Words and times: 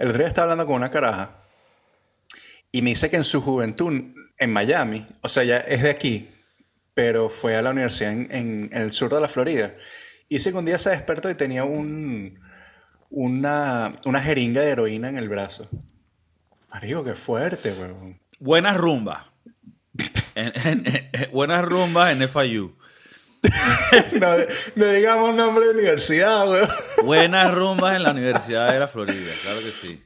El 0.00 0.16
día 0.16 0.26
estaba 0.26 0.44
hablando 0.44 0.64
con 0.66 0.76
una 0.76 0.90
caraja 0.90 1.42
y 2.72 2.80
me 2.80 2.90
dice 2.90 3.10
que 3.10 3.16
en 3.16 3.24
su 3.24 3.42
juventud, 3.42 4.14
en 4.38 4.50
Miami, 4.52 5.06
o 5.20 5.28
sea, 5.28 5.44
ya 5.44 5.58
es 5.58 5.82
de 5.82 5.90
aquí, 5.90 6.30
pero 6.94 7.28
fue 7.28 7.54
a 7.54 7.60
la 7.60 7.70
universidad 7.70 8.10
en, 8.12 8.70
el 8.72 8.92
sur 8.92 9.12
de 9.12 9.20
la 9.20 9.28
Florida. 9.28 9.74
Y 10.28 10.36
dice 10.36 10.52
que 10.52 10.56
un 10.56 10.64
día 10.64 10.78
se 10.78 10.88
despertó 10.90 11.28
y 11.28 11.34
tenía 11.34 11.64
un, 11.64 12.40
una, 13.10 13.92
una 14.06 14.22
jeringa 14.22 14.62
de 14.62 14.70
heroína 14.70 15.10
en 15.10 15.18
el 15.18 15.28
brazo. 15.28 15.68
Marico, 16.72 17.04
qué 17.04 17.14
fuerte, 17.14 17.70
weón. 17.72 18.18
Buenas 18.38 18.78
rumbas. 18.78 19.26
En- 20.34 20.52
en- 20.66 20.82
en- 20.86 21.30
buenas 21.30 21.62
rumbas 21.62 22.18
en 22.18 22.26
FIU. 22.26 22.74
no, 24.20 24.36
no 24.76 24.92
digamos 24.92 25.34
nombre 25.34 25.66
de 25.66 25.72
universidad, 25.72 26.48
weón. 26.48 26.68
Buenas 27.04 27.54
rumbas 27.54 27.96
en 27.96 28.02
la 28.02 28.10
Universidad 28.10 28.72
de 28.72 28.78
la 28.78 28.88
Florida, 28.88 29.32
claro 29.42 29.58
que 29.58 29.70
sí. 29.70 30.04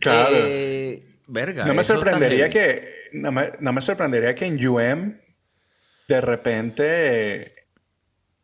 Claro. 0.00 0.36
Eh, 0.36 1.02
verga. 1.26 1.64
no 1.64 1.74
me 1.74 1.84
sorprendería 1.84 2.48
que. 2.48 3.00
No 3.12 3.32
me, 3.32 3.52
no 3.58 3.72
me 3.72 3.82
sorprendería 3.82 4.34
que 4.36 4.46
en 4.46 4.64
UM, 4.64 5.18
de 6.06 6.20
repente, 6.20 7.54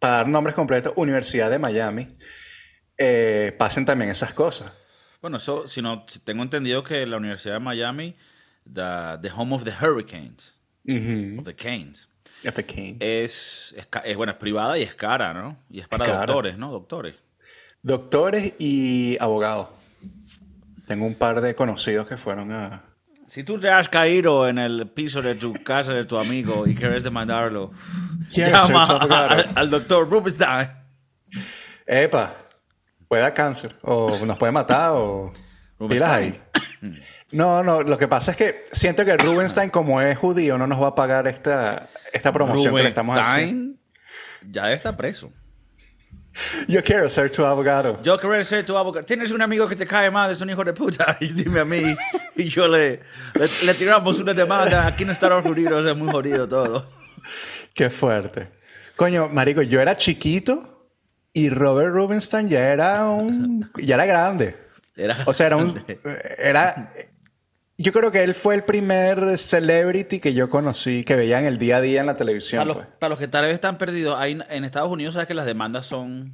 para 0.01 0.17
dar 0.17 0.29
nombres 0.29 0.57
completos, 0.57 0.93
Universidad 0.97 1.49
de 1.51 1.61
Miami, 1.61 2.09
eh, 2.99 3.55
pasen 3.57 3.87
también 3.87 4.11
esas 4.11 4.35
cosas. 4.35 4.73
Bueno, 5.23 5.37
eso, 5.37 5.69
si 5.69 5.83
no, 5.83 6.05
tengo 6.25 6.43
entendido 6.43 6.83
que 6.83 7.07
la 7.07 7.17
Universidad 7.17 7.55
de 7.55 7.61
Miami, 7.61 8.17
the, 8.65 9.19
the 9.23 9.31
home 9.31 9.55
of 9.55 9.65
the 9.65 9.73
hurricanes, 9.73 10.53
of 11.39 11.45
the 11.45 11.55
canes. 11.55 12.09
Es, 13.01 13.75
es, 14.05 14.17
bueno, 14.17 14.33
es 14.33 14.39
privada 14.39 14.79
y 14.79 14.83
es 14.83 14.95
cara, 14.95 15.33
¿no? 15.35 15.57
Y 15.71 15.81
es 15.81 15.89
para 15.89 16.05
Es 16.07 16.13
doctores, 16.13 16.59
¿no? 16.59 16.71
Doctores. 16.71 17.17
Doctores 17.83 18.55
y 18.59 19.17
abogados. 19.21 19.69
Tengo 20.87 21.07
un 21.07 21.15
par 21.15 21.41
de 21.41 21.55
conocidos 21.55 22.07
que 22.09 22.17
fueron 22.17 22.53
a. 22.53 22.83
Si 23.27 23.43
tú 23.43 23.59
te 23.59 23.69
has 23.69 23.89
caído 23.89 24.49
en 24.49 24.59
el 24.59 24.89
piso 24.89 25.21
de 25.21 25.35
tu 25.35 25.53
casa 25.65 25.93
de 25.93 26.05
tu 26.05 26.17
amigo 26.17 26.65
y 26.67 26.75
quieres 26.77 27.03
demandarlo, 27.03 27.73
¿Quién 28.33 28.47
es 28.47 28.53
llama 28.53 28.85
a- 28.85 29.27
al, 29.27 29.47
al 29.55 29.71
doctor 29.71 30.09
Rubenstein. 30.09 30.69
Epa, 31.87 32.35
puede 33.09 33.23
dar 33.23 33.35
cáncer. 33.35 33.75
O 33.83 34.25
nos 34.25 34.39
puede 34.39 34.53
matar 34.53 34.93
o. 34.93 35.33
Pilas 35.89 36.09
ahí. 36.11 36.41
No, 37.33 37.63
no, 37.63 37.83
lo 37.83 37.99
que 37.99 38.09
pasa 38.09 38.31
es 38.31 38.37
que 38.37 38.65
siento 38.73 39.05
que 39.05 39.17
Rubenstein, 39.17 39.69
como 39.71 40.01
es 40.01 40.17
judío, 40.17 40.57
no 40.57 40.67
nos 40.67 40.81
va 40.81 40.89
a 40.89 40.95
pagar 40.95 41.27
esta, 41.27 41.89
esta 42.17 42.33
promoción 42.33 42.75
que 42.75 42.83
le 42.83 42.89
estamos 42.89 43.19
haciendo. 43.19 43.79
Ya 44.49 44.73
estar 44.73 44.97
preso. 44.97 45.33
Yo 46.69 46.83
quiero 46.85 47.09
ser 47.09 47.31
tu 47.31 47.45
abogado. 47.45 48.01
Yo 48.03 48.19
quiero 48.19 48.43
ser 48.45 48.65
tu 48.65 48.77
abogado. 48.77 49.07
Tienes 49.07 49.31
un 49.33 49.41
amigo 49.41 49.69
que 49.69 49.77
te 49.77 49.87
cae 49.87 50.11
mal, 50.11 50.31
es 50.31 50.41
un 50.41 50.51
hijo 50.51 50.65
de 50.65 50.73
puta. 50.73 51.17
Y 51.21 51.33
dime 51.33 51.61
a 51.61 51.65
mí. 51.65 51.97
Y 52.35 52.45
yo 52.45 52.69
le, 52.69 53.01
le, 53.35 53.47
le 53.65 53.75
tiramos 53.75 54.19
una 54.21 54.35
demanda. 54.35 54.87
Aquí 54.87 55.05
en 55.05 55.11
Estados 55.11 55.45
Unidos 55.45 55.87
es 55.87 55.97
muy 55.97 56.11
jodido 56.11 56.47
todo. 56.47 56.91
Qué 57.75 57.91
fuerte. 57.91 58.49
Coño, 58.97 59.29
marico, 59.29 59.63
yo 59.63 59.81
era 59.81 59.97
chiquito 59.97 60.91
y 61.33 61.51
Robert 61.51 61.93
Rubenstein 61.93 62.49
ya 62.49 62.61
era 62.73 63.05
un... 63.05 63.71
ya 63.77 63.97
era 63.97 64.07
grande. 64.07 64.57
Era 64.97 65.19
O 65.27 65.35
sea, 65.35 65.49
era 65.49 65.57
un... 65.57 65.83
Era... 66.39 66.91
Yo 67.79 67.93
creo 67.93 68.11
que 68.11 68.25
él 68.25 68.35
fue 68.35 68.55
el 68.55 68.65
primer 68.65 69.37
celebrity 69.39 70.19
que 70.19 70.33
yo 70.33 70.49
conocí, 70.49 71.05
que 71.05 71.15
veía 71.15 71.39
en 71.39 71.45
el 71.45 71.59
día 71.59 71.77
a 71.77 71.81
día 71.83 72.01
en 72.01 72.07
la 72.07 72.17
televisión. 72.17 72.61
Para 72.61 72.67
los, 72.69 72.77
pues. 72.79 72.89
para 72.99 73.11
los 73.11 73.19
que 73.19 73.29
tal 73.29 73.45
vez 73.45 73.53
están 73.55 73.77
perdidos, 73.77 74.17
hay, 74.19 74.39
en 74.49 74.65
Estados 74.65 74.91
Unidos 74.91 75.13
sabes 75.15 75.29
que 75.29 75.35
las 75.35 75.45
demandas 75.45 75.85
son 75.87 76.33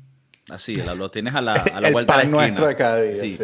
así, 0.48 0.77
la- 0.77 0.95
lo 0.95 1.11
tienes 1.11 1.35
a 1.35 1.41
la, 1.41 1.55
a 1.55 1.81
la 1.81 1.89
El 1.89 1.93
vuelta 1.95 2.13
de 2.13 2.19
la 2.19 2.23
esquina. 2.25 2.41
nuestro 2.47 2.67
de 2.69 2.77
cada 2.77 3.01
día, 3.03 3.15
sí. 3.17 3.39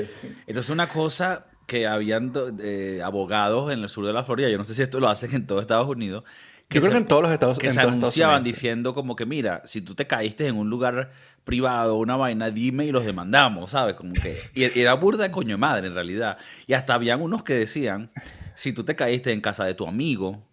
Entonces 0.46 0.70
una 0.70 0.88
cosa 0.88 1.46
que 1.66 1.86
habían 1.88 2.32
eh, 2.62 3.00
abogados 3.04 3.72
en 3.72 3.80
el 3.82 3.88
sur 3.88 4.06
de 4.06 4.12
la 4.12 4.22
Florida, 4.22 4.48
yo 4.48 4.58
no 4.58 4.64
sé 4.64 4.74
si 4.76 4.82
esto 4.82 5.00
lo 5.00 5.08
hacen 5.08 5.34
en 5.34 5.46
todo 5.46 5.60
Estados 5.60 5.88
Unidos, 5.88 6.22
Yo 6.70 6.80
creo 6.80 6.82
se- 6.84 6.90
que 6.92 6.96
en 6.98 7.06
todos 7.06 7.22
los 7.22 7.32
Estados 7.32 7.58
que 7.58 7.66
en 7.66 7.72
se 7.74 7.80
todos 7.80 7.86
Estados 7.94 8.02
anunciaban 8.04 8.40
Unidos. 8.42 8.54
diciendo 8.56 8.94
como 8.94 9.16
que 9.16 9.26
mira, 9.26 9.62
si 9.64 9.80
tú 9.80 9.94
te 9.96 10.06
caíste 10.06 10.46
en 10.46 10.56
un 10.56 10.70
lugar 10.70 11.10
privado, 11.44 11.96
una 11.96 12.16
vaina, 12.16 12.50
dime 12.50 12.84
y 12.86 12.92
los 12.92 13.04
demandamos, 13.04 13.70
¿sabes? 13.70 13.94
Como 13.94 14.12
que 14.14 14.36
y 14.54 14.64
era 14.80 14.94
burda 14.94 15.24
de 15.24 15.30
coño 15.30 15.50
de 15.50 15.56
madre 15.56 15.86
en 15.88 15.94
realidad. 15.94 16.38
Y 16.66 16.74
hasta 16.74 16.94
habían 16.94 17.20
unos 17.22 17.42
que 17.42 17.54
decían, 17.54 18.10
si 18.54 18.72
tú 18.72 18.84
te 18.84 18.94
caíste 18.96 19.32
en 19.32 19.40
casa 19.40 19.64
de 19.64 19.74
tu 19.74 19.86
amigo, 19.86 20.44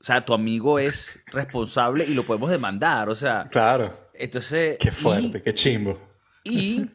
o 0.00 0.04
sea, 0.04 0.24
tu 0.24 0.34
amigo 0.34 0.78
es 0.78 1.22
responsable 1.26 2.04
y 2.04 2.14
lo 2.14 2.24
podemos 2.24 2.50
demandar, 2.50 3.08
o 3.08 3.14
sea, 3.14 3.48
Claro. 3.50 4.08
entonces 4.14 4.76
Qué 4.78 4.88
y- 4.88 4.90
fuerte, 4.90 5.42
qué 5.42 5.54
chimbo. 5.54 5.98
y, 6.44 6.86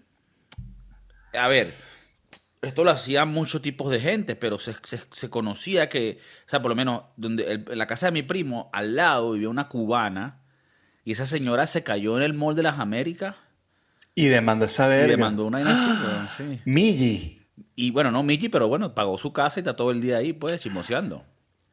a 1.34 1.47
ver, 1.47 1.74
esto 2.62 2.84
lo 2.84 2.91
hacían 2.91 3.29
muchos 3.29 3.62
tipos 3.62 3.90
de 3.91 4.00
gente, 4.00 4.35
pero 4.35 4.59
se, 4.59 4.74
se- 4.84 5.00
se 5.12 5.29
conocía 5.29 5.88
que, 5.90 6.18
o 6.46 6.50
sea, 6.50 6.62
por 6.62 6.69
lo 6.69 6.75
menos 6.75 7.03
donde 7.16 7.44
el- 7.52 7.66
en 7.72 7.78
la 7.78 7.88
casa 7.88 8.08
de 8.08 8.12
mi 8.12 8.24
primo, 8.24 8.69
al 8.74 8.96
lado 8.96 9.31
vivía 9.34 9.50
una 9.50 9.69
cubana 9.69 10.41
y 11.07 11.13
esa 11.13 11.25
señora 11.25 11.68
se 11.68 11.84
cayó 11.84 12.18
en 12.18 12.23
el 12.23 12.34
Mall 12.34 12.53
de 12.53 12.63
las 12.63 12.79
Américas 12.79 13.34
Y 14.13 14.25
demandó 14.25 14.66
esa 14.66 14.88
y 14.88 14.90
verga. 14.90 15.07
le 15.07 15.16
mandó 15.16 15.45
una 15.45 15.59
weón, 15.59 16.28
sí. 16.28 16.59
Migi. 16.66 17.47
Y 17.78 17.91
bueno, 17.91 18.12
no 18.12 18.23
Mickey, 18.23 18.50
pero 18.50 18.68
bueno, 18.68 18.94
pagó 18.94 19.17
su 19.17 19.31
casa 19.31 19.57
y 19.57 19.62
está 19.62 19.73
todo 19.73 19.91
el 19.91 20.01
día 20.01 20.17
ahí, 20.17 20.34
pues, 20.34 20.59
chismoseando. 20.59 21.23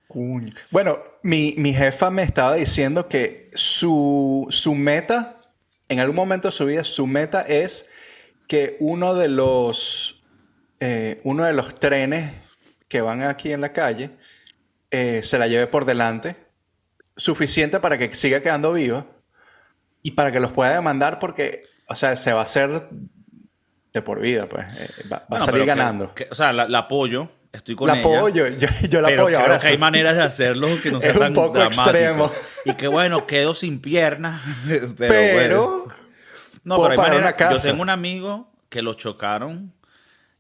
Cuño. 0.06 0.55
Bueno, 0.71 0.99
mi, 1.25 1.53
mi 1.56 1.75
jefa 1.75 2.12
me 2.12 2.23
estaba 2.23 2.55
diciendo 2.55 3.09
que 3.09 3.50
su, 3.55 4.47
su 4.50 4.77
meta, 4.77 5.41
en 5.89 5.99
algún 5.99 6.15
momento 6.15 6.47
de 6.47 6.53
su 6.53 6.67
vida, 6.67 6.84
su 6.84 7.09
meta 7.09 7.41
es 7.41 7.91
que 8.47 8.77
uno 8.78 9.17
de 9.17 9.27
los, 9.27 10.23
eh, 10.78 11.21
uno 11.25 11.43
de 11.43 11.55
los 11.55 11.81
trenes 11.81 12.34
que 12.87 13.00
van 13.00 13.23
aquí 13.23 13.50
en 13.50 13.62
la 13.62 13.73
calle 13.73 14.12
eh, 14.93 15.23
se 15.25 15.41
la 15.41 15.49
lleve 15.49 15.67
por 15.67 15.87
delante, 15.87 16.37
suficiente 17.17 17.81
para 17.81 17.99
que 17.99 18.15
siga 18.15 18.41
quedando 18.41 18.73
viva 18.75 19.09
y 20.04 20.12
para 20.12 20.31
que 20.31 20.38
los 20.38 20.53
pueda 20.53 20.72
demandar 20.75 21.19
porque, 21.19 21.62
o 21.88 21.97
sea, 21.97 22.15
se 22.15 22.32
va 22.32 22.41
a 22.41 22.44
hacer 22.44 22.88
de 23.92 24.03
por 24.03 24.20
vida, 24.20 24.48
pues, 24.48 24.66
eh, 24.78 24.88
va, 25.12 25.25
a 25.31 25.41
salir 25.41 25.62
que- 25.62 25.66
ganando. 25.66 26.15
que- 26.15 26.28
o 26.31 26.34
sea, 26.34 26.53
la, 26.53 26.69
la 26.69 26.78
apoyo, 26.81 27.28
estoy 27.53 27.75
con 27.76 27.88
La 27.88 27.98
ella. 27.98 28.03
apoyo, 28.19 28.47
yo, 28.48 28.66
yo 28.91 29.00
la 29.00 29.09
pero 29.09 29.22
apoyo. 29.22 29.37
creo 29.38 29.41
Ahora 29.41 29.59
que 29.59 29.69
hay 29.69 29.78
maneras 29.78 30.16
de 30.16 30.22
hacerlo 30.22 30.69
que 30.82 30.91
no 30.93 31.00
sea 31.00 31.10
Es 31.10 31.16
un 31.16 31.22
tan 31.22 31.32
poco 31.32 31.54
dramático. 31.59 31.82
extremo. 31.91 32.31
Y 32.64 32.75
que 32.75 32.87
bueno, 32.88 33.26
quedo 33.26 33.54
sin 33.54 33.81
piernas. 33.81 34.41
Pero, 34.69 34.94
Pero, 34.97 35.32
bueno. 35.34 35.84
No, 36.64 36.76
pero 36.76 36.91
hay 36.93 36.97
manera-. 37.10 37.37
Yo 37.50 37.59
tengo 37.60 37.82
un 37.82 37.91
amigo 37.91 38.50
que 38.70 38.81
lo 38.82 38.94
chocaron 38.94 39.72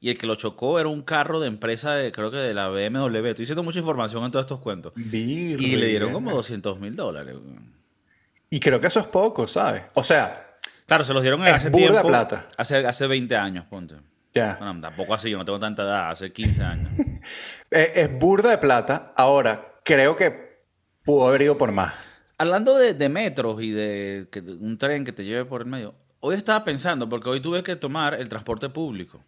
y 0.00 0.10
el 0.10 0.18
que 0.18 0.26
lo 0.26 0.34
chocó 0.36 0.80
era 0.80 0.88
un 0.88 1.02
carro 1.02 1.38
de 1.38 1.48
empresa, 1.48 1.94
de, 1.94 2.10
creo 2.12 2.30
que 2.30 2.38
de 2.38 2.54
la 2.54 2.68
BMW. 2.68 3.26
Estoy 3.28 3.42
diciendo 3.44 3.62
mucha 3.62 3.78
información 3.78 4.24
en 4.24 4.30
todos 4.30 4.44
estos 4.44 4.58
cuentos. 4.60 4.92
Y 4.96 5.76
le 5.76 5.86
dieron 5.86 6.12
como 6.12 6.30
200 6.32 6.80
mil 6.80 6.96
dólares. 6.96 7.36
Y 8.54 8.60
creo 8.60 8.80
que 8.80 8.86
eso 8.86 9.00
es 9.00 9.06
poco, 9.06 9.46
¿sabes? 9.48 9.82
O 9.94 10.04
sea, 10.04 10.40
Claro, 10.86 11.02
se 11.02 11.14
los 11.14 11.22
dieron 11.22 11.44
Es 11.46 11.54
hace 11.54 11.70
burda 11.70 11.86
tiempo. 11.88 12.08
plata. 12.08 12.46
Hace, 12.58 12.76
hace 12.86 13.06
20 13.06 13.34
años, 13.36 13.64
ponte. 13.70 13.94
ya. 14.34 14.56
Bueno, 14.60 14.80
tampoco 14.82 15.14
así, 15.14 15.30
yo 15.30 15.38
no 15.38 15.44
tengo 15.44 15.58
tanta 15.58 15.82
edad, 15.82 16.10
hace 16.10 16.30
15 16.32 16.62
años. 16.62 16.90
Es, 17.70 17.90
es 17.96 18.18
burda 18.18 18.50
de 18.50 18.58
plata. 18.58 19.12
Ahora, 19.16 19.72
creo 19.82 20.14
que 20.14 20.60
pudo 21.02 21.26
haber 21.28 21.42
ido 21.42 21.56
por 21.58 21.72
más. 21.72 21.94
Hablando 22.38 22.76
de, 22.76 22.92
de 22.94 23.08
metros 23.08 23.60
y 23.62 23.70
de, 23.70 24.28
que- 24.30 24.40
un 24.40 24.76
tren 24.78 25.04
que 25.04 25.12
te 25.12 25.24
lleve 25.24 25.44
por 25.46 25.62
el 25.62 25.66
medio, 25.66 25.94
hoy 26.20 26.36
estaba 26.36 26.62
pensando, 26.64 27.08
porque 27.08 27.28
hoy 27.30 27.40
tuve 27.40 27.62
que 27.64 27.74
tomar 27.76 28.14
el 28.14 28.28
transporte 28.28 28.68
público. 28.68 29.20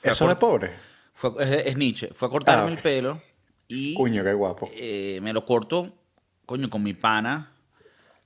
Fui 0.00 0.10
a 0.10 0.12
Eso 0.12 0.24
es 0.24 0.28
de 0.30 0.36
pobre. 0.36 0.70
fue- 1.14 1.32
es, 1.38 1.50
es 1.68 1.76
Nietzsche. 1.78 2.08
Fue 2.12 2.28
a 2.28 2.30
cortarme 2.30 2.70
Ah, 2.72 2.74
el 2.74 2.78
pelo 2.82 3.22
y 3.68 3.94
Cuño, 3.94 4.22
qué 4.24 4.32
guapo. 4.34 4.68
eh, 4.74 5.20
me 5.22 5.32
lo 5.32 5.44
corto, 5.46 5.94
coño, 6.44 6.68
con 6.68 6.82
mi 6.82 6.92
pana 6.92 7.52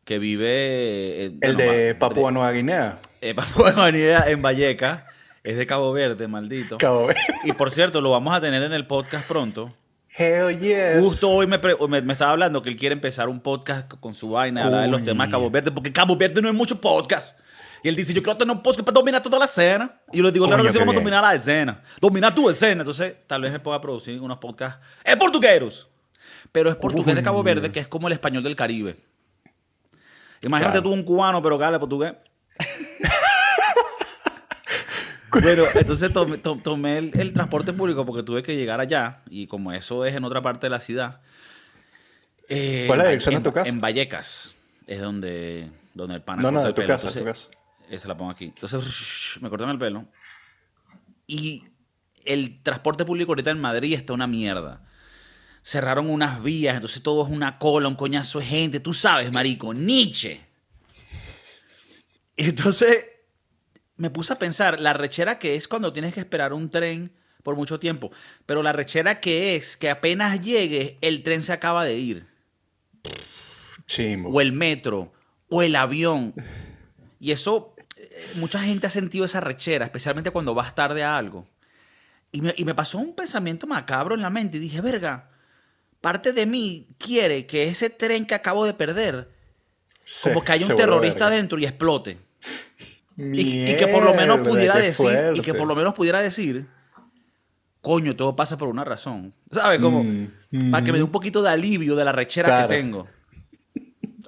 que 0.08 0.18
vive... 0.18 1.26
en- 1.26 1.38
El 1.42 1.56
de 1.58 1.94
Papua 1.94 2.32
Nueva 2.32 2.50
Guinea. 2.52 2.98
eh, 3.20 3.34
Papua 3.34 3.72
Nueva 3.72 3.90
Guinea, 3.90 4.24
en 4.28 4.40
Vallecas. 4.40 5.04
Es 5.44 5.58
de 5.58 5.66
Cabo 5.66 5.92
Verde, 5.92 6.26
maldito. 6.28 6.78
Cabo 6.78 7.08
Verde. 7.08 7.20
Y 7.44 7.52
por 7.52 7.70
cierto, 7.70 8.00
lo 8.00 8.10
vamos 8.10 8.34
a 8.34 8.40
tener 8.40 8.62
en 8.62 8.72
el 8.72 8.86
podcast 8.86 9.28
pronto. 9.28 9.68
Hell 10.16 10.58
yes. 10.58 11.04
Justo 11.04 11.28
hoy 11.30 11.46
me, 11.46 11.58
pre- 11.58 11.76
me, 11.88 12.00
me 12.00 12.12
estaba 12.14 12.32
hablando 12.32 12.62
que 12.62 12.70
él 12.70 12.76
quiere 12.76 12.94
empezar 12.94 13.28
un 13.28 13.40
podcast 13.40 13.92
con 14.00 14.14
su 14.14 14.30
vaina, 14.30 14.64
hablar 14.64 14.82
de 14.82 14.88
los 14.88 15.04
temas 15.04 15.26
de 15.28 15.30
Cabo 15.32 15.50
Verde, 15.50 15.70
porque 15.72 15.92
Cabo 15.92 16.16
Verde 16.16 16.40
no 16.40 16.48
hay 16.48 16.54
mucho 16.54 16.80
podcast. 16.80 17.38
Y 17.82 17.88
él 17.88 17.94
dice, 17.94 18.14
yo 18.14 18.22
quiero 18.22 18.36
tener 18.38 18.56
un 18.56 18.62
podcast 18.62 18.84
para 18.86 18.94
dominar 18.94 19.20
toda 19.22 19.38
la 19.38 19.44
escena. 19.44 19.94
Y 20.10 20.16
yo 20.16 20.22
le 20.24 20.32
digo, 20.32 20.46
claro 20.46 20.62
que 20.64 20.70
sí, 20.70 20.78
vamos 20.78 20.94
a 20.96 20.98
dominar 20.98 21.22
la 21.22 21.34
escena. 21.34 21.82
Dominar 22.00 22.34
tu 22.34 22.48
escena. 22.48 22.80
Entonces, 22.80 23.26
tal 23.26 23.42
vez 23.42 23.52
me 23.52 23.60
pueda 23.60 23.78
producir 23.80 24.18
unos 24.22 24.38
podcasts. 24.38 24.80
Es 25.04 25.16
portugueros. 25.16 25.86
Pero 26.50 26.70
es 26.70 26.76
portugués 26.76 27.14
de 27.14 27.22
Cabo 27.22 27.42
Verde, 27.42 27.70
que 27.70 27.78
es 27.80 27.86
como 27.86 28.08
el 28.08 28.14
español 28.14 28.42
del 28.42 28.56
Caribe. 28.56 28.96
Imagínate 30.42 30.78
Claro. 30.78 30.82
tú 30.90 30.92
un 30.92 31.02
cubano, 31.02 31.42
pero 31.42 31.58
que 31.58 31.64
habla 31.64 31.78
portugués. 31.80 32.14
Bueno, 35.30 35.62
entonces 35.74 36.12
tomé, 36.12 36.38
to- 36.38 36.56
tomé 36.62 36.98
el, 36.98 37.10
el 37.20 37.32
transporte 37.34 37.72
público 37.72 38.04
porque 38.06 38.22
tuve 38.22 38.42
que 38.42 38.56
llegar 38.56 38.80
allá 38.80 39.20
y 39.28 39.46
como 39.46 39.72
eso 39.72 40.04
es 40.06 40.14
en 40.14 40.24
otra 40.24 40.40
parte 40.40 40.66
de 40.66 40.70
la 40.70 40.80
ciudad. 40.80 41.20
eh, 42.48 42.84
¿Cuál 42.86 43.00
es 43.00 43.04
la 43.04 43.10
en- 43.10 43.18
dirección 43.18 43.34
de 43.36 43.40
tu 43.42 43.52
casa? 43.52 43.68
En 43.68 43.80
Vallecas 43.80 44.54
es 44.86 45.00
donde, 45.00 45.70
donde 45.94 46.14
el 46.16 46.22
pana 46.22 46.40
No, 46.42 46.50
no, 46.50 46.62
de 46.64 46.70
tu 46.70 46.76
pelo. 46.76 46.88
casa, 46.88 47.08
de 47.08 47.12
tu 47.12 47.18
Entonces, 47.20 47.50
Esa 47.90 48.08
la 48.08 48.16
pongo 48.16 48.30
aquí. 48.30 48.46
Entonces 48.46 49.38
me 49.42 49.50
cortaron 49.50 49.72
el 49.72 49.78
pelo 49.78 50.06
y 51.26 51.62
el 52.24 52.62
transporte 52.62 53.04
público 53.04 53.32
ahorita 53.32 53.50
en 53.50 53.60
Madrid 53.60 53.94
está 53.94 54.14
una 54.14 54.26
mierda. 54.26 54.80
Cerraron 55.62 56.08
unas 56.10 56.42
vías, 56.42 56.74
entonces 56.74 57.02
todo 57.02 57.26
es 57.26 57.30
una 57.30 57.58
cola, 57.58 57.88
un 57.88 57.94
coñazo 57.94 58.38
de 58.38 58.46
gente. 58.46 58.80
Tú 58.80 58.92
sabes, 58.94 59.30
marico, 59.32 59.74
Nietzsche. 59.74 60.40
Entonces 62.36 63.06
me 63.98 64.10
puse 64.10 64.32
a 64.32 64.38
pensar, 64.38 64.80
la 64.80 64.94
rechera 64.94 65.38
que 65.38 65.56
es 65.56 65.68
cuando 65.68 65.92
tienes 65.92 66.14
que 66.14 66.20
esperar 66.20 66.52
un 66.52 66.70
tren 66.70 67.12
por 67.42 67.56
mucho 67.56 67.78
tiempo, 67.78 68.10
pero 68.46 68.62
la 68.62 68.72
rechera 68.72 69.20
que 69.20 69.56
es 69.56 69.76
que 69.76 69.90
apenas 69.90 70.40
llegue, 70.40 70.98
el 71.00 71.22
tren 71.22 71.42
se 71.42 71.52
acaba 71.52 71.84
de 71.84 71.98
ir. 71.98 72.26
O 74.30 74.40
el 74.40 74.52
metro, 74.52 75.12
o 75.48 75.62
el 75.62 75.74
avión. 75.74 76.34
Y 77.18 77.32
eso, 77.32 77.74
eh, 77.96 78.24
mucha 78.36 78.60
gente 78.60 78.86
ha 78.86 78.90
sentido 78.90 79.24
esa 79.24 79.40
rechera, 79.40 79.84
especialmente 79.84 80.30
cuando 80.30 80.54
vas 80.54 80.74
tarde 80.74 81.02
a 81.02 81.16
algo. 81.16 81.48
Y 82.30 82.42
me, 82.42 82.54
y 82.56 82.64
me 82.64 82.74
pasó 82.74 82.98
un 82.98 83.14
pensamiento 83.14 83.66
macabro 83.66 84.14
en 84.14 84.22
la 84.22 84.30
mente 84.30 84.58
y 84.58 84.60
dije, 84.60 84.80
verga, 84.80 85.30
parte 86.00 86.32
de 86.32 86.46
mí 86.46 86.86
quiere 86.98 87.46
que 87.46 87.68
ese 87.68 87.90
tren 87.90 88.26
que 88.26 88.34
acabo 88.34 88.64
de 88.64 88.74
perder, 88.74 89.28
Se- 90.04 90.30
como 90.32 90.44
que 90.44 90.52
haya 90.52 90.66
un 90.66 90.76
terrorista 90.76 91.24
verga. 91.24 91.34
adentro 91.36 91.58
y 91.58 91.64
explote. 91.64 92.18
Y, 93.16 93.70
y 93.70 93.76
que 93.76 93.88
por 93.88 94.04
lo 94.04 94.14
menos 94.14 94.46
pudiera 94.46 94.76
decir, 94.76 95.32
y 95.34 95.40
que 95.40 95.52
por 95.54 95.66
lo 95.66 95.74
menos 95.74 95.92
pudiera 95.94 96.20
decir, 96.20 96.66
coño, 97.80 98.14
todo 98.14 98.36
pasa 98.36 98.56
por 98.56 98.68
una 98.68 98.84
razón. 98.84 99.34
¿Sabes? 99.50 99.80
Como, 99.80 100.04
Mm, 100.50 100.70
para 100.70 100.82
que 100.82 100.92
me 100.92 100.98
dé 100.98 101.04
un 101.04 101.10
poquito 101.10 101.42
de 101.42 101.50
alivio 101.50 101.94
de 101.94 102.04
la 102.06 102.12
rechera 102.12 102.48
Claro. 102.48 102.68
que 102.68 102.74
tengo. 102.76 103.08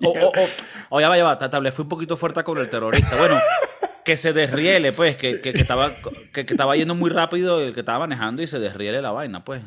O, 0.05 0.09
o, 0.11 0.27
o, 0.29 0.49
o 0.91 1.01
ya 1.01 1.09
va, 1.09 1.17
ya 1.17 1.25
va, 1.25 1.39
Tatable, 1.39 1.73
fui 1.73 1.85
un 1.85 1.89
poquito 1.89 2.17
fuerte 2.19 2.43
con 2.45 2.59
el 2.59 2.69
terrorista. 2.69 3.17
Bueno, 3.17 3.37
que 4.05 4.17
se 4.17 4.33
desriele, 4.33 4.93
pues, 4.93 5.17
que, 5.17 5.41
que, 5.41 5.53
que 5.53 5.61
estaba, 5.61 5.91
que, 6.35 6.47
que 6.47 6.55
estaba 6.55 6.77
yendo 6.77 6.95
muy 6.95 7.11
rápido 7.11 7.61
el 7.61 7.75
que 7.75 7.81
estaba 7.81 8.01
manejando 8.01 8.43
y 8.43 8.47
se 8.47 8.59
desriele 8.59 9.03
la 9.03 9.11
vaina, 9.11 9.45
pues. 9.45 9.63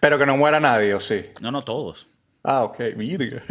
Pero 0.00 0.18
que 0.18 0.26
no 0.26 0.36
muera 0.36 0.60
nadie, 0.60 0.94
¿o 0.94 1.00
sí? 1.00 1.26
No, 1.40 1.50
no 1.50 1.64
todos. 1.64 2.06
Ah, 2.42 2.62
ok, 2.62 2.78
mira. 2.96 3.42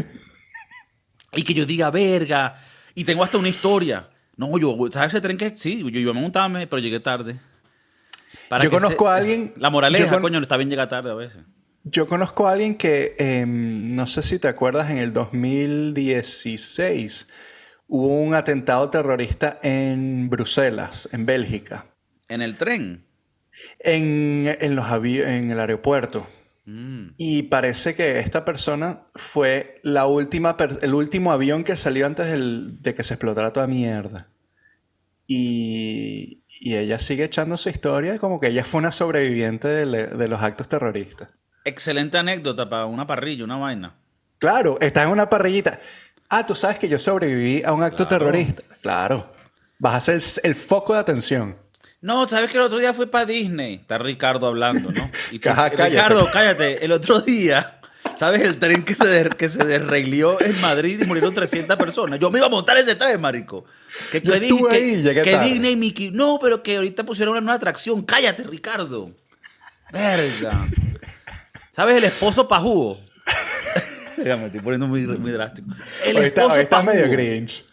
Y 1.34 1.44
que 1.44 1.54
yo 1.54 1.66
diga, 1.66 1.90
verga. 1.92 2.62
Y 2.94 3.04
tengo 3.04 3.24
hasta 3.24 3.38
una 3.38 3.50
historia. 3.50 4.10
No, 4.38 4.58
yo, 4.58 4.76
¿sabes 4.92 5.14
ese 5.14 5.22
tren 5.22 5.38
que? 5.38 5.56
Sí, 5.58 5.80
yo 5.92 6.00
iba 6.00 6.12
a 6.12 6.14
montarme, 6.14 6.68
pero 6.68 6.80
llegué 6.82 7.00
tarde. 7.00 7.40
Para 8.50 8.64
Yo 8.64 8.70
que 8.70 8.76
conozco 8.78 9.10
a 9.10 9.16
alguien- 9.18 9.54
La 9.58 9.70
moraleja, 9.70 10.10
con- 10.12 10.22
coño, 10.22 10.40
está 10.40 10.56
bien 10.58 10.70
llegar 10.70 10.88
tarde 10.88 11.12
a 11.12 11.16
veces. 11.16 11.42
Yo 11.84 12.08
conozco 12.08 12.48
a 12.48 12.54
alguien 12.54 12.76
que, 12.78 13.16
em, 13.20 13.94
no 13.96 14.08
sé 14.08 14.24
si 14.24 14.40
te 14.40 14.48
acuerdas, 14.48 14.90
en 14.90 14.98
el 14.98 15.14
2016 15.14 17.30
hubo 17.88 18.08
un 18.22 18.34
atentado 18.36 18.90
terrorista 18.90 19.60
en 19.62 20.30
Bruselas, 20.30 21.08
en 21.12 21.26
Bélgica, 21.26 21.86
En 22.28 22.42
el 22.42 22.58
tren. 22.58 23.06
en, 23.80 24.56
en, 24.60 24.76
los 24.76 24.86
en 24.92 25.52
el 25.52 25.60
aeropuerto. 25.60 26.28
Mm. 26.66 27.10
Y 27.18 27.44
parece 27.44 27.96
que 27.96 28.20
esta 28.20 28.44
persona 28.44 29.04
fue 29.14 29.80
la 29.84 30.08
última 30.08 30.58
per- 30.58 30.80
el 30.82 30.94
último 30.96 31.32
avión 31.32 31.64
que 31.64 31.78
salió 31.78 32.06
antes 32.08 32.28
del- 32.28 32.82
de 32.82 32.96
que 32.96 33.04
se 33.04 33.14
explotara 33.14 33.54
toda 33.54 33.68
mierda. 33.68 34.30
Y, 35.28 36.44
y 36.48 36.76
ella 36.76 37.00
sigue 37.00 37.24
echando 37.24 37.58
su 37.58 37.70
historia 37.70 38.18
como 38.20 38.40
que 38.40 38.48
ella 38.48 38.64
fue 38.64 38.80
una 38.80 38.92
sobreviviente 38.92 39.68
de, 39.68 40.08
de 40.08 40.28
los 40.28 40.42
actos 40.42 40.70
terroristas. 40.70 41.30
Excelente 41.64 42.18
anécdota 42.18 42.70
para 42.70 42.86
una 42.86 43.08
parrilla, 43.08 43.44
una 43.44 43.58
vaina. 43.58 43.96
Claro, 44.38 44.78
estás 44.82 45.06
en 45.06 45.12
una 45.12 45.30
parrillita. 45.30 45.80
Ah, 46.30 46.46
tú 46.46 46.56
sabes 46.56 46.80
que 46.80 46.88
yo 46.90 46.98
sobreviví 47.00 47.64
a 47.64 47.72
un 47.74 47.84
acto 47.84 48.08
Claro. 48.08 48.26
terrorista. 48.26 48.64
Claro. 48.82 49.32
Vas 49.78 49.96
a 49.96 50.02
ser 50.20 50.42
el, 50.44 50.56
foco 50.56 50.94
de 50.94 51.00
atención. 51.00 51.56
No, 52.02 52.28
¿sabes 52.28 52.52
que 52.52 52.58
el 52.58 52.64
otro 52.64 52.78
día 52.78 52.94
fui 52.94 53.06
para 53.08 53.26
Disney? 53.26 53.76
Está 53.76 53.98
Ricardo 53.98 54.48
hablando, 54.48 54.92
¿no? 54.92 55.10
Y 55.32 55.40
tú, 55.40 55.50
Ajá, 55.50 55.70
cállate. 55.70 55.90
Ricardo, 55.92 56.30
cállate. 56.32 56.86
El 56.86 56.92
otro 56.92 57.20
día, 57.22 57.80
¿sabes 58.16 58.42
el 58.42 58.58
tren 58.58 58.84
que 58.84 58.94
se, 58.96 59.08
der- 59.08 59.36
que 59.36 59.50
se 59.50 59.64
desreglió 59.66 60.40
en 60.42 60.60
Madrid 60.62 61.02
y 61.02 61.06
murieron 61.06 61.34
300 61.34 61.76
personas? 61.78 62.20
Yo 62.20 62.30
me 62.32 62.40
iba 62.40 62.48
a 62.48 62.50
montar 62.50 62.78
ese 62.78 62.96
tren, 62.96 63.20
marico. 63.22 63.66
Que, 64.12 64.22
Yo 64.22 64.34
que, 64.34 64.40
di- 64.40 64.46
estuve 64.48 64.70
que- 64.70 64.76
ahí, 64.76 64.96
llegué 65.02 65.22
que 65.24 65.32
tarde. 65.32 65.46
Disney 65.50 65.72
y 65.72 65.76
Mickey... 65.76 66.12
No, 66.12 66.38
pero 66.42 66.62
que 66.64 66.76
ahorita 66.78 67.04
pusieron 67.06 67.34
una 67.34 67.42
nueva 67.42 67.56
atracción. 67.56 68.02
Cállate, 68.04 68.44
Ricardo. 68.44 69.12
Verga. 69.92 70.68
¿Sabes 71.72 71.98
el 71.98 72.04
esposo 72.06 72.48
pajugo? 72.48 73.00
Ya 74.24 74.38
me 74.38 74.46
estoy 74.46 74.62
poniendo 74.62 74.88
muy, 74.88 75.06
muy 75.06 75.32
drástico. 75.32 75.70
El 76.06 76.18
Hoy 76.18 76.26
está, 76.26 76.42
esposo 76.42 76.58
hoy 76.58 76.64
está 76.64 76.82
medio 76.84 77.10
Grinch. 77.10 77.66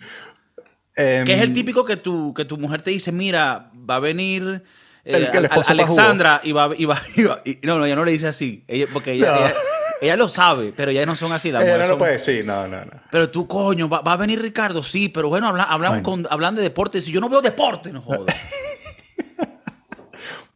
Em, 0.94 1.24
Que 1.24 1.34
es 1.34 1.40
el 1.40 1.52
típico 1.52 1.84
que 1.84 1.96
tu, 1.96 2.34
que 2.34 2.44
tu 2.44 2.58
mujer 2.58 2.82
te 2.82 2.90
dice, 2.90 3.12
mira, 3.12 3.70
va 3.88 3.96
a 3.96 4.00
venir 4.00 4.62
eh, 5.04 5.28
El- 5.32 5.44
el 5.44 5.48
Alexandra 5.66 6.40
y 6.44 6.52
va, 6.52 6.70
y 6.76 6.84
va, 6.84 7.00
y 7.16 7.22
va- 7.24 7.40
y- 7.44 7.58
no, 7.62 7.78
no, 7.78 7.86
ella 7.86 7.96
no 7.96 8.04
le 8.04 8.12
dice 8.12 8.28
así, 8.28 8.64
ella, 8.68 8.86
porque 8.92 9.12
ella, 9.12 9.32
No. 9.32 9.38
ella, 9.46 9.54
ella 10.02 10.16
lo 10.16 10.28
sabe, 10.28 10.72
pero 10.76 10.90
ellas 10.90 11.06
no 11.06 11.14
son 11.14 11.32
así. 11.32 11.50
Las 11.50 11.62
Ella 11.62 11.70
mujeres 11.72 11.88
no 11.88 11.94
lo 11.94 11.98
puede 11.98 12.12
decir, 12.12 12.44
no, 12.44 12.66
no, 12.68 12.84
no. 12.84 12.90
Pero 13.10 13.30
tú, 13.30 13.46
coño, 13.46 13.88
va, 13.88 14.00
va 14.00 14.12
a 14.12 14.16
venir 14.16 14.42
Ricardo, 14.42 14.82
sí, 14.82 15.08
pero 15.08 15.28
bueno, 15.28 15.48
habla, 15.48 15.64
hablan, 15.64 15.90
Bueno. 15.92 16.02
con, 16.02 16.26
hablan 16.30 16.54
de 16.56 16.62
deporte. 16.62 17.00
Si 17.00 17.12
yo 17.12 17.20
no 17.20 17.28
veo 17.28 17.40
deporte, 17.40 17.92
no 17.92 18.02
jodas. 18.02 18.34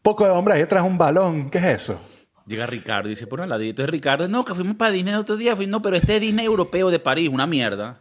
Poco 0.02 0.24
de 0.24 0.30
hombre 0.30 0.54
ahí 0.54 0.62
atrás 0.62 0.84
un 0.84 0.98
balón. 0.98 1.50
¿Qué 1.50 1.58
es 1.58 1.64
eso? 1.64 2.00
Llega 2.46 2.66
Ricardo 2.66 3.08
y 3.08 3.10
dice, 3.10 3.26
por 3.26 3.40
un 3.40 3.48
ladito. 3.48 3.82
Es 3.82 3.90
Ricardo, 3.90 4.28
no, 4.28 4.44
que 4.44 4.54
fuimos 4.54 4.76
para 4.76 4.92
Disney 4.92 5.12
el 5.14 5.20
otro 5.20 5.36
día. 5.36 5.56
Fui, 5.56 5.66
no, 5.66 5.82
pero 5.82 5.96
este 5.96 6.14
es 6.16 6.20
Disney 6.20 6.46
europeo 6.46 6.90
de 6.90 6.98
París, 7.00 7.28
una 7.28 7.46
mierda. 7.46 8.00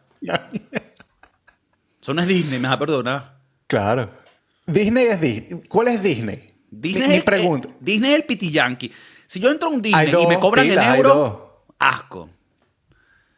Eso 2.02 2.14
no 2.14 2.22
es 2.22 2.28
Disney, 2.28 2.60
me 2.60 2.68
vas 2.68 2.76
a 2.78 2.80
perdonar. 2.80 3.38
claro. 3.68 4.24
Disney 4.68 5.06
es 5.06 5.22
Disney. 5.22 5.62
¿Cuál 5.70 5.90
es 5.90 6.02
Disney? 6.02 6.54
Disney, 6.72 7.18
es- 7.18 7.24
pregunto. 7.24 7.68
eh, 7.70 7.74
Disney 7.80 8.12
es 8.14 8.16
el 8.18 8.24
pitiyanqui. 8.24 8.92
Si 9.28 9.40
yo 9.40 9.52
entro 9.52 9.70
a 9.70 9.72
un 9.72 9.80
Disney 9.82 10.10
y 10.24 10.26
me 10.28 10.40
cobran 10.40 10.68
pila, 10.68 10.90
en 10.90 10.96
euro, 10.96 11.66
asco. 11.78 12.30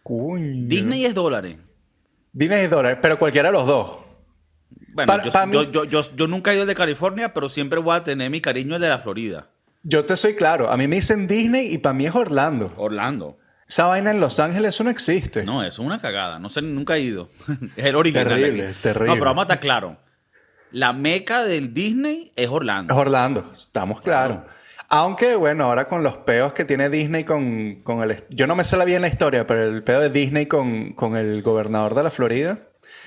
Disney 0.05 1.05
es 1.05 1.13
dólares. 1.13 1.57
Disney 2.31 2.63
es 2.63 2.69
dólar, 2.69 3.01
pero 3.01 3.19
cualquiera 3.19 3.49
de 3.49 3.53
los 3.57 3.67
dos. 3.67 3.97
Bueno, 4.93 5.21
yo, 6.15 6.27
nunca 6.27 6.51
he 6.51 6.55
ido 6.55 6.63
el 6.63 6.67
de 6.69 6.75
California, 6.75 7.33
pero 7.33 7.49
siempre 7.49 7.79
voy 7.79 7.95
a 7.95 8.03
tener 8.03 8.29
mi 8.29 8.39
cariño 8.39 8.75
el 8.75 8.81
de 8.81 8.89
la 8.89 8.99
Florida. 8.99 9.49
Yo 9.83 10.05
te 10.05 10.17
soy 10.17 10.35
claro. 10.35 10.69
A 10.71 10.77
mí 10.77 10.87
me 10.87 10.97
dicen 10.97 11.27
Disney 11.27 11.73
y 11.73 11.77
para 11.77 11.93
mí 11.93 12.05
es 12.07 12.15
Orlando. 12.15 12.73
Orlando. 12.77 13.37
Esa 13.67 13.85
vaina 13.85 14.11
en 14.11 14.19
Los 14.19 14.39
Ángeles, 14.39 14.75
eso 14.75 14.83
no 14.83 14.89
existe. 14.89 15.43
No, 15.43 15.61
eso 15.61 15.81
es 15.81 15.85
una 15.85 15.99
cagada. 15.99 16.39
No 16.39 16.49
sé, 16.49 16.61
nunca 16.61 16.95
he 16.95 17.01
ido. 17.01 17.29
es 17.75 17.85
el 17.85 17.95
original. 17.95 18.27
Terrible, 18.27 18.73
terrible. 18.81 19.07
No, 19.07 19.13
pero 19.15 19.25
vamos 19.25 19.41
a 19.41 19.45
estar 19.45 19.59
claros. 19.59 19.97
La 20.71 20.93
meca 20.93 21.43
del 21.43 21.73
Disney 21.73 22.31
es 22.35 22.49
Orlando. 22.49 22.93
Es 22.93 22.99
Orlando, 22.99 23.51
estamos 23.57 24.01
claros. 24.01 24.39
Aunque, 24.89 25.35
bueno, 25.35 25.65
ahora 25.65 25.85
con 25.87 26.01
los 26.01 26.15
peos 26.17 26.53
que 26.53 26.63
tiene 26.63 26.89
Disney 26.89 27.25
con, 27.25 27.81
con 27.83 28.01
el... 28.03 28.23
Yo 28.29 28.47
no 28.47 28.55
me 28.55 28.63
sé 28.63 28.77
la 28.77 28.85
bien 28.85 29.01
la 29.01 29.09
historia, 29.09 29.45
pero 29.45 29.63
el 29.63 29.83
peo 29.83 29.99
de 29.99 30.09
Disney 30.09 30.45
con, 30.45 30.93
con 30.93 31.17
el 31.17 31.41
gobernador 31.41 31.93
de 31.93 32.03
la 32.03 32.09
Florida. 32.09 32.59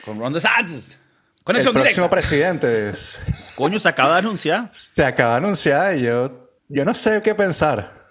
Con 0.04 0.18
Ron 0.18 0.32
DeSantis. 0.34 0.98
El 1.38 1.44
Conexión 1.44 1.72
próximo 1.72 2.06
directa. 2.06 2.10
presidente 2.10 2.90
es- 2.90 3.22
Coño, 3.56 3.78
se 3.78 3.88
acaba 3.88 4.12
de 4.14 4.18
anunciar. 4.20 4.68
se 4.72 5.04
acaba 5.04 5.32
de 5.32 5.36
anunciar 5.38 5.96
y 5.96 6.02
yo, 6.02 6.49
yo 6.70 6.84
no 6.84 6.94
sé 6.94 7.20
qué 7.22 7.34
pensar. 7.34 8.08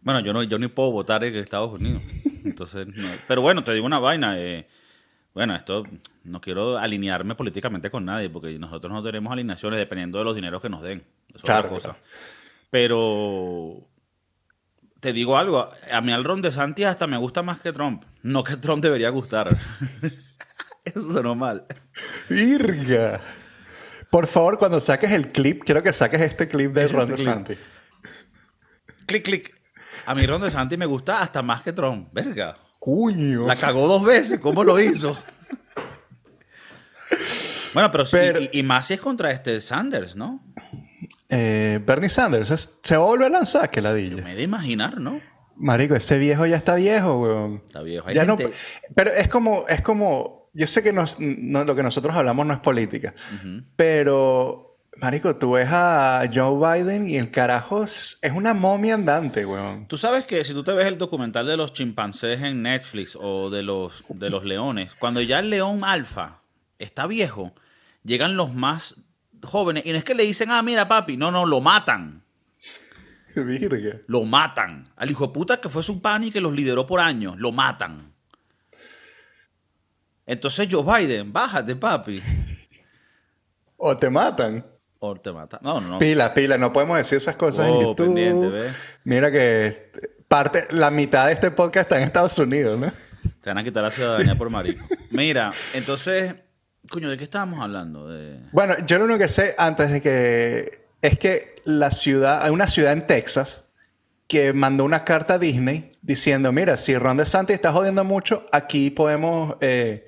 Bueno, 0.00 0.20
yo 0.20 0.32
no, 0.32 0.42
yo 0.42 0.58
ni 0.58 0.68
puedo 0.68 0.90
votar 0.90 1.24
en 1.24 1.34
Estados 1.36 1.78
Unidos. 1.78 2.02
Entonces, 2.44 2.86
no. 2.88 3.08
Pero 3.28 3.40
bueno, 3.42 3.62
te 3.64 3.72
digo 3.72 3.86
una 3.86 3.98
vaina. 3.98 4.38
eh, 4.38 4.68
bueno, 5.34 5.54
esto 5.54 5.84
no 6.24 6.40
quiero 6.40 6.76
alinearme 6.76 7.34
políticamente 7.34 7.90
con 7.90 8.04
nadie, 8.04 8.28
porque 8.28 8.58
nosotros 8.58 8.92
no 8.92 9.02
tenemos 9.02 9.32
alineaciones 9.32 9.78
dependiendo 9.78 10.18
de 10.18 10.24
los 10.24 10.34
dineros 10.34 10.60
que 10.60 10.68
nos 10.68 10.82
den. 10.82 10.98
Eso 11.28 11.36
es 11.38 11.42
Claro, 11.42 11.60
otra 11.68 11.70
cosa. 11.70 11.88
claro. 11.90 11.98
Pero 12.70 13.88
te 15.00 15.12
digo 15.12 15.36
algo, 15.38 15.68
a 15.90 16.00
mí 16.00 16.12
al 16.12 16.24
Ron 16.24 16.42
de 16.42 16.52
Santi 16.52 16.84
hasta 16.84 17.06
me 17.06 17.16
gusta 17.16 17.42
más 17.42 17.60
que 17.60 17.72
Trump. 17.72 18.04
No 18.22 18.42
que 18.44 18.56
Trump 18.56 18.82
debería 18.82 19.08
gustar. 19.10 19.48
Eso 20.84 21.12
sonó 21.12 21.34
mal. 21.34 21.64
¡Virga! 22.28 23.20
Por 24.12 24.26
favor, 24.26 24.58
cuando 24.58 24.78
saques 24.78 25.10
el 25.10 25.32
clip, 25.32 25.62
quiero 25.64 25.82
que 25.82 25.90
saques 25.94 26.20
este 26.20 26.46
clip 26.46 26.74
de 26.74 26.84
Este 26.84 26.94
Ron. 26.94 27.08
DeSantis. 27.08 27.56
Clic, 29.06 29.24
clic. 29.24 29.54
A 30.04 30.14
mí 30.14 30.26
Ron 30.26 30.42
de 30.42 30.50
Santi 30.50 30.76
me 30.76 30.84
gusta 30.84 31.22
hasta 31.22 31.40
más 31.40 31.62
que 31.62 31.72
Trump. 31.72 32.10
Verga. 32.12 32.58
¡Cuño! 32.78 33.46
La 33.46 33.56
cagó 33.56 33.88
dos 33.88 34.04
veces. 34.04 34.38
¿Cómo 34.38 34.64
lo 34.64 34.78
hizo? 34.78 35.16
bueno, 37.72 37.90
pero, 37.90 38.04
sí, 38.04 38.18
Pero- 38.18 38.38
y, 38.40 38.50
y 38.52 38.62
más 38.62 38.88
si 38.88 38.94
es 38.94 39.00
contra 39.00 39.30
este 39.30 39.58
Sanders, 39.62 40.14
¿no? 40.14 40.44
Eh, 41.30 41.80
Bernie 41.82 42.10
Sanders 42.10 42.50
es- 42.50 42.80
se 42.82 42.98
vuelve 42.98 43.24
a 43.24 43.30
lanzar, 43.30 43.70
que 43.70 43.80
ladilla. 43.80 44.22
Me 44.22 44.32
he 44.32 44.36
de 44.36 44.42
imaginar, 44.42 45.00
¿no? 45.00 45.22
Marico, 45.56 45.94
ese 45.94 46.18
viejo 46.18 46.44
ya 46.44 46.56
está 46.56 46.74
viejo, 46.74 47.18
weón. 47.18 47.62
Está 47.66 47.80
viejo. 47.80 48.08
Hay 48.08 48.14
Ya 48.14 48.26
no- 48.26 48.36
pero 48.94 49.10
es 49.10 49.28
como, 49.28 49.66
es 49.68 49.80
como, 49.80 50.41
yo 50.52 50.66
sé 50.66 50.82
que 50.82 50.92
nos- 50.92 51.18
no- 51.18 51.64
lo 51.64 51.74
que 51.74 51.82
nosotros 51.82 52.14
hablamos 52.14 52.46
no 52.46 52.52
es 52.54 52.60
política, 52.60 53.14
pero, 53.76 54.78
marico, 54.96 55.36
tú 55.36 55.52
ves 55.52 55.68
a 55.70 56.22
Joe 56.32 56.80
Biden 56.82 57.08
y 57.08 57.16
el 57.16 57.30
carajo 57.30 57.84
es, 57.84 58.18
es 58.22 58.32
una 58.32 58.54
momia 58.54 58.94
andante, 58.94 59.44
weón. 59.46 59.86
Tú 59.88 59.96
sabes 59.96 60.24
que 60.26 60.44
si 60.44 60.52
tú 60.52 60.62
te 60.62 60.72
ves 60.72 60.86
el 60.86 60.98
documental 60.98 61.46
de 61.46 61.56
los 61.56 61.72
chimpancés 61.72 62.40
en 62.42 62.62
Netflix 62.62 63.16
o 63.20 63.50
de 63.50 63.62
los, 63.62 64.04
de 64.08 64.30
los 64.30 64.44
leones, 64.44 64.94
cuando 64.94 65.20
ya 65.20 65.38
el 65.40 65.50
león 65.50 65.82
alfa 65.84 66.40
está 66.78 67.06
viejo, 67.06 67.54
llegan 68.04 68.36
los 68.36 68.54
más 68.54 68.96
jóvenes. 69.42 69.84
Y 69.86 69.92
no 69.92 69.98
es 69.98 70.04
que 70.04 70.14
le 70.14 70.22
dicen, 70.24 70.50
ah, 70.50 70.62
mira, 70.62 70.86
papi. 70.88 71.16
No, 71.16 71.30
no, 71.30 71.46
lo 71.46 71.60
matan. 71.60 72.22
Virga. 73.34 73.98
Lo 74.06 74.22
matan. 74.24 74.88
Al 74.96 75.10
hijo 75.10 75.26
de 75.28 75.32
puta 75.32 75.60
que 75.60 75.68
fue 75.68 75.82
su 75.82 76.00
pan 76.02 76.24
y 76.24 76.30
que 76.30 76.40
los 76.40 76.52
lideró 76.52 76.86
por 76.86 77.00
años. 77.00 77.34
Lo 77.38 77.50
matan. 77.52 78.11
Entonces 80.32 80.66
Joe 80.70 80.82
Biden, 80.82 81.32
bájate, 81.32 81.76
papi. 81.76 82.20
O 83.76 83.96
te 83.96 84.08
matan. 84.08 84.64
O 84.98 85.14
te 85.16 85.30
matan. 85.30 85.60
No, 85.62 85.80
no, 85.80 85.88
no. 85.90 85.98
Pila, 85.98 86.32
pila, 86.32 86.56
no 86.56 86.72
podemos 86.72 86.96
decir 86.96 87.18
esas 87.18 87.36
cosas 87.36 87.66
en 87.66 87.80
YouTube. 87.80 88.06
pendiente, 88.06 88.48
¿ves? 88.48 88.76
Mira 89.04 89.30
que 89.30 89.90
parte, 90.26 90.68
la 90.70 90.90
mitad 90.90 91.26
de 91.26 91.32
este 91.32 91.50
podcast 91.50 91.82
está 91.82 91.98
en 91.98 92.04
Estados 92.04 92.38
Unidos, 92.38 92.78
¿no? 92.78 92.90
Te 93.42 93.50
van 93.50 93.58
a 93.58 93.64
quitar 93.64 93.82
la 93.82 93.90
ciudadanía 93.90 94.34
por 94.34 94.48
marico. 94.48 94.86
Mira, 95.10 95.52
entonces, 95.74 96.34
coño, 96.88 97.10
¿de 97.10 97.18
qué 97.18 97.24
estábamos 97.24 97.60
hablando? 97.60 98.08
De... 98.08 98.38
Bueno, 98.52 98.76
yo 98.86 98.98
lo 98.98 99.04
único 99.04 99.18
que 99.18 99.28
sé 99.28 99.54
antes 99.58 99.90
de 99.90 100.00
que 100.00 100.86
es 101.02 101.18
que 101.18 101.56
la 101.64 101.90
ciudad, 101.90 102.42
hay 102.42 102.50
una 102.50 102.66
ciudad 102.66 102.92
en 102.92 103.06
Texas 103.06 103.66
que 104.26 104.54
mandó 104.54 104.84
una 104.84 105.04
carta 105.04 105.34
a 105.34 105.38
Disney 105.38 105.91
diciendo, 106.02 106.52
mira, 106.52 106.76
si 106.76 106.96
Ron 106.98 107.16
DeSantis 107.16 107.54
está 107.54 107.72
jodiendo 107.72 108.04
mucho, 108.04 108.46
aquí 108.52 108.90
podemos 108.90 109.56
eh, 109.60 110.06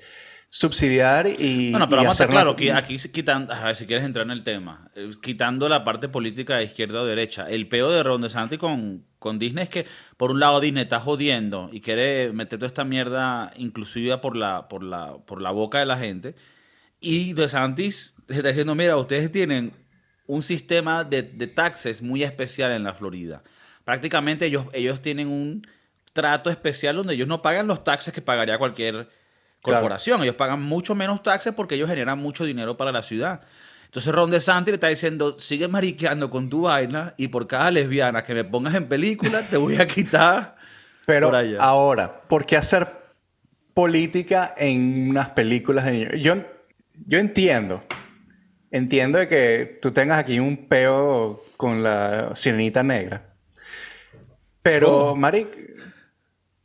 subsidiar 0.49 1.25
y 1.27 1.71
Bueno, 1.71 1.87
pero 1.89 2.01
y 2.01 2.05
vamos 2.05 2.19
a 2.19 2.23
estar 2.23 2.27
hacer 2.27 2.29
claro 2.29 2.55
que 2.55 2.71
aquí 2.73 2.99
se 2.99 3.11
quitan, 3.11 3.49
a 3.49 3.65
ver 3.65 3.75
si 3.75 3.87
quieres 3.87 4.05
entrar 4.05 4.25
en 4.25 4.31
el 4.31 4.43
tema, 4.43 4.91
eh, 4.95 5.09
quitando 5.21 5.69
la 5.69 5.83
parte 5.85 6.09
política 6.09 6.57
de 6.57 6.65
izquierda 6.65 7.01
o 7.01 7.05
derecha. 7.05 7.49
El 7.49 7.67
peo 7.67 7.89
de 7.89 8.03
Ron 8.03 8.21
DeSantis 8.21 8.59
con, 8.59 9.05
con 9.19 9.39
Disney 9.39 9.63
es 9.63 9.69
que, 9.69 9.85
por 10.17 10.31
un 10.31 10.41
lado, 10.41 10.59
Disney 10.59 10.83
está 10.83 10.99
jodiendo 10.99 11.69
y 11.71 11.79
quiere 11.79 12.33
meter 12.33 12.59
toda 12.59 12.67
esta 12.67 12.83
mierda 12.83 13.53
inclusiva 13.55 14.19
por 14.19 14.35
la, 14.35 14.67
por 14.67 14.83
la, 14.83 15.17
por 15.25 15.41
la 15.41 15.51
boca 15.51 15.79
de 15.79 15.85
la 15.85 15.97
gente. 15.97 16.35
Y 16.99 17.33
DeSantis 17.33 18.13
le 18.27 18.35
está 18.35 18.49
diciendo, 18.49 18.75
mira, 18.75 18.97
ustedes 18.97 19.31
tienen 19.31 19.71
un 20.27 20.41
sistema 20.41 21.05
de, 21.05 21.23
de 21.23 21.47
taxes 21.47 22.01
muy 22.01 22.23
especial 22.23 22.71
en 22.71 22.83
la 22.83 22.93
Florida. 22.93 23.43
Prácticamente 23.85 24.47
ellos, 24.47 24.65
ellos 24.73 25.01
tienen 25.01 25.27
un 25.27 25.61
trato 26.15 26.49
especial 26.49 26.95
donde 26.95 27.13
ellos 27.13 27.27
no 27.27 27.41
pagan 27.41 27.67
los 27.67 27.83
taxes 27.83 28.13
que 28.13 28.21
pagaría 28.21 28.57
cualquier 28.57 28.93
Claro. 29.61 29.79
corporación. 29.79 30.23
Ellos 30.23 30.35
pagan 30.35 30.61
mucho 30.63 30.95
menos 30.95 31.21
taxes 31.23 31.53
porque 31.53 31.75
ellos 31.75 31.89
generan 31.89 32.19
mucho 32.19 32.45
dinero 32.45 32.77
para 32.77 32.91
la 32.93 33.01
ciudad. 33.01 33.41
Entonces 33.85 34.13
Ron 34.13 34.31
DeSantis 34.31 34.71
le 34.71 34.75
está 34.75 34.87
diciendo, 34.87 35.39
sigue 35.39 35.67
mariqueando 35.67 36.29
con 36.29 36.49
tu 36.49 36.61
vaina 36.63 37.13
y 37.17 37.27
por 37.27 37.47
cada 37.47 37.69
lesbiana 37.71 38.23
que 38.23 38.33
me 38.33 38.43
pongas 38.43 38.75
en 38.75 38.87
película 38.87 39.41
te 39.41 39.57
voy 39.57 39.75
a 39.77 39.87
quitar 39.87 40.55
Pero 41.05 41.27
por 41.27 41.35
allá. 41.35 41.57
ahora, 41.61 42.21
¿por 42.27 42.45
qué 42.45 42.55
hacer 42.57 42.87
política 43.73 44.53
en 44.57 45.09
unas 45.09 45.29
películas 45.31 45.83
de 45.85 45.91
niños? 45.91 46.11
Yo, 46.21 46.35
yo 47.07 47.19
entiendo. 47.19 47.83
Entiendo 48.71 49.17
de 49.19 49.27
que 49.27 49.79
tú 49.81 49.91
tengas 49.91 50.19
aquí 50.19 50.39
un 50.39 50.67
peo 50.67 51.39
con 51.57 51.81
la 51.83 52.35
sirenita 52.35 52.83
negra. 52.83 53.33
Pero, 54.61 54.87
¿Cómo? 54.91 55.15
Maric, 55.15 55.74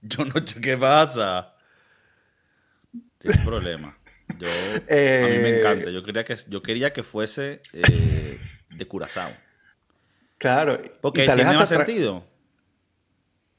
Yo 0.02 0.25
no 0.25 0.47
sé 0.47 0.61
qué 0.61 0.76
pasa. 0.76 1.54
Tienes 3.19 3.45
problema. 3.45 3.95
Yo, 4.38 4.49
a 4.49 4.78
mí 4.78 4.83
Eh, 4.88 5.40
me 5.42 5.59
encanta. 5.59 5.90
Yo 5.90 6.02
quería 6.02 6.25
que, 6.25 6.37
yo 6.49 6.62
quería 6.62 6.92
que 6.92 7.02
fuese 7.02 7.61
eh, 7.73 8.38
de 8.71 8.87
Curazao. 8.87 9.30
claro. 10.38 10.80
Porque 11.00 11.25
tiene 11.25 11.45
más 11.45 11.69
sentido. 11.69 12.26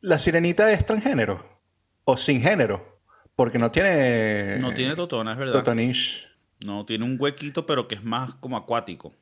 La 0.02 0.18
sirenita 0.18 0.72
es 0.72 0.86
transgénero. 0.86 1.62
O 2.06 2.18
sin 2.18 2.42
género. 2.42 3.00
Porque 3.36 3.60
no 3.60 3.70
tiene. 3.72 4.58
No 4.60 4.74
tiene 4.74 4.96
totona, 4.96 5.34
es 5.34 5.38
verdad. 5.38 5.54
Totonish. 5.54 6.28
No, 6.66 6.86
tiene 6.86 7.06
un 7.06 7.18
huequito, 7.20 7.66
pero 7.66 7.88
que 7.88 7.96
es 7.96 8.04
más 8.04 8.34
como 8.36 8.58
acuático. 8.58 9.14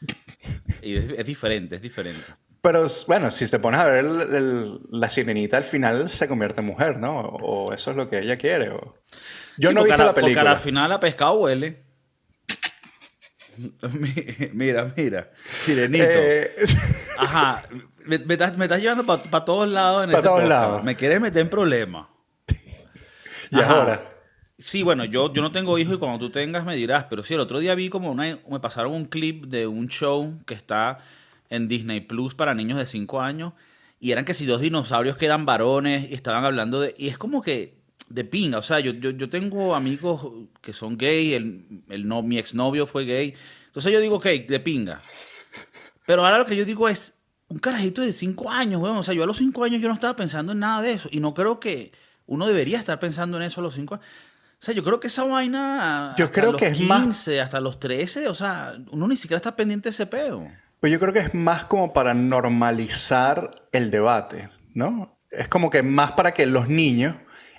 Y 0.82 0.96
es, 0.96 1.12
es 1.16 1.24
diferente, 1.26 1.76
es 1.76 1.82
diferente. 1.82 2.24
Pero 2.62 2.86
bueno, 3.08 3.30
si 3.32 3.50
te 3.50 3.58
pones 3.58 3.80
a 3.80 3.84
ver 3.84 4.04
el- 4.04 4.20
el- 4.34 4.80
la 4.90 5.08
sirenita 5.10 5.56
al 5.56 5.64
final 5.64 6.08
se 6.08 6.28
convierte 6.28 6.60
en 6.60 6.66
mujer, 6.68 6.96
¿no? 6.98 7.18
O 7.20 7.72
eso 7.72 7.90
es 7.90 7.96
lo 7.96 8.08
que 8.08 8.20
ella 8.20 8.36
quiere. 8.36 8.70
o- 8.70 8.94
Yo 9.58 9.70
Sí, 9.70 9.74
no 9.74 9.80
he 9.80 9.82
porque 9.82 9.92
visto 9.92 10.04
la 10.04 10.14
Porque 10.14 10.20
película. 10.26 10.50
al 10.52 10.58
final 10.58 10.92
a 10.92 11.00
pescado 11.00 11.34
huele. 11.34 11.82
Mi- 13.92 14.48
mira, 14.52 14.92
mira. 14.96 15.30
Sirenito. 15.64 16.04
Eh, 16.08 16.54
Ajá. 17.18 17.62
Me, 18.04 18.18
me 18.18 18.34
estás, 18.34 18.56
me 18.58 18.64
estás 18.64 18.80
llevando 18.82 19.04
para 19.06 19.44
todos 19.44 19.68
lados 19.68 20.02
en 20.04 20.10
Pa' 20.10 20.18
este 20.18 20.26
todos 20.28 20.40
podcast. 20.40 20.48
lados. 20.60 20.82
Me 20.82 20.96
quieres 20.96 21.20
meter 21.20 21.40
en 21.42 21.48
problemas. 21.48 22.08
y 23.52 23.60
Ajá. 23.60 23.72
ahora. 23.80 24.12
Sí, 24.58 24.82
bueno, 24.82 25.04
yo, 25.04 25.32
yo 25.32 25.40
no 25.40 25.52
tengo 25.52 25.78
hijos 25.78 25.94
y 25.94 25.98
cuando 25.98 26.18
tú 26.18 26.30
tengas 26.30 26.64
me 26.64 26.74
dirás, 26.74 27.04
pero 27.10 27.22
sí, 27.22 27.34
el 27.34 27.40
otro 27.40 27.60
día 27.60 27.76
vi 27.76 27.88
como 27.90 28.10
una, 28.10 28.38
me 28.48 28.58
pasaron 28.60 28.92
un 28.92 29.04
clip 29.04 29.44
de 29.46 29.68
un 29.68 29.86
show 29.88 30.40
que 30.46 30.54
está 30.54 30.98
en 31.52 31.68
Disney 31.68 32.00
Plus 32.00 32.34
para 32.34 32.54
niños 32.54 32.78
de 32.78 32.86
5 32.86 33.20
años 33.20 33.52
y 34.00 34.10
eran 34.12 34.24
que 34.24 34.34
si 34.34 34.46
dos 34.46 34.60
dinosaurios 34.60 35.16
que 35.16 35.26
eran 35.26 35.46
varones 35.46 36.10
y 36.10 36.14
estaban 36.14 36.44
hablando 36.44 36.80
de... 36.80 36.94
Y 36.98 37.08
es 37.08 37.18
como 37.18 37.42
que 37.42 37.80
de 38.08 38.24
pinga, 38.24 38.58
o 38.58 38.62
sea, 38.62 38.80
yo, 38.80 38.92
yo, 38.92 39.10
yo 39.10 39.28
tengo 39.30 39.74
amigos 39.74 40.26
que 40.60 40.72
son 40.72 40.98
gay, 40.98 41.34
el, 41.34 41.64
el 41.88 42.08
no, 42.08 42.22
mi 42.22 42.38
exnovio 42.38 42.86
fue 42.86 43.04
gay, 43.04 43.34
entonces 43.66 43.92
yo 43.92 44.00
digo, 44.00 44.16
ok, 44.16 44.26
de 44.48 44.60
pinga. 44.60 45.00
Pero 46.06 46.24
ahora 46.24 46.38
lo 46.38 46.44
que 46.46 46.56
yo 46.56 46.64
digo 46.64 46.88
es, 46.88 47.14
un 47.48 47.58
carajito 47.58 48.00
de 48.02 48.12
5 48.12 48.50
años, 48.50 48.80
weón. 48.80 48.96
O 48.96 49.02
sea, 49.02 49.14
yo 49.14 49.22
a 49.22 49.26
los 49.26 49.36
5 49.36 49.64
años 49.64 49.80
yo 49.82 49.88
no 49.88 49.94
estaba 49.94 50.16
pensando 50.16 50.52
en 50.52 50.58
nada 50.60 50.80
de 50.82 50.92
eso. 50.92 51.08
Y 51.12 51.20
no 51.20 51.34
creo 51.34 51.60
que 51.60 51.92
uno 52.26 52.46
debería 52.46 52.78
estar 52.78 52.98
pensando 52.98 53.36
en 53.36 53.42
eso 53.42 53.60
a 53.60 53.64
los 53.64 53.74
5 53.74 53.94
años. 53.94 54.06
O 54.06 54.64
sea, 54.64 54.74
yo 54.74 54.82
creo 54.82 55.00
que 55.00 55.08
esa 55.08 55.24
vaina. 55.24 56.14
Yo 56.16 56.24
hasta 56.26 56.40
creo 56.40 56.52
los 56.52 56.58
que 56.60 56.68
es 56.68 56.80
más- 56.80 57.02
15, 57.02 57.40
hasta 57.40 57.60
los 57.60 57.78
13, 57.78 58.28
o 58.28 58.34
sea, 58.34 58.74
uno 58.90 59.06
ni 59.06 59.16
siquiera 59.16 59.36
está 59.36 59.54
pendiente 59.54 59.88
de 59.88 59.90
ese 59.90 60.06
peo. 60.06 60.50
Pues 60.82 60.90
yo 60.90 60.98
creo 60.98 61.12
que 61.12 61.20
es 61.20 61.32
más 61.32 61.64
como 61.66 61.92
para 61.92 62.12
normalizar 62.12 63.52
el 63.70 63.92
debate, 63.92 64.48
¿no? 64.74 65.16
Es 65.30 65.46
como 65.46 65.70
que 65.70 65.84
más 65.84 66.10
para 66.12 66.34
que 66.34 66.44
los 66.44 66.68
niños 66.68 67.14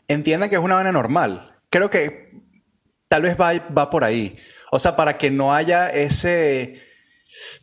entiendan 0.09 0.49
que 0.49 0.57
es 0.57 0.61
una 0.61 0.75
vaina 0.75 0.91
normal. 0.91 1.55
Creo 1.69 1.89
que 1.89 2.33
tal 3.07 3.21
vez 3.21 3.39
va, 3.39 3.53
va 3.53 3.89
por 3.89 4.03
ahí. 4.03 4.35
O 4.73 4.77
sea, 4.77 4.97
para 4.97 5.17
que 5.17 5.31
no 5.31 5.55
haya 5.55 5.87
ese, 5.87 6.83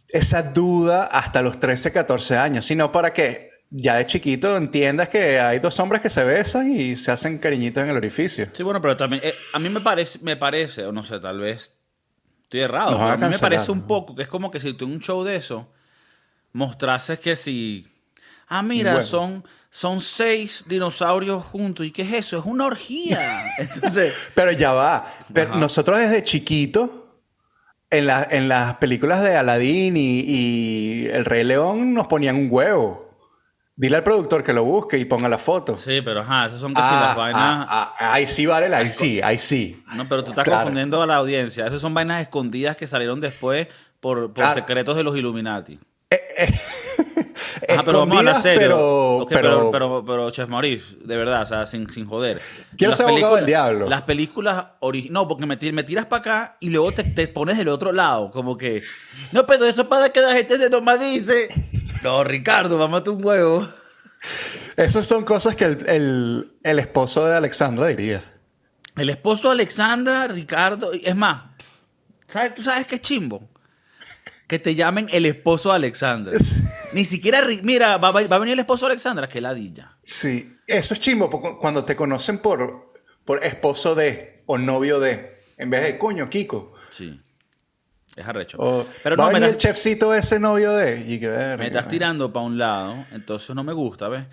esa 0.09 0.45
duda 0.45 1.05
hasta 1.05 1.43
los 1.43 1.61
13, 1.61 1.93
14 1.93 2.39
años, 2.39 2.65
sino 2.65 2.91
para 2.91 3.13
que 3.13 3.51
ya 3.69 3.97
de 3.97 4.07
chiquito 4.07 4.57
entiendas 4.57 5.11
que 5.11 5.41
hay 5.41 5.59
dos 5.59 5.79
hombres 5.79 6.01
que 6.01 6.09
se 6.09 6.25
besan 6.25 6.73
y 6.73 6.97
se 6.97 7.13
hacen 7.13 7.37
cariñitos 7.37 7.83
en 7.83 7.91
el 7.91 7.99
orificio. 7.99 8.47
Sí, 8.51 8.63
bueno, 8.63 8.81
pero 8.81 8.97
también. 8.97 9.21
eh, 9.23 9.35
a 9.53 9.59
mí 9.59 9.69
me 9.69 9.81
parece, 9.81 10.21
me 10.23 10.39
parece, 10.39 10.87
o 10.87 10.93
no 10.93 11.03
sé, 11.03 11.21
tal 11.21 11.39
vez 11.39 11.79
estoy 12.51 12.61
errado. 12.61 12.91
Pero 12.93 13.05
a 13.05 13.13
a 13.13 13.17
mí 13.17 13.27
me 13.29 13.39
parece 13.39 13.71
un 13.71 13.83
poco 13.87 14.15
que 14.17 14.23
es 14.23 14.29
como 14.29 14.51
que 14.51 14.59
si 14.61 14.73
tú 14.75 14.85
en 14.87 14.93
un 14.93 15.01
show 15.01 15.23
de 15.23 15.37
eso 15.37 15.69
mostrases 16.53 17.19
que 17.21 17.37
si. 17.37 17.87
Ah, 18.49 18.63
mira, 18.63 18.93
Bueno. 18.95 19.07
son, 19.07 19.45
son 19.71 20.01
seis 20.01 20.65
dinosaurios 20.67 21.45
juntos. 21.45 21.87
¿Y 21.87 21.93
qué 21.93 22.03
es 22.03 22.13
eso? 22.13 22.39
Es 22.39 22.45
una 22.45 22.67
orgía. 22.67 23.45
Entonces. 23.59 24.29
Pero 24.35 24.51
ya 24.51 24.73
va. 24.73 25.15
Pero 25.33 25.55
nosotros 25.55 25.99
desde 25.99 26.25
chiquito, 26.25 27.21
en, 27.91 28.07
la- 28.07 28.27
en 28.29 28.49
las 28.49 28.75
películas 28.79 29.23
de 29.23 29.37
Aladdin 29.37 29.97
y, 29.97 30.21
y 30.27 31.07
El 31.07 31.25
Rey 31.25 31.45
León, 31.45 31.95
nos 31.95 32.09
ponían 32.09 32.35
un 32.35 32.49
huevo. 32.51 33.10
Dile 33.81 33.97
al 33.97 34.03
productor 34.03 34.45
que 34.45 34.53
lo 34.53 34.63
busque 34.63 34.99
y 34.99 35.07
ponga 35.07 35.27
la 35.27 35.39
foto. 35.39 35.75
Sí, 35.79 36.03
pero 36.05 36.21
ajá, 36.21 36.47
esas 36.49 36.61
son 36.61 36.75
casi 36.75 36.91
Ah, 36.93 37.01
las 37.01 37.17
vainas. 37.17 37.43
ah, 37.43 37.95
ah, 37.99 38.13
ahí 38.13 38.27
sí, 38.27 38.45
vale, 38.45 38.75
ahí 38.75 38.93
sí, 38.93 39.23
ahí 39.23 39.39
sí. 39.39 39.83
No, 39.95 40.07
pero 40.07 40.23
tú 40.23 40.33
estás 40.33 40.45
Claro. 40.45 40.61
confundiendo 40.61 41.03
a 41.03 41.07
la 41.07 41.17
audiencia. 41.17 41.67
Esas 41.67 41.81
son 41.81 41.95
vainas 41.95 42.21
escondidas 42.21 42.77
que 42.77 42.87
salieron 42.87 43.21
después 43.23 43.69
por, 44.01 44.19
por 44.27 44.33
Claro. 44.35 44.53
secretos 44.53 44.97
de 44.99 45.03
los 45.03 45.17
Illuminati. 45.17 45.79
Ajá, 46.11 47.81
Escondidas, 47.81 47.85
pero 47.85 47.99
vamos 48.01 48.17
a 48.17 48.19
hablar 48.21 48.37
serio. 48.43 48.61
Pero, 48.61 49.27
pero, 49.29 49.41
pero, 49.41 49.71
pero, 49.71 50.05
pero, 50.05 50.31
Chef 50.31 50.49
Maurice, 50.49 50.97
de 51.03 51.17
verdad, 51.17 51.43
o 51.43 51.47
sea, 51.47 51.67
sin, 51.67 51.89
sin 51.91 52.07
joder. 52.07 52.41
Quiero 52.77 52.95
ser 52.95 53.07
abogado 53.07 53.37
del 53.37 53.47
diablo. 53.47 53.89
Las 53.89 54.03
películas 54.03 54.67
originales. 54.81 55.13
No, 55.13 55.27
porque 55.29 55.47
me 55.47 55.57
tiras 55.57 56.05
para 56.07 56.21
acá 56.21 56.57
y 56.61 56.69
luego 56.69 56.93
te, 56.93 57.05
te 57.05 57.29
pones 57.29 57.57
del 57.59 57.69
otro 57.69 57.93
lado. 57.93 58.31
Como 58.31 58.57
que. 58.57 58.83
No, 59.33 59.47
pero 59.47 59.65
eso 59.65 59.83
es 59.83 59.89
para 59.89 60.11
que 60.11 60.21
la 60.21 60.33
gente 60.33 60.59
se 60.59 60.69
toma, 60.71 60.97
dice. 60.97 61.49
No, 62.03 62.25
Ricardo, 62.25 62.79
mamate 62.79 63.11
un 63.11 63.25
huevo. 63.25 63.69
Esas 64.77 65.07
son 65.07 65.25
cosas 65.25 65.57
que 65.57 65.65
el, 65.65 65.89
el- 65.89 66.53
el 66.63 66.79
esposo 66.79 67.27
de 67.27 67.35
Alexandra 67.37 67.87
diría. 67.89 68.25
El 68.97 69.11
esposo 69.11 69.49
de 69.49 69.53
Alexandra, 69.55 70.27
Ricardo. 70.29 70.93
Es 70.93 71.17
más, 71.17 71.45
¿sabes, 72.29 72.55
¿tú 72.55 72.63
sabes 72.63 72.87
qué 72.87 72.97
es 72.97 73.01
chimbo? 73.03 73.49
Que 74.47 74.59
te 74.59 74.75
llamen 74.75 75.07
el 75.13 75.27
esposo 75.27 75.71
de 75.71 75.77
Alexandra. 75.77 76.39
Ni 76.93 77.05
siquiera. 77.05 77.43
Mira, 77.63 77.97
va, 77.99 78.09
a 78.09 78.13
va 78.13 78.37
a 78.37 78.39
venir 78.39 78.55
el 78.55 78.61
esposo 78.61 78.87
de 78.87 78.93
Alexandra, 78.93 79.27
que 79.29 79.41
ladilla. 79.41 79.97
Sí, 80.03 80.57
eso 80.67 80.95
es 80.95 81.01
chimbo 81.01 81.31
cuando 81.59 81.85
te 81.85 81.95
conocen 81.97 82.39
por, 82.39 82.93
por 83.25 83.45
esposo 83.45 83.95
de 83.95 84.43
o 84.47 84.59
novio 84.59 84.99
de, 84.99 85.37
en 85.57 85.71
vez 85.71 85.83
de 85.85 85.99
coño, 85.99 86.29
Kiko. 86.29 86.75
Sí. 86.91 87.21
Es 88.21 88.29
arrecho. 88.29 88.87
Pero 89.03 89.17
no, 89.17 89.29
me 89.31 89.39
estás, 89.39 89.51
el 89.51 89.57
chefcito 89.57 90.15
ese 90.15 90.39
novio 90.39 90.73
de. 90.73 91.01
Y 91.01 91.19
que 91.19 91.29
verga, 91.29 91.57
me 91.57 91.67
estás 91.67 91.89
tirando 91.89 92.33
para 92.33 92.45
un 92.45 92.59
lado, 92.59 93.07
entonces 93.13 93.55
no 93.57 93.65
me 93.65 93.73
gusta, 93.73 94.09
¿ves? 94.09 94.25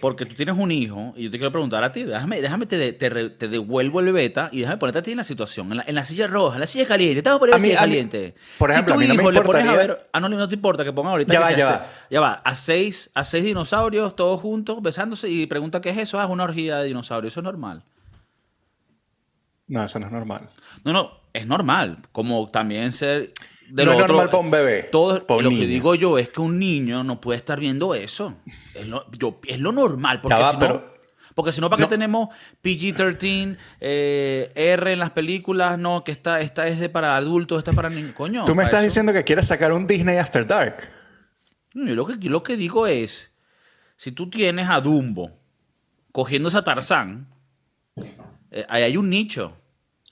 Porque 0.00 0.26
tú 0.26 0.34
tienes 0.34 0.56
un 0.56 0.70
hijo 0.70 1.14
y 1.16 1.24
yo 1.24 1.30
te 1.30 1.38
quiero 1.38 1.50
preguntar 1.50 1.82
a 1.82 1.90
ti, 1.90 2.04
déjame, 2.04 2.40
déjame 2.40 2.66
te, 2.66 2.92
te, 2.92 3.30
te 3.30 3.48
devuelvo 3.48 4.00
el 4.00 4.12
beta 4.12 4.48
y 4.52 4.60
déjame 4.60 4.76
ponerte 4.76 4.98
a 4.98 5.02
ti 5.02 5.10
en 5.12 5.16
la 5.16 5.24
situación, 5.24 5.70
en 5.70 5.78
la, 5.78 5.84
en 5.86 5.94
la 5.94 6.04
silla 6.04 6.26
roja, 6.26 6.56
en 6.56 6.60
la 6.60 6.66
silla 6.66 6.86
caliente, 6.86 7.22
te 7.22 7.28
vas 7.28 7.36
a 7.36 7.38
poner 7.40 7.54
en 7.54 7.62
la 7.62 7.66
silla 7.66 7.78
caliente. 7.80 8.34
por 8.58 8.70
ejemplo, 8.70 8.94
si 8.94 8.98
tu 8.98 9.00
a 9.00 9.02
mí 9.02 9.08
no 9.08 9.14
hijo 9.14 9.32
me 9.32 9.38
le 9.38 9.42
pones 9.42 9.66
a 9.66 9.72
ver, 9.72 10.08
ah, 10.12 10.20
no, 10.20 10.28
no 10.28 10.48
te 10.48 10.54
importa 10.54 10.84
que 10.84 10.92
pongan 10.92 11.12
ahorita 11.12 11.32
Ya 11.32 11.40
va. 11.40 11.86
ya 12.10 12.20
va, 12.20 12.32
a 12.32 12.56
seis, 12.56 13.10
a 13.14 13.24
seis 13.24 13.44
dinosaurios 13.44 14.14
todos 14.16 14.40
juntos 14.40 14.82
besándose 14.82 15.28
y 15.28 15.46
pregunta 15.46 15.80
qué 15.80 15.90
es 15.90 15.98
eso, 15.98 16.20
ah, 16.20 16.24
es 16.24 16.30
una 16.30 16.44
orgía 16.44 16.78
de 16.78 16.88
dinosaurios, 16.88 17.32
eso 17.32 17.40
es 17.40 17.44
normal. 17.44 17.82
No, 19.68 19.82
eso 19.82 19.98
no 19.98 20.06
es 20.06 20.12
normal. 20.12 20.48
No, 20.84 20.92
no, 20.92 21.10
es 21.36 21.46
normal, 21.46 21.98
como 22.12 22.48
también 22.50 22.92
ser 22.92 23.32
de 23.68 23.84
No 23.84 23.92
lo 23.92 23.92
es 23.92 23.96
otro- 24.04 24.08
normal 24.14 24.26
para 24.30 24.38
un 24.38 24.50
bebé, 24.50 24.82
Todo, 24.84 25.26
para 25.26 25.38
un 25.38 25.44
lo 25.44 25.50
que 25.50 25.66
digo 25.66 25.94
yo 25.96 26.18
es 26.18 26.28
que 26.28 26.40
un 26.40 26.58
niño 26.58 27.02
no 27.04 27.20
puede 27.20 27.36
estar 27.38 27.58
viendo 27.58 27.94
eso. 27.94 28.34
Es 28.74 28.86
lo, 28.86 29.10
yo, 29.12 29.40
es 29.46 29.58
lo 29.58 29.72
normal, 29.72 30.20
porque 30.20 30.40
va, 30.40 30.52
si 30.52 30.58
no, 30.58 30.96
porque 31.34 31.52
si 31.52 31.60
no, 31.60 31.68
¿para 31.68 31.80
No. 31.82 31.86
qué 31.88 31.94
tenemos 31.94 32.28
PG-13, 32.62 33.56
eh, 33.80 34.52
R 34.54 34.92
en 34.92 34.98
las 34.98 35.10
películas? 35.10 35.78
No, 35.78 36.02
que 36.04 36.12
esta, 36.12 36.40
esta 36.40 36.66
es 36.68 36.78
de 36.78 36.88
para 36.88 37.16
adultos, 37.16 37.58
esta 37.58 37.72
es 37.72 37.76
para 37.76 37.90
niños. 37.90 38.12
Coño. 38.12 38.44
Tú 38.44 38.54
me 38.54 38.62
estás 38.64 38.78
eso- 38.80 38.84
diciendo 38.86 39.12
que 39.12 39.24
quieres 39.24 39.46
sacar 39.48 39.72
un 39.72 39.86
Disney 39.86 40.16
After 40.18 40.46
Dark. 40.46 40.88
No, 41.74 41.86
yo 41.88 41.94
lo 41.94 42.06
que, 42.06 42.14
yo 42.18 42.30
lo 42.30 42.42
que 42.42 42.56
digo 42.56 42.86
es, 42.86 43.30
si 43.96 44.12
tú 44.12 44.30
tienes 44.30 44.68
a 44.68 44.80
Dumbo 44.80 45.32
cogiéndose 46.12 46.56
a 46.56 46.64
Tarzán, 46.64 47.26
eh, 48.50 48.64
ahí 48.68 48.82
hay 48.84 48.96
un 48.96 49.10
nicho 49.10 49.56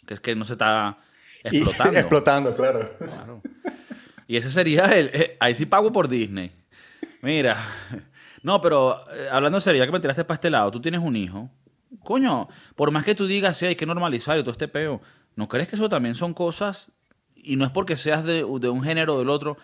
que 0.06 0.14
es 0.14 0.20
que 0.20 0.34
no 0.34 0.44
se 0.44 0.52
está 0.54 0.98
Y- 1.52 1.56
explotando. 1.58 1.98
explotando, 1.98 2.54
claro. 2.54 2.96
Claro. 2.98 3.42
Y 4.26 4.36
ese 4.36 4.50
sería 4.50 4.84
el. 4.86 5.10
eh, 5.12 5.36
ahí 5.40 5.54
sí 5.54 5.66
pago 5.66 5.92
por 5.92 6.08
Disney. 6.08 6.50
Mira. 7.22 7.56
No, 8.42 8.60
pero 8.60 9.04
eh, 9.12 9.28
hablando 9.30 9.58
en 9.58 9.62
serio, 9.62 9.80
ya 9.82 9.86
que 9.86 9.92
me 9.92 10.00
tiraste 10.00 10.24
para 10.24 10.34
este 10.36 10.50
lado, 10.50 10.70
tú 10.70 10.80
tienes 10.80 11.00
un 11.00 11.16
hijo. 11.16 11.50
Coño, 12.02 12.48
por 12.76 12.90
más 12.90 13.04
que 13.04 13.14
tú 13.14 13.26
digas, 13.26 13.56
sí, 13.56 13.66
hay 13.66 13.76
que 13.76 13.86
normalizar 13.86 14.38
y 14.38 14.42
todo 14.42 14.50
este 14.52 14.68
peo, 14.68 15.00
¿no 15.36 15.48
crees 15.48 15.68
que 15.68 15.76
eso 15.76 15.88
también 15.88 16.14
son 16.14 16.34
cosas? 16.34 16.92
Y 17.36 17.56
no 17.56 17.64
es 17.64 17.70
porque 17.70 17.96
seas 17.96 18.24
de, 18.24 18.44
de 18.44 18.68
un 18.68 18.82
género 18.82 19.14
o 19.14 19.18
del 19.18 19.28
otro, 19.30 19.56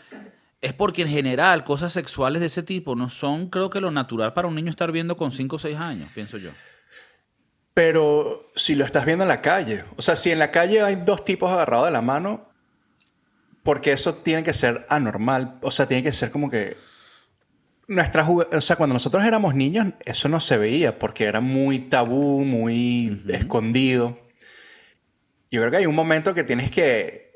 es 0.63 0.73
porque 0.73 1.03
en 1.03 1.09
general 1.09 1.65
cosas 1.65 1.93
sexuales 1.93 2.41
de 2.41 2.47
ese 2.47 2.63
tipo 2.63 2.95
no 2.95 3.09
son, 3.11 3.49
creo 3.49 3.69
que 3.69 3.81
lo 3.81 3.91
natural 3.91 4.33
para 4.33 4.49
un 4.49 4.55
niño 4.55 4.71
estar 4.71 4.93
viendo 4.93 5.17
con 5.17 5.31
5 5.33 5.57
o 5.57 5.59
6 5.59 5.77
años, 5.79 6.11
pienso 6.15 6.39
yo. 6.39 6.51
Pero 7.75 8.51
si 8.57 8.75
lo 8.75 8.85
estás 8.85 9.05
viendo 9.05 9.25
en 9.25 9.29
la 9.29 9.41
calle, 9.41 9.85
o 9.97 10.03
sea, 10.03 10.17
si 10.17 10.31
en 10.31 10.39
la 10.39 10.51
calle 10.51 10.83
hay 10.83 10.97
dos 10.97 11.25
tipos 11.25 11.51
agarrados 11.51 11.87
de 11.87 11.93
la 11.93 12.03
mano, 12.03 12.49
porque 13.63 13.93
eso 13.93 14.15
tiene 14.15 14.43
que 14.43 14.55
ser 14.55 14.87
anormal, 14.89 15.59
o 15.63 15.71
sea, 15.71 15.87
tiene 15.87 16.03
que 16.03 16.13
ser 16.13 16.31
como 16.31 16.51
que 16.51 16.77
nuestra 17.87 18.27
o 18.29 18.61
sea, 18.61 18.77
cuando 18.77 18.95
nosotros 18.95 19.25
éramos 19.25 19.55
niños, 19.55 19.89
eso 20.05 20.29
no 20.29 20.41
se 20.41 20.57
veía 20.59 20.99
porque 20.99 21.25
era 21.25 21.41
muy 21.41 21.81
tabú, 21.81 22.45
muy 22.45 23.23
escondido. 23.29 24.19
Yo 25.51 25.61
creo 25.61 25.71
que 25.71 25.77
hay 25.79 25.87
un 25.87 25.97
momento 25.97 26.33
que 26.33 26.45
tienes 26.45 26.71
que 26.71 27.31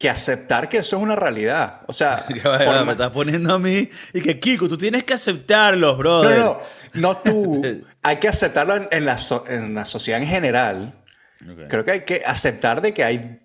que 0.00 0.08
aceptar 0.08 0.70
que 0.70 0.78
eso 0.78 0.96
es 0.96 1.02
una 1.02 1.14
realidad. 1.14 1.82
O 1.86 1.92
sea, 1.92 2.24
Que 2.32 2.40
vaya, 2.40 2.64
por 2.64 2.86
me 2.86 2.92
estás 2.92 3.10
poniendo 3.10 3.52
a 3.54 3.58
mí 3.58 3.88
y 4.14 4.22
que 4.22 4.40
Kiko, 4.40 4.66
tú 4.66 4.78
tienes 4.78 5.04
que 5.04 5.12
aceptarlos, 5.12 5.98
brother. 5.98 6.38
no, 6.38 6.58
no, 6.94 7.00
no 7.00 7.16
tú. 7.18 7.62
Hay 8.02 8.16
que 8.18 8.28
aceptarlo 8.28 8.76
en, 8.76 8.88
en 8.90 9.04
la, 9.04 9.18
so- 9.18 9.44
en 9.48 9.74
la 9.74 9.84
sociedad 9.84 10.20
en 10.20 10.28
general. 10.28 11.04
Creo 11.68 11.84
que 11.84 11.90
hay 11.90 12.00
que 12.04 12.22
aceptar 12.24 12.80
de 12.80 12.92
que 12.94 13.04
hay 13.04 13.40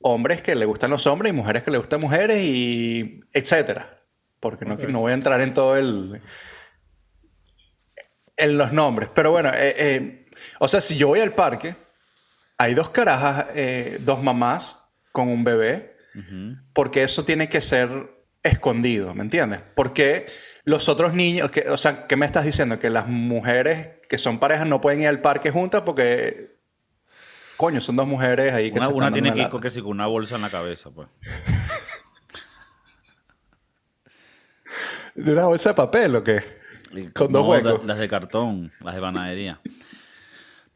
hombres 0.00 0.42
que 0.42 0.54
le 0.54 0.64
gustan 0.66 0.90
los 0.90 1.06
hombres 1.06 1.30
y 1.30 1.32
mujeres 1.32 1.62
que 1.62 1.70
le 1.70 1.78
gustan 1.78 2.00
mujeres 2.00 2.38
y 2.42 3.20
etcétera. 3.32 4.00
Porque 4.40 4.64
no, 4.64 4.76
no 4.76 5.00
voy 5.00 5.12
a 5.12 5.14
entrar 5.14 5.40
en 5.40 5.54
todo 5.54 5.76
el... 5.76 6.20
en 8.36 8.58
los 8.58 8.72
nombres. 8.72 9.08
Pero 9.14 9.30
bueno, 9.30 9.50
eh, 9.54 9.74
eh, 9.78 10.26
o 10.58 10.68
sea, 10.68 10.80
si 10.80 10.96
yo 10.96 11.08
voy 11.08 11.20
al 11.20 11.34
parque, 11.34 11.76
hay 12.58 12.74
dos 12.74 12.90
carajas, 12.90 13.46
eh, 13.54 13.98
dos 14.00 14.22
mamás 14.22 14.92
con 15.12 15.28
un 15.28 15.44
bebé, 15.44 15.96
porque 16.72 17.02
eso 17.02 17.24
tiene 17.24 17.48
que 17.48 17.60
ser 17.60 17.90
escondido, 18.42 19.14
¿me 19.14 19.22
entiendes? 19.22 19.60
Porque 19.74 20.26
los 20.64 20.88
otros 20.88 21.12
niños, 21.14 21.50
que, 21.50 21.68
o 21.68 21.76
sea, 21.76 22.06
¿qué 22.06 22.16
me 22.16 22.26
estás 22.26 22.44
diciendo? 22.44 22.78
Que 22.78 22.90
las 22.90 23.06
mujeres 23.06 23.90
que 24.08 24.18
son 24.18 24.38
parejas 24.38 24.66
no 24.66 24.80
pueden 24.80 25.02
ir 25.02 25.08
al 25.08 25.20
parque 25.20 25.50
juntas 25.50 25.82
porque, 25.84 26.56
coño, 27.56 27.80
son 27.80 27.96
dos 27.96 28.06
mujeres 28.06 28.52
ahí 28.52 28.70
que 28.70 28.78
Una, 28.78 28.86
se 28.86 28.92
una 28.92 29.12
tiene 29.12 29.32
que 29.60 29.70
sí, 29.70 29.80
con 29.82 29.90
una 29.90 30.06
bolsa 30.06 30.36
en 30.36 30.42
la 30.42 30.50
cabeza, 30.50 30.90
pues. 30.90 31.08
¿De 35.14 35.32
una 35.32 35.46
bolsa 35.46 35.70
de 35.70 35.74
papel 35.74 36.16
o 36.16 36.24
qué? 36.24 36.42
Con 37.14 37.30
dos 37.32 37.42
No, 37.44 37.50
huecos. 37.50 37.84
Las 37.84 37.98
de 37.98 38.08
cartón, 38.08 38.72
las 38.80 38.94
de 38.94 39.00
panadería. 39.00 39.60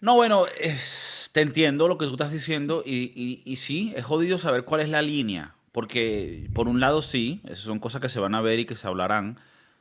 No, 0.01 0.15
bueno, 0.15 0.45
es- 0.61 1.31
te 1.33 1.41
entiendo 1.41 1.89
lo 1.89 1.99
que 1.99 2.07
tú 2.07 2.13
estás 2.13 2.33
diciendo 2.33 2.83
y, 2.85 3.13
y- 3.15 3.43
y 3.45 3.57
sí, 3.57 3.93
es 3.97 4.05
jodido 4.05 4.39
saber 4.39 4.65
cuál 4.65 4.81
es 4.81 4.89
la 4.89 5.03
línea. 5.03 5.55
Porque 5.73 6.49
por 6.55 6.67
un 6.69 6.81
lado 6.81 7.03
sí, 7.03 7.41
esas 7.45 7.59
son 7.65 7.79
cosas 7.79 8.01
que 8.01 8.09
se 8.09 8.19
van 8.21 8.35
a 8.35 8.41
ver 8.41 8.59
y 8.59 8.65
que 8.65 8.75
se 8.77 8.87
hablarán, 8.87 9.39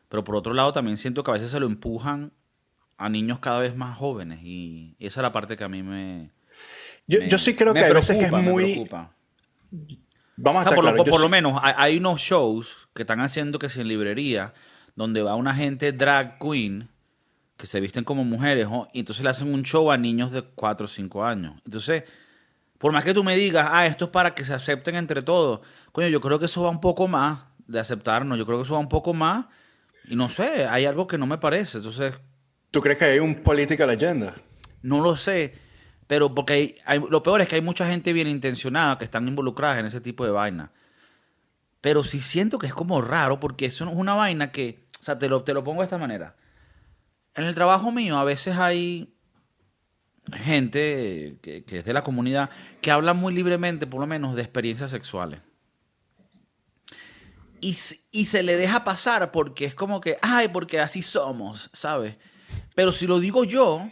pero 0.10 0.24
por 0.24 0.36
otro 0.36 0.54
lado 0.54 0.72
también 0.72 0.98
siento 0.98 1.24
que 1.24 1.32
a 1.32 1.36
veces 1.36 1.52
se 1.52 1.60
lo 1.60 1.66
empujan 1.66 2.32
a 2.98 3.10
niños 3.10 3.40
cada 3.40 3.60
vez 3.60 3.76
más 3.76 3.98
jóvenes 3.98 4.40
y, 4.44 4.96
esa 5.00 5.20
es 5.20 5.24
la 5.24 5.32
parte 5.32 5.56
que 5.58 5.64
a 5.64 5.70
mí 5.70 5.84
me... 5.84 6.32
Yo, 7.08 7.20
me- 7.20 7.30
yo 7.30 7.38
sí 7.38 7.56
creo 7.56 7.74
que 7.74 7.80
hay 7.80 7.94
veces 7.94 8.22
es 8.22 8.32
muy... 8.32 8.64
preocupa. 8.74 9.12
Vamos 10.40 10.60
O 10.60 10.60
a 10.60 10.64
sea, 10.64 10.70
estar 10.72 10.76
por, 10.76 10.84
lo, 10.86 10.92
claros, 10.94 11.10
por- 11.10 11.22
lo 11.22 11.30
menos 11.30 11.60
hay, 11.64 11.74
hay 11.78 11.98
unos 11.98 12.20
shows 12.22 12.90
que 12.94 13.04
están 13.04 13.20
haciendo 13.22 13.60
que 13.60 13.70
si 13.70 13.82
en 13.82 13.88
librería, 13.88 14.54
donde 14.96 15.22
va 15.22 15.36
una 15.36 15.54
gente 15.54 15.92
drag 15.92 16.40
queen 16.40 16.90
que 17.58 17.66
se 17.68 17.80
visten 17.80 18.04
como 18.04 18.24
mujeres, 18.24 18.70
¿no? 18.70 18.88
y 18.94 19.00
entonces 19.00 19.24
le 19.24 19.32
hacen 19.32 19.52
un 19.54 19.64
show 19.64 19.90
a 19.92 19.98
niños 19.98 20.32
de 20.32 20.44
4 20.44 20.86
o 20.86 20.88
5 20.88 21.24
años. 21.26 21.56
Entonces, 21.66 22.04
por 22.78 22.92
más 22.92 23.04
que 23.04 23.16
tú 23.16 23.24
me 23.24 23.36
digas, 23.36 23.68
ah, 23.72 23.88
esto 23.88 24.06
es 24.06 24.12
para 24.12 24.36
que 24.36 24.46
se 24.46 24.54
acepten 24.54 24.96
entre 24.96 25.24
todos, 25.24 25.62
coño, 25.92 26.08
yo 26.08 26.22
creo 26.22 26.38
que 26.38 26.46
eso 26.46 26.62
va 26.64 26.70
un 26.70 26.82
poco 26.82 27.08
más 27.08 27.40
de 27.66 27.80
aceptarnos, 27.80 28.38
yo 28.38 28.46
creo 28.46 28.60
que 28.60 28.64
eso 28.64 28.76
va 28.76 28.80
un 28.80 28.90
poco 28.90 29.14
más, 29.16 29.48
y 30.08 30.16
no 30.16 30.30
sé, 30.30 30.66
hay 30.68 30.86
algo 30.86 31.06
que 31.08 31.18
no 31.18 31.26
me 31.28 31.38
parece, 31.38 31.78
entonces 31.78 32.14
¿Tú 32.72 32.82
crees 32.82 32.98
que 32.98 33.06
hay 33.06 33.20
un 33.20 33.36
political 33.36 33.90
agenda? 33.90 34.36
no 34.82 35.02
lo 35.02 35.16
sé, 35.18 35.54
pero 36.08 36.34
porque 36.34 36.54
hay, 36.54 36.76
hay- 36.86 37.02
lo 37.10 37.24
peor 37.24 37.42
es 37.42 37.48
que 37.48 37.56
hay 37.56 37.62
mucha 37.62 37.88
gente 37.88 38.14
bien 38.14 38.28
intencionada 38.28 38.98
que 38.98 39.06
están 39.06 39.28
involucradas 39.28 39.80
en 39.80 39.86
ese 39.86 40.00
tipo 40.02 40.24
de 40.26 40.32
vaina. 40.32 40.72
Pero 41.82 42.04
sí 42.04 42.20
siento 42.20 42.58
que 42.60 42.68
es 42.68 42.74
como 42.74 43.02
raro 43.02 43.40
porque 43.40 43.66
eso 43.68 43.86
no 43.86 43.92
es 43.92 43.98
una 43.98 44.14
vaina 44.14 44.52
que, 44.52 44.86
o 45.00 45.04
sea, 45.04 45.18
te 45.18 45.30
lo, 45.30 45.44
te 45.44 45.54
lo 45.54 45.64
pongo 45.64 45.82
de 45.82 45.86
esta 45.86 45.98
manera. 45.98 46.36
En 47.36 47.44
el 47.46 47.54
trabajo 47.56 47.92
mío 47.92 48.18
a 48.18 48.24
veces 48.24 48.58
hay 48.58 49.14
gente 50.34 51.38
que, 51.42 51.64
que 51.64 51.78
es 51.80 51.86
de 51.86 51.94
la 51.94 52.04
comunidad 52.04 52.50
que 52.82 52.92
habla 52.92 53.14
muy 53.14 53.34
libremente, 53.34 53.88
por 53.88 54.00
lo 54.02 54.08
menos, 54.08 54.36
de 54.36 54.42
experiencias 54.42 54.92
sexuales. 54.92 55.40
Y, 57.62 57.76
y 58.12 58.26
se 58.26 58.44
le 58.44 58.56
deja 58.56 58.84
pasar 58.84 59.32
porque 59.32 59.66
es 59.66 59.76
como 59.76 60.02
que, 60.02 60.18
ay, 60.22 60.50
porque 60.50 60.80
así 60.80 61.02
somos, 61.02 61.70
¿sabes? 61.74 62.16
Pero 62.76 62.92
si 62.92 63.08
lo 63.08 63.20
digo 63.20 63.44
yo, 63.44 63.90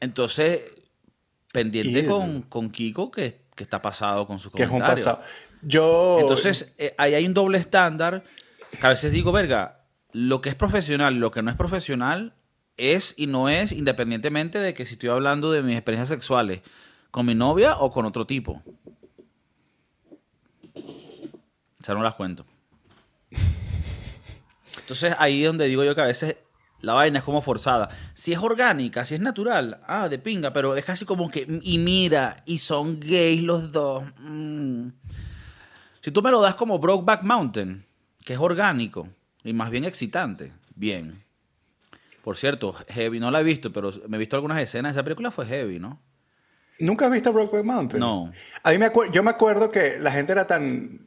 entonces, 0.00 0.64
pendiente 1.52 2.00
Y- 2.00 2.06
con, 2.06 2.42
con 2.42 2.70
Kiko 2.70 3.10
que, 3.10 3.46
que 3.54 3.64
está 3.64 3.82
pasado 3.82 4.26
con 4.26 4.38
sus 4.38 4.52
Que 4.52 4.64
es 4.64 4.70
un 4.70 4.80
pasado. 4.80 5.22
Yo... 5.62 6.18
Entonces, 6.20 6.74
eh, 6.78 6.94
ahí 6.98 7.14
hay 7.14 7.26
un 7.26 7.34
doble 7.34 7.58
estándar 7.58 8.22
que 8.78 8.86
a 8.86 8.90
veces 8.90 9.10
digo, 9.12 9.32
verga, 9.32 9.84
lo 10.12 10.40
que 10.40 10.48
es 10.48 10.54
profesional 10.54 11.14
lo 11.16 11.30
que 11.30 11.42
no 11.42 11.50
es 11.50 11.56
profesional 11.56 12.34
es 12.76 13.14
y 13.16 13.26
no 13.26 13.48
es 13.48 13.72
independientemente 13.72 14.58
de 14.58 14.74
que 14.74 14.86
si 14.86 14.94
estoy 14.94 15.08
hablando 15.08 15.50
de 15.50 15.62
mis 15.62 15.76
experiencias 15.76 16.08
sexuales 16.10 16.60
con 17.10 17.26
mi 17.26 17.34
novia 17.34 17.78
o 17.78 17.90
con 17.90 18.04
otro 18.04 18.26
tipo. 18.26 18.62
Sea, 21.86 21.94
no 21.94 22.02
las 22.02 22.16
cuento. 22.16 22.44
Entonces, 24.80 25.14
ahí 25.20 25.42
es 25.42 25.46
donde 25.46 25.68
digo 25.68 25.84
yo 25.84 25.94
que 25.94 26.00
a 26.00 26.06
veces 26.06 26.36
la 26.80 26.94
vaina 26.94 27.20
es 27.20 27.24
como 27.24 27.42
forzada. 27.42 27.88
Si 28.12 28.32
es 28.32 28.40
orgánica, 28.40 29.04
si 29.04 29.14
es 29.14 29.20
natural, 29.20 29.80
ah, 29.86 30.08
de 30.08 30.18
pinga, 30.18 30.52
pero 30.52 30.74
es 30.74 30.84
casi 30.84 31.04
como 31.04 31.30
que, 31.30 31.46
y 31.62 31.78
mira, 31.78 32.38
y 32.44 32.58
son 32.58 32.98
gays 32.98 33.40
los 33.40 33.70
dos. 33.70 34.02
mm. 34.18 34.88
Si 36.00 36.10
tú 36.10 36.22
me 36.22 36.32
lo 36.32 36.40
das 36.40 36.56
como 36.56 36.80
Brokeback 36.80 37.22
Mountain, 37.22 37.86
que 38.24 38.32
es 38.32 38.40
orgánico 38.40 39.06
y 39.44 39.52
más 39.52 39.70
bien 39.70 39.84
excitante, 39.84 40.52
bien. 40.74 41.22
Por 42.24 42.36
cierto, 42.36 42.74
Heavy, 42.88 43.20
no 43.20 43.30
la 43.30 43.42
he 43.42 43.44
visto, 43.44 43.72
pero 43.72 43.92
me 44.08 44.16
he 44.16 44.18
visto 44.18 44.34
algunas 44.34 44.60
escenas. 44.60 44.96
Esa 44.96 45.04
película 45.04 45.30
fue 45.30 45.46
Heavy, 45.46 45.78
¿no? 45.78 46.00
¿Nunca 46.80 47.06
has 47.06 47.12
visto 47.12 47.32
Brokeback 47.32 47.64
Mountain? 47.64 48.00
No. 48.00 48.32
A 48.64 48.72
mí 48.72 48.78
me 48.78 48.90
yo 49.12 49.22
me 49.22 49.30
acuerdo 49.30 49.70
que 49.70 50.00
la 50.00 50.10
gente 50.10 50.32
era 50.32 50.48
tan 50.48 51.05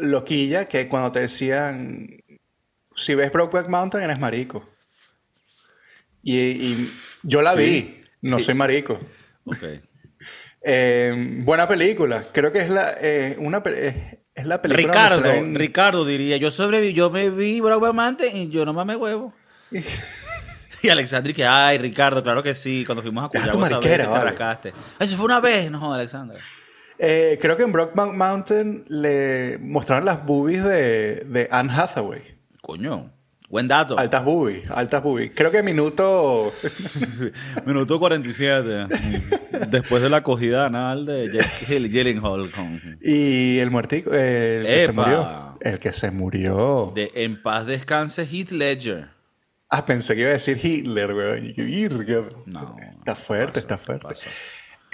loquilla 0.00 0.66
que 0.68 0.88
cuando 0.88 1.10
te 1.12 1.20
decían, 1.20 2.08
si 2.96 3.14
ves 3.14 3.32
Brokeback 3.32 3.68
Mountain 3.68 4.04
eres 4.04 4.18
marico. 4.18 4.68
Y, 6.22 6.38
y 6.38 6.90
yo 7.22 7.42
la 7.42 7.52
Sí. 7.52 7.58
vi, 7.58 8.04
no 8.22 8.38
soy 8.38 8.54
marico. 8.54 9.00
Ok. 9.44 9.56
Eh, 10.66 11.12
buena 11.42 11.68
película, 11.68 12.24
creo 12.32 12.50
que 12.50 12.60
es 12.60 12.70
la, 12.70 12.94
eh, 12.98 13.36
una, 13.38 13.58
es, 13.66 14.46
la 14.46 14.62
película 14.62 14.94
Ricardo, 14.94 15.20
ven- 15.20 15.54
Ricardo 15.54 16.06
diría, 16.06 16.38
yo 16.38 16.50
sobreviví, 16.50 16.94
yo 16.94 17.10
me 17.10 17.28
vi 17.28 17.60
Brokeback 17.60 17.92
Mountain 17.92 18.34
y 18.34 18.48
yo 18.48 18.64
no 18.64 18.72
mames 18.72 18.96
huevo. 18.96 19.34
Y 20.82 20.88
Alexandri 20.88 21.34
que, 21.34 21.44
ay, 21.46 21.76
Ricardo, 21.76 22.22
claro 22.22 22.42
que 22.42 22.54
sí. 22.54 22.82
Cuando 22.84 23.02
fuimos 23.02 23.24
a 23.24 23.28
Cuyagua 23.28 23.66
esa 23.68 23.78
vez 23.78 23.98
te 23.98 24.06
vale. 24.06 24.24
rascaste. 24.24 24.72
Eso 25.00 25.16
fue 25.16 25.24
una 25.26 25.40
vez, 25.40 25.70
no, 25.70 25.92
Alexandra. 25.94 26.38
Eh, 26.98 27.38
creo 27.40 27.56
que 27.56 27.64
en 27.64 27.72
Brockback 27.72 28.12
Mountain 28.12 28.84
le 28.88 29.58
mostraron 29.60 30.04
las 30.04 30.24
boobies 30.24 30.62
de, 30.64 31.24
de 31.26 31.48
Anne 31.50 31.72
Hathaway. 31.74 32.22
Coño, 32.62 33.10
buen 33.48 33.66
dato. 33.68 33.98
Altas 33.98 34.24
boobies, 34.24 34.70
altas 34.70 35.02
boobies. 35.02 35.32
Creo 35.34 35.50
que 35.50 35.62
minuto... 35.62 36.52
Minuto 37.66 37.98
47. 37.98 38.86
Después 39.68 40.02
de 40.02 40.08
la 40.10 40.18
acogida 40.18 40.66
anal 40.66 41.04
de 41.06 41.30
Jake 41.32 41.66
Hill- 41.74 41.90
Gyllenhaal 41.90 42.50
con... 42.50 42.98
Y 43.02 43.58
el 43.58 43.70
muertico, 43.70 44.10
eh, 44.12 44.60
el 44.60 44.66
que 44.66 44.86
se 44.86 44.92
murió. 44.92 45.56
El 45.60 45.78
que 45.78 45.92
se 45.92 46.10
murió. 46.10 46.92
De 46.94 47.10
En 47.14 47.42
paz 47.42 47.66
descanse 47.66 48.24
Heath 48.26 48.50
Ledger. 48.50 49.08
Ah, 49.68 49.84
pensé 49.84 50.14
que 50.14 50.20
iba 50.20 50.30
a 50.30 50.34
decir 50.34 50.60
Hitler, 50.62 51.12
weón. 51.12 51.52
No, 52.46 52.76
Está 52.98 53.14
fuerte, 53.16 53.58
está 53.58 53.76
fuerte. 53.78 54.06
pasó. 54.06 54.26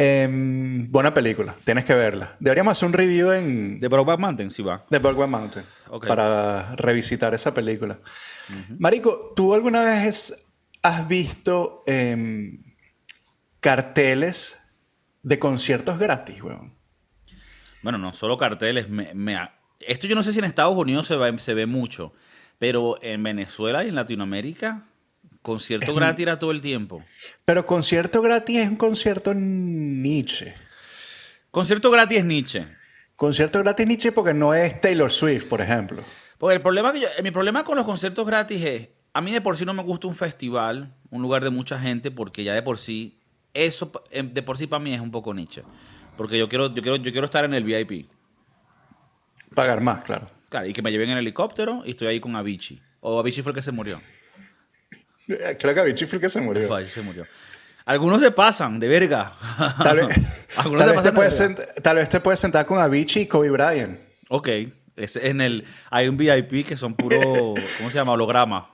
Em, 0.02 0.90
buena 0.90 1.12
película, 1.12 1.54
tienes 1.64 1.84
que 1.84 1.94
verla. 1.94 2.36
Deberíamos 2.40 2.72
hacer 2.78 2.86
un 2.86 2.92
review 2.94 3.32
en 3.32 3.80
De 3.80 3.88
Brokeback 3.88 4.18
Mountain, 4.18 4.50
sí 4.50 4.62
va. 4.62 4.84
The 4.88 4.98
Brokeback 4.98 5.28
Mountain 5.28 5.64
para 6.08 6.74
revisitar 6.76 7.34
esa 7.34 7.52
película. 7.52 7.98
Marico, 8.78 9.32
¿tú 9.36 9.52
alguna 9.54 9.82
vez 9.84 10.48
has 10.82 11.06
visto 11.06 11.82
em, 11.86 12.62
carteles 13.60 14.58
de 15.22 15.38
conciertos 15.38 15.98
gratis, 15.98 16.42
weón? 16.42 16.74
Bueno, 17.82 17.98
no 17.98 18.12
solo 18.14 18.38
carteles. 18.38 18.88
me- 18.88 19.12
me 19.14 19.36
ha- 19.36 19.54
esto 19.80 20.06
yo 20.06 20.14
no 20.14 20.22
sé 20.22 20.32
si 20.32 20.38
en 20.38 20.44
Estados 20.44 20.76
Unidos 20.76 21.06
se, 21.06 21.16
va- 21.16 21.38
se 21.38 21.54
ve 21.54 21.66
mucho, 21.66 22.12
pero 22.58 22.96
en 23.02 23.22
Venezuela 23.22 23.84
y 23.84 23.88
en 23.88 23.94
Latinoamérica, 23.94 24.86
concierto 25.42 25.94
gratis 25.94 26.22
era 26.22 26.38
todo 26.38 26.50
el 26.50 26.60
tiempo. 26.60 27.04
Pero 27.44 27.64
concierto 27.66 28.20
gratis 28.22 28.58
es 28.58 28.68
un 28.68 28.76
concierto 28.76 29.32
Nietzsche. 29.34 30.54
Concierto 31.50 31.90
gratis 31.90 32.18
es 32.18 32.24
Nietzsche. 32.24 32.66
Concierto 33.16 33.58
gratis 33.60 33.86
Nietzsche 33.86 34.12
porque 34.12 34.34
no 34.34 34.54
es 34.54 34.80
Taylor 34.80 35.10
Swift, 35.10 35.46
por 35.46 35.60
ejemplo. 35.60 36.02
Porque 36.38 36.56
el 36.56 36.62
problema 36.62 36.92
que 36.92 37.00
yo- 37.00 37.08
mi 37.22 37.30
problema 37.30 37.64
con 37.64 37.76
los 37.76 37.84
conciertos 37.84 38.26
gratis 38.26 38.62
es, 38.64 38.88
a 39.12 39.20
mí 39.20 39.30
de 39.32 39.40
por 39.40 39.56
sí 39.56 39.64
no 39.64 39.74
me 39.74 39.82
gusta 39.82 40.06
un 40.06 40.14
festival, 40.14 40.94
un 41.10 41.20
lugar 41.22 41.42
de 41.44 41.50
mucha 41.50 41.78
gente, 41.78 42.10
porque 42.10 42.44
ya 42.44 42.54
de 42.54 42.62
por 42.62 42.78
sí, 42.78 43.18
eso 43.52 43.90
em, 44.10 44.32
de 44.32 44.42
por 44.42 44.56
sí 44.56 44.66
para 44.66 44.82
mí 44.82 44.94
es 44.94 45.00
un 45.00 45.10
poco 45.10 45.34
Nietzsche. 45.34 45.62
Porque 46.16 46.38
yo 46.38 46.48
quiero, 46.48 46.72
yo 46.74 46.82
quiero, 46.82 46.96
yo 46.96 47.10
quiero 47.12 47.24
estar 47.24 47.44
en 47.44 47.54
el 47.54 47.64
VIP. 47.64 48.08
Pagar 49.54 49.80
más, 49.80 50.04
claro. 50.04 50.30
Claro, 50.48 50.66
y 50.66 50.72
que 50.72 50.82
me 50.82 50.90
lleven 50.90 51.10
en 51.10 51.18
helicóptero 51.18 51.82
y 51.84 51.90
estoy 51.90 52.08
ahí 52.08 52.20
con 52.20 52.36
Avicii. 52.36 52.80
O 53.00 53.18
Avicii 53.18 53.42
fue 53.42 53.50
el 53.52 53.56
que 53.56 53.62
se 53.62 53.72
murió. 53.72 54.00
Eh, 55.30 55.56
Creo 55.58 55.74
que 55.74 55.80
Avicii 55.80 56.06
fue 56.06 56.16
el 56.16 56.22
que 56.22 56.28
se 56.28 56.40
murió. 56.40 56.86
Se 56.88 57.02
murió. 57.02 57.26
Algunos 57.84 58.20
se 58.20 58.30
pasan, 58.30 58.78
de 58.78 58.88
verga. 58.88 59.32
Tal 59.82 59.96
vez, 59.96 60.08
tal 60.54 60.70
vez 60.76 61.02
te 61.02 61.12
puedes 61.12 61.38
verga. 61.38 61.74
tal 61.82 61.96
vez 61.96 62.08
te 62.08 62.20
puedes 62.20 62.40
sentar 62.40 62.66
con 62.66 62.78
Avicii 62.78 63.22
y 63.22 63.26
Kobe 63.26 63.50
Bryant. 63.50 63.98
Ok. 64.28 64.48
Es 64.96 65.16
en 65.16 65.40
el, 65.40 65.64
hay 65.90 66.08
un 66.08 66.16
VIP 66.16 66.66
que 66.66 66.76
son 66.76 66.94
puro, 66.94 67.20
¿cómo 67.78 67.90
se 67.90 67.94
llama? 67.94 68.12
Holograma. 68.12 68.70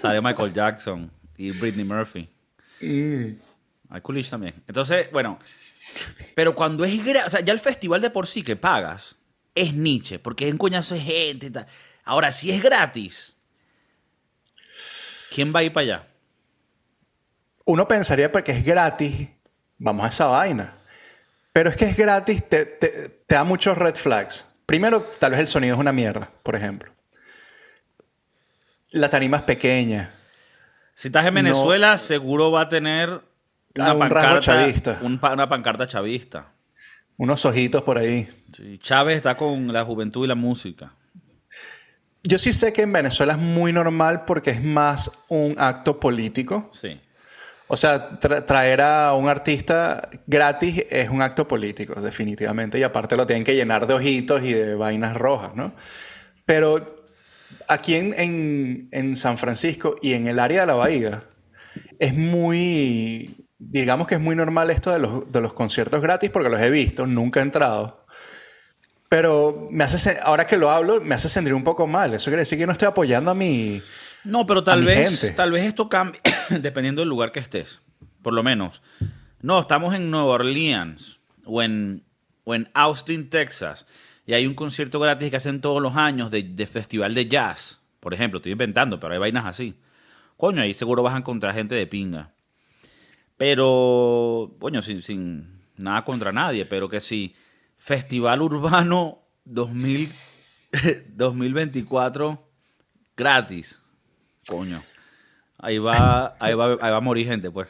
Sale 0.00 0.20
Michael 0.20 0.52
Jackson 0.52 1.10
y 1.36 1.50
Britney 1.50 1.84
Murphy. 1.84 2.28
Hay 2.80 4.00
Coolidge 4.02 4.30
también. 4.30 4.54
Entonces, 4.66 5.10
bueno. 5.10 5.38
Pero 6.34 6.54
cuando 6.54 6.84
es 6.84 6.92
o 7.26 7.30
sea, 7.30 7.40
ya 7.40 7.52
el 7.52 7.60
festival 7.60 8.00
de 8.00 8.10
por 8.10 8.26
sí 8.26 8.42
que 8.42 8.54
pagas 8.54 9.16
es 9.54 9.74
Nietzsche, 9.74 10.18
porque 10.18 10.46
es 10.46 10.52
un 10.52 10.58
coñazo 10.58 10.94
de 10.94 11.00
gente 11.00 11.46
y 11.46 11.50
tal. 11.50 11.66
Ahora, 12.04 12.30
si 12.30 12.50
es 12.50 12.62
gratis, 12.62 13.36
¿quién 15.34 15.54
va 15.54 15.60
a 15.60 15.62
ir 15.62 15.72
para 15.72 15.82
allá? 15.84 16.06
Uno 17.64 17.86
pensaría 17.86 18.30
porque 18.32 18.52
es 18.52 18.64
gratis, 18.64 19.28
vamos 19.78 20.04
a 20.04 20.08
esa 20.08 20.26
vaina. 20.26 20.74
Pero 21.52 21.70
es 21.70 21.76
que 21.76 21.86
es 21.86 21.96
gratis, 21.96 22.48
te, 22.48 22.64
te- 22.66 23.08
te 23.26 23.34
da 23.34 23.44
muchos 23.44 23.76
red 23.76 23.94
flags. 23.96 24.46
Primero, 24.66 25.02
tal 25.18 25.32
vez 25.32 25.40
el 25.40 25.48
sonido 25.48 25.74
es 25.74 25.80
una 25.80 25.92
mierda, 25.92 26.30
por 26.42 26.54
ejemplo. 26.54 26.92
La 28.90 29.08
tarima 29.10 29.38
es 29.38 29.42
pequeña. 29.42 30.14
Si 30.94 31.08
estás 31.08 31.26
en 31.26 31.34
Venezuela, 31.34 31.98
seguro 31.98 32.50
va 32.50 32.62
a 32.62 32.68
tener 32.68 33.20
una 33.76 33.92
un 33.92 33.98
pancarta, 33.98 34.40
chavista. 34.40 34.98
un 35.02 35.20
una 35.22 35.48
pancarta 35.48 35.86
chavista. 35.86 36.52
Unos 37.16 37.44
ojitos 37.44 37.82
por 37.82 37.98
ahí. 37.98 38.28
Sí, 38.52 38.78
Chávez 38.78 39.16
está 39.16 39.36
con 39.36 39.72
la 39.72 39.84
juventud 39.84 40.24
y 40.24 40.28
la 40.28 40.34
música. 40.34 40.92
Yo 42.28 42.36
sí 42.36 42.52
sé 42.52 42.74
que 42.74 42.82
en 42.82 42.92
Venezuela 42.92 43.32
es 43.32 43.38
muy 43.38 43.72
normal 43.72 44.24
porque 44.26 44.50
es 44.50 44.62
más 44.62 45.24
un 45.28 45.54
acto 45.58 45.98
político. 45.98 46.70
Sí. 46.78 47.00
O 47.68 47.76
sea, 47.76 48.20
tra- 48.20 48.44
traer 48.44 48.82
a 48.82 49.14
un 49.14 49.28
artista 49.28 50.10
gratis 50.26 50.84
es 50.90 51.08
un 51.08 51.22
acto 51.22 51.48
político, 51.48 52.00
definitivamente. 52.02 52.78
Y 52.78 52.82
aparte 52.82 53.16
lo 53.16 53.26
tienen 53.26 53.44
que 53.44 53.54
llenar 53.54 53.86
de 53.86 53.94
ojitos 53.94 54.42
y 54.42 54.52
de 54.52 54.74
vainas 54.74 55.16
rojas, 55.16 55.54
¿no? 55.54 55.72
Pero 56.44 56.96
aquí 57.66 57.94
en, 57.94 58.12
en- 58.18 58.88
en 58.92 59.16
San 59.16 59.38
Francisco 59.38 59.96
y 60.02 60.12
en 60.12 60.28
el 60.28 60.38
área 60.38 60.60
de 60.62 60.66
la 60.66 60.74
bahía 60.74 61.22
es 61.98 62.14
muy, 62.14 63.36
digamos 63.58 64.06
que 64.06 64.16
es 64.16 64.20
muy 64.20 64.36
normal 64.36 64.68
esto 64.70 64.92
de 64.92 64.98
los, 64.98 65.32
de 65.32 65.40
los 65.40 65.54
conciertos 65.54 66.02
gratis 66.02 66.28
porque 66.30 66.50
los 66.50 66.60
he 66.60 66.68
visto, 66.68 67.06
nunca 67.06 67.40
he 67.40 67.42
entrado. 67.42 67.97
Pero 69.08 69.68
me 69.70 69.84
hace, 69.84 70.18
ahora 70.22 70.46
que 70.46 70.56
lo 70.56 70.70
hablo, 70.70 71.00
me 71.00 71.14
hace 71.14 71.28
sentir 71.28 71.54
un 71.54 71.64
poco 71.64 71.86
mal. 71.86 72.12
Eso 72.12 72.26
quiere 72.26 72.40
decir 72.40 72.58
que 72.58 72.66
no 72.66 72.72
estoy 72.72 72.88
apoyando 72.88 73.30
a 73.30 73.34
mi... 73.34 73.80
No, 74.24 74.44
pero 74.44 74.62
tal 74.62 74.84
vez, 74.84 75.08
gente. 75.08 75.30
tal 75.34 75.52
vez 75.52 75.64
esto 75.64 75.88
cambie 75.88 76.20
dependiendo 76.50 77.00
del 77.00 77.08
lugar 77.08 77.32
que 77.32 77.40
estés. 77.40 77.80
Por 78.20 78.34
lo 78.34 78.42
menos. 78.42 78.82
No, 79.40 79.60
estamos 79.60 79.94
en 79.94 80.10
Nueva 80.10 80.26
Orleans 80.26 81.20
o 81.44 81.62
en, 81.62 82.04
o 82.44 82.54
en 82.54 82.68
Austin, 82.74 83.30
Texas. 83.30 83.86
Y 84.26 84.34
hay 84.34 84.46
un 84.46 84.54
concierto 84.54 85.00
gratis 85.00 85.30
que 85.30 85.36
hacen 85.36 85.60
todos 85.62 85.80
los 85.80 85.96
años 85.96 86.30
de, 86.30 86.42
de 86.42 86.66
festival 86.66 87.14
de 87.14 87.28
jazz. 87.28 87.78
Por 88.00 88.12
ejemplo, 88.12 88.38
estoy 88.38 88.52
inventando, 88.52 89.00
pero 89.00 89.14
hay 89.14 89.18
vainas 89.18 89.46
así. 89.46 89.78
Coño, 90.36 90.60
ahí 90.60 90.74
seguro 90.74 91.02
vas 91.02 91.14
a 91.14 91.18
encontrar 91.18 91.54
gente 91.54 91.74
de 91.74 91.86
pinga. 91.86 92.32
Pero, 93.38 94.54
coño, 94.58 94.82
sin, 94.82 95.00
sin 95.00 95.60
nada 95.76 96.04
contra 96.04 96.32
nadie, 96.32 96.66
pero 96.66 96.88
que 96.88 97.00
sí. 97.00 97.34
Festival 97.78 98.42
Urbano 98.42 99.22
2000, 99.44 100.12
2024 101.08 102.48
gratis. 103.16 103.78
Coño. 104.46 104.82
Ahí 105.58 105.78
va, 105.78 106.36
ahí 106.38 106.54
va, 106.54 106.72
ahí 106.72 106.90
va 106.90 106.96
a 106.96 107.00
morir 107.00 107.26
gente, 107.26 107.50
pues. 107.50 107.68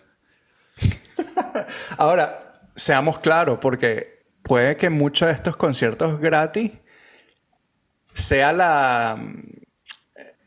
Ahora, 1.96 2.60
seamos 2.76 3.18
claros, 3.18 3.58
porque 3.60 4.24
puede 4.42 4.76
que 4.76 4.90
muchos 4.90 5.28
de 5.28 5.34
estos 5.34 5.56
conciertos 5.56 6.20
gratis 6.20 6.72
sea 8.12 8.52
la, 8.52 9.18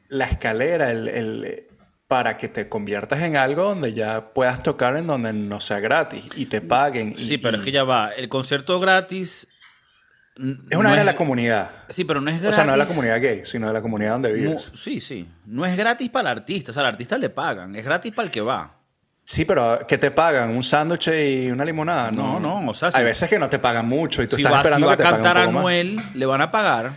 la 0.10 0.26
escalera, 0.26 0.92
el, 0.92 1.08
el- 1.08 1.68
para 2.08 2.36
que 2.38 2.50
te 2.50 2.68
conviertas 2.68 3.22
en 3.22 3.38
algo 3.38 3.64
donde 3.64 3.94
ya 3.94 4.34
puedas 4.34 4.62
tocar 4.62 4.98
en 4.98 5.08
donde 5.08 5.32
no 5.32 5.62
sea 5.62 5.80
gratis 5.80 6.26
y 6.36 6.46
te 6.46 6.60
paguen. 6.60 7.14
y- 7.14 7.26
Sí, 7.26 7.38
pero 7.38 7.58
es 7.58 7.64
que 7.64 7.72
ya 7.72 7.86
va. 7.86 8.12
El 8.12 8.28
concierto 8.28 8.80
gratis. 8.82 9.48
Es 10.70 10.78
una 10.78 10.96
de 10.96 11.04
la 11.04 11.16
comunidad. 11.16 11.70
Sí, 11.90 12.04
pero 12.04 12.20
no 12.22 12.30
es 12.32 12.38
O 12.38 12.40
gratis. 12.42 12.56
sea, 12.56 12.66
no 12.66 12.72
de 12.72 12.78
la 12.80 12.86
comunidad 12.88 13.22
gay, 13.22 13.42
sino 13.46 13.68
de 13.68 13.74
la 13.74 13.82
comunidad 13.82 14.14
donde 14.14 14.30
No, 14.30 14.36
vives. 14.36 14.72
sí, 14.74 15.00
sí. 15.00 15.28
No 15.46 15.66
es 15.66 15.78
gratis 15.78 16.10
para 16.10 16.32
el 16.32 16.38
artista. 16.40 16.72
O 16.72 16.74
sea, 16.74 16.82
al 16.82 16.90
artista 16.90 17.18
le 17.18 17.30
pagan. 17.30 17.76
Es 17.76 17.86
gratis 17.86 18.12
para 18.14 18.26
el 18.26 18.32
que 18.32 18.42
va. 18.42 18.76
Sí, 19.24 19.46
pero 19.46 19.86
¿qué 19.88 19.98
te 20.00 20.10
pagan? 20.12 20.50
¿Un 20.50 20.64
sándwich 20.64 21.08
y 21.10 21.52
una 21.52 21.64
limonada? 21.64 22.12
No, 22.12 22.40
no, 22.40 22.68
o 22.70 22.74
sea, 22.74 22.88
Hay 22.90 22.94
si- 22.96 23.04
veces 23.04 23.30
que 23.30 23.38
no 23.40 23.48
te 23.50 23.60
pagan 23.60 23.88
mucho 23.88 24.24
y 24.24 24.28
tú 24.28 24.36
Si 24.36 24.42
estás 24.42 24.52
va, 24.58 24.58
si 24.64 24.68
esperando 24.68 24.88
va 24.88 24.94
a 24.94 24.98
que 24.98 25.04
te 25.04 25.10
cantar 25.10 25.36
más. 25.38 25.48
Anuel, 25.56 26.02
le 26.16 26.26
van 26.26 26.42
a 26.42 26.50
pagar. 26.52 26.92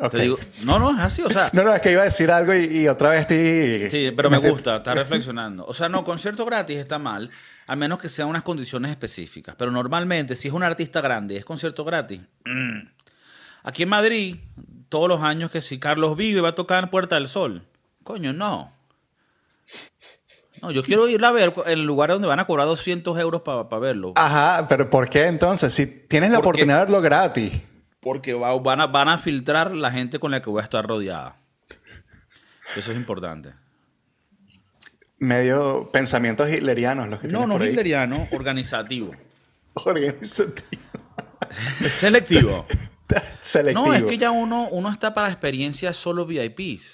Ok. 0.00 0.12
Te 0.12 0.18
digo, 0.18 0.38
no, 0.64 0.78
no, 0.78 0.90
es 0.92 0.98
así. 0.98 1.22
O 1.22 1.30
sea, 1.30 1.50
No, 1.52 1.62
no, 1.62 1.74
es 1.74 1.80
que 1.80 1.92
iba 1.92 2.02
a 2.02 2.04
decir 2.04 2.30
algo 2.30 2.54
y, 2.54 2.78
y 2.78 2.88
otra 2.88 3.10
vez 3.10 3.20
estoy... 3.20 3.90
Sí, 3.90 4.12
pero 4.16 4.30
me 4.30 4.38
gusta, 4.38 4.76
está 4.76 4.94
reflexionando. 4.94 5.66
O 5.66 5.74
sea, 5.74 5.88
no, 5.88 6.04
concierto 6.04 6.44
gratis 6.44 6.78
está 6.78 6.98
mal, 6.98 7.30
al 7.66 7.76
menos 7.76 7.98
que 7.98 8.08
sean 8.08 8.28
unas 8.28 8.42
condiciones 8.42 8.90
específicas. 8.90 9.56
Pero 9.58 9.70
normalmente, 9.70 10.36
si 10.36 10.48
es 10.48 10.54
un 10.54 10.62
artista 10.62 11.00
grande 11.00 11.34
y 11.34 11.36
es 11.38 11.44
concierto 11.44 11.84
gratis, 11.84 12.20
mm. 12.44 12.80
aquí 13.64 13.82
en 13.82 13.88
Madrid, 13.88 14.36
todos 14.88 15.08
los 15.08 15.22
años 15.22 15.50
que 15.50 15.62
si 15.62 15.78
Carlos 15.78 16.16
Vive 16.16 16.40
va 16.40 16.50
a 16.50 16.54
tocar 16.54 16.84
en 16.84 16.90
Puerta 16.90 17.16
del 17.16 17.28
Sol, 17.28 17.64
coño, 18.04 18.32
no. 18.32 18.72
No, 20.62 20.70
yo 20.70 20.82
quiero 20.82 21.08
ir 21.08 21.24
a 21.24 21.30
ver 21.30 21.52
en 21.66 21.86
lugares 21.86 22.14
donde 22.14 22.28
van 22.28 22.40
a 22.40 22.46
cobrar 22.46 22.66
200 22.66 23.16
euros 23.18 23.42
para 23.42 23.64
verlo. 23.78 24.12
Ajá, 24.16 24.66
pero 24.68 24.90
¿por 24.90 25.08
qué 25.08 25.26
entonces? 25.26 25.72
Si 25.72 25.86
tienes 25.86 26.30
la 26.30 26.40
oportunidad 26.40 26.78
de 26.78 26.84
verlo 26.86 27.00
gratis. 27.00 27.52
Porque 28.00 28.34
va- 28.34 28.56
van 28.58 28.80
a, 28.80 28.86
van 28.86 29.08
a 29.08 29.18
filtrar 29.18 29.74
la 29.74 29.90
gente 29.90 30.18
con 30.18 30.30
la 30.30 30.40
que 30.42 30.50
voy 30.50 30.60
a 30.60 30.64
estar 30.64 30.86
rodeada. 30.86 31.36
Eso 32.76 32.92
es 32.92 32.96
importante. 32.96 33.52
Medio 35.18 35.90
pensamientos 35.90 36.48
hitlerianos 36.48 37.08
los 37.08 37.20
que 37.20 37.28
No, 37.28 37.46
no 37.46 37.62
hitleriano, 37.64 38.28
organizativo. 38.32 39.10
Organizativo. 39.74 40.82
Selectivo. 41.90 42.66
selectivo. 43.40 43.86
No, 43.86 43.94
es 43.94 44.04
que 44.04 44.18
ya 44.18 44.30
uno, 44.30 44.68
uno 44.70 44.90
está 44.90 45.14
para 45.14 45.28
experiencias 45.28 45.96
solo 45.96 46.24
VIPs. 46.26 46.92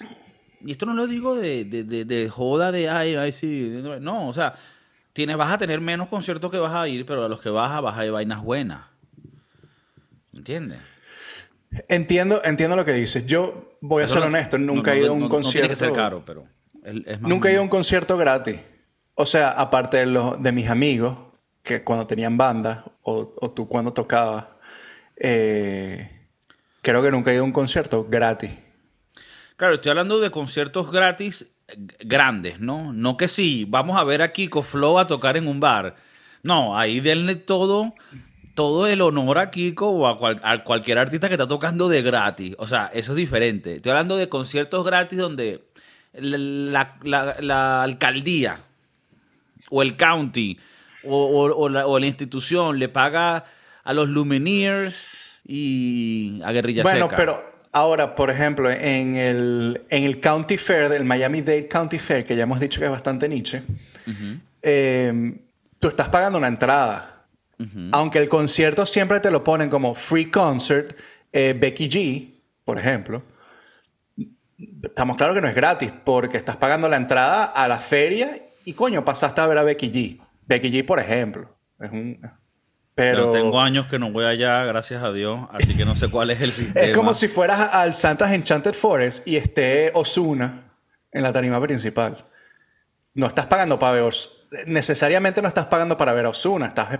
Y 0.61 0.71
esto 0.71 0.85
no 0.87 0.93
lo 0.93 1.05
digo 1.05 1.35
de, 1.35 1.65
de, 1.65 1.83
de, 1.83 2.05
de 2.05 2.29
joda 2.29 2.71
de, 2.71 2.89
ay, 2.89 3.15
ay, 3.15 3.31
sí. 3.31 3.81
No, 3.99 4.27
o 4.27 4.33
sea, 4.33 4.55
tienes, 5.13 5.37
vas 5.37 5.51
a 5.51 5.57
tener 5.59 5.79
menos 5.81 6.07
conciertos 6.07 6.49
que 6.49 6.57
vas 6.57 6.73
a 6.73 6.87
ir, 6.87 7.05
pero 7.05 7.25
a 7.25 7.29
los 7.29 7.41
que 7.41 7.49
vas 7.49 7.71
a, 7.71 7.81
vas 7.81 7.97
a 7.97 8.05
ir 8.05 8.11
vainas 8.11 8.41
buenas. 8.41 8.85
¿Entiendes? 10.33 10.79
Entiendo, 11.87 12.41
entiendo 12.43 12.75
lo 12.75 12.85
que 12.85 12.93
dices. 12.93 13.25
Yo 13.25 13.77
voy 13.81 14.01
a 14.01 14.05
Eso 14.05 14.15
ser 14.15 14.21
no- 14.23 14.27
honesto, 14.27 14.57
nunca 14.57 14.91
no- 14.91 14.97
he 14.97 14.99
ido 15.01 15.09
a 15.09 15.13
un 15.13 15.19
no 15.21 15.29
concierto. 15.29 15.51
tiene 15.53 15.69
que 15.69 15.75
ser 15.75 15.93
caro, 15.93 16.23
pero 16.25 16.45
es, 16.83 16.95
es 17.05 17.21
más 17.21 17.29
Nunca 17.29 17.49
he 17.49 17.53
ido 17.53 17.61
a 17.61 17.63
un 17.63 17.69
concierto 17.69 18.17
gratis. 18.17 18.59
O 19.15 19.25
sea, 19.25 19.49
aparte 19.51 19.97
de, 19.97 20.05
los, 20.07 20.41
de 20.41 20.51
mis 20.51 20.69
amigos, 20.69 21.17
que 21.63 21.83
cuando 21.83 22.05
tenían 22.05 22.37
banda, 22.37 22.85
o, 23.01 23.33
o 23.39 23.51
tú 23.51 23.67
cuando 23.67 23.93
tocabas, 23.93 24.45
eh, 25.17 26.11
creo 26.81 27.01
que 27.01 27.11
nunca 27.11 27.31
he 27.31 27.35
ido 27.35 27.43
a 27.43 27.45
un 27.45 27.51
concierto 27.53 28.05
gratis. 28.09 28.51
Claro, 29.57 29.75
estoy 29.75 29.91
hablando 29.91 30.19
de 30.19 30.31
conciertos 30.31 30.91
gratis 30.91 31.53
eh, 31.67 31.75
grandes, 32.01 32.59
¿no? 32.59 32.91
No 32.93 33.15
que 33.17 33.27
sí, 33.27 33.65
vamos 33.67 33.97
a 33.99 34.03
ver 34.03 34.21
a 34.21 34.31
Kiko 34.33 34.61
Flow 34.63 34.99
a 34.99 35.07
tocar 35.07 35.37
en 35.37 35.47
un 35.47 35.59
bar. 35.59 35.95
No, 36.43 36.77
ahí 36.77 36.99
denle 36.99 37.35
todo, 37.35 37.95
todo 38.55 38.87
el 38.87 39.01
honor 39.01 39.37
a 39.37 39.51
Kiko 39.51 39.89
o 39.89 40.07
a, 40.07 40.17
cual- 40.17 40.39
a 40.43 40.63
cualquier 40.63 40.97
artista 40.97 41.27
que 41.27 41.35
está 41.35 41.47
tocando 41.47 41.87
de 41.89 42.01
gratis. 42.01 42.55
O 42.57 42.67
sea, 42.67 42.89
eso 42.93 43.11
es 43.11 43.17
diferente. 43.17 43.75
Estoy 43.75 43.91
hablando 43.91 44.17
de 44.17 44.27
conciertos 44.29 44.83
gratis 44.85 45.19
donde 45.19 45.61
la, 46.13 46.95
la- 47.03 47.35
la 47.39 47.83
alcaldía 47.83 48.59
o 49.69 49.81
el 49.81 49.95
county 49.97 50.57
o, 51.03 51.17
o- 51.25 51.55
o 51.55 51.69
la, 51.69 51.85
o 51.85 51.99
la 51.99 52.05
institución 52.07 52.79
le 52.79 52.89
paga 52.89 53.43
a 53.83 53.93
los 53.93 54.09
Lumineers 54.09 55.41
y 55.47 56.41
a 56.43 56.51
Guerrilla 56.51 56.81
bueno, 56.83 57.05
Seca. 57.05 57.15
pero 57.17 57.43
ahora, 57.71 58.15
por 58.15 58.29
ejemplo, 58.31 58.71
en 58.71 59.15
el, 59.17 59.81
en 59.89 60.03
el 60.05 60.19
County 60.21 60.57
Fair, 60.57 60.89
del 60.89 61.03
Miami-Dade 61.05 61.67
County 61.67 61.99
Fair, 61.99 62.25
que 62.25 62.35
ya 62.35 62.43
hemos 62.43 62.59
dicho 62.59 62.79
que 62.79 62.85
es 62.85 62.91
bastante 62.91 63.27
niche, 63.29 63.61
eh, 64.61 65.37
tú 65.79 65.87
estás 65.89 66.09
pagando 66.09 66.37
una 66.37 66.47
entrada. 66.47 67.14
Aunque 67.93 68.19
el 68.19 68.27
concierto 68.29 68.85
siempre 68.85 69.19
te 69.19 69.31
lo 69.31 69.43
ponen 69.43 69.69
como 69.69 69.95
free 69.95 70.29
concert, 70.29 70.97
eh, 71.31 71.55
Becky 71.57 71.89
G, 71.89 72.33
por 72.65 72.77
ejemplo. 72.77 73.23
Estamos 74.83 75.17
claros 75.17 75.35
que 75.35 75.41
no 75.41 75.47
es 75.47 75.55
gratis, 75.55 75.91
porque 76.03 76.37
estás 76.37 76.55
pagando 76.57 76.87
la 76.87 76.95
entrada 76.95 77.43
a 77.45 77.67
la 77.67 77.77
feria 77.79 78.41
y 78.63 78.73
coño, 78.73 79.03
pasaste 79.03 79.41
a 79.41 79.47
ver 79.47 79.57
a 79.57 79.63
Becky 79.63 79.91
G. 79.91 80.21
Becky 80.47 80.71
G, 80.71 80.85
por 80.85 80.99
ejemplo. 80.99 81.49
Es 81.79 81.91
un. 81.91 82.19
Pero 82.93 83.29
Pero. 83.29 83.29
tengo 83.31 83.59
años 83.59 83.87
que 83.87 83.99
no 83.99 84.09
voy 84.11 84.23
allá, 84.25 84.63
gracias 84.63 85.03
a 85.03 85.11
Dios, 85.11 85.41
así 85.51 85.75
que 85.75 85.83
no 85.83 85.95
sé 85.95 86.09
cuál 86.09 86.31
es 86.31 86.39
el 86.41 86.51
sistema. 86.53 86.85
Es 86.85 86.95
como 86.95 87.13
si 87.13 87.27
fueras 87.27 87.73
al 87.73 87.93
Santa's 87.93 88.31
Enchanted 88.31 88.73
Forest 88.73 89.27
y 89.27 89.35
esté 89.35 89.91
Osuna 89.93 90.71
en 91.11 91.21
la 91.23 91.33
tarima 91.33 91.59
principal. 91.59 92.25
No 93.13 93.27
estás 93.27 93.47
pagando 93.47 93.77
para 93.77 93.91
ver 93.93 94.03
Os- 94.03 94.47
necesariamente 94.65 95.41
no 95.41 95.49
estás 95.49 95.65
pagando 95.65 95.97
para 95.97 96.13
ver 96.13 96.25
a 96.25 96.29
Osuna, 96.29 96.67
estás 96.67 96.97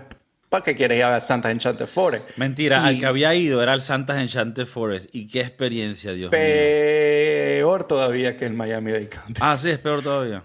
para 0.56 0.64
que 0.64 0.76
quieres 0.76 0.98
ir 0.98 1.04
a 1.04 1.20
Santa's 1.20 1.52
Enchanted 1.52 1.86
Forest. 1.86 2.24
Mentira, 2.36 2.78
Y 2.78 2.86
al 2.86 2.98
que 3.00 3.06
había 3.06 3.34
ido 3.34 3.62
era 3.62 3.74
el 3.74 3.80
Santa's 3.82 4.18
Enchanted 4.18 4.66
Forest. 4.66 5.08
Y 5.14 5.26
qué 5.28 5.40
experiencia, 5.40 6.12
Dios 6.12 6.30
mío. 6.32 6.40
peor 6.40 7.84
todavía 7.84 8.36
que 8.36 8.46
el 8.46 8.54
Miami 8.54 8.92
Dade 8.92 9.08
County. 9.08 9.34
Ah, 9.40 9.56
sí, 9.56 9.70
es 9.70 9.78
peor 9.78 10.02
todavía. 10.02 10.44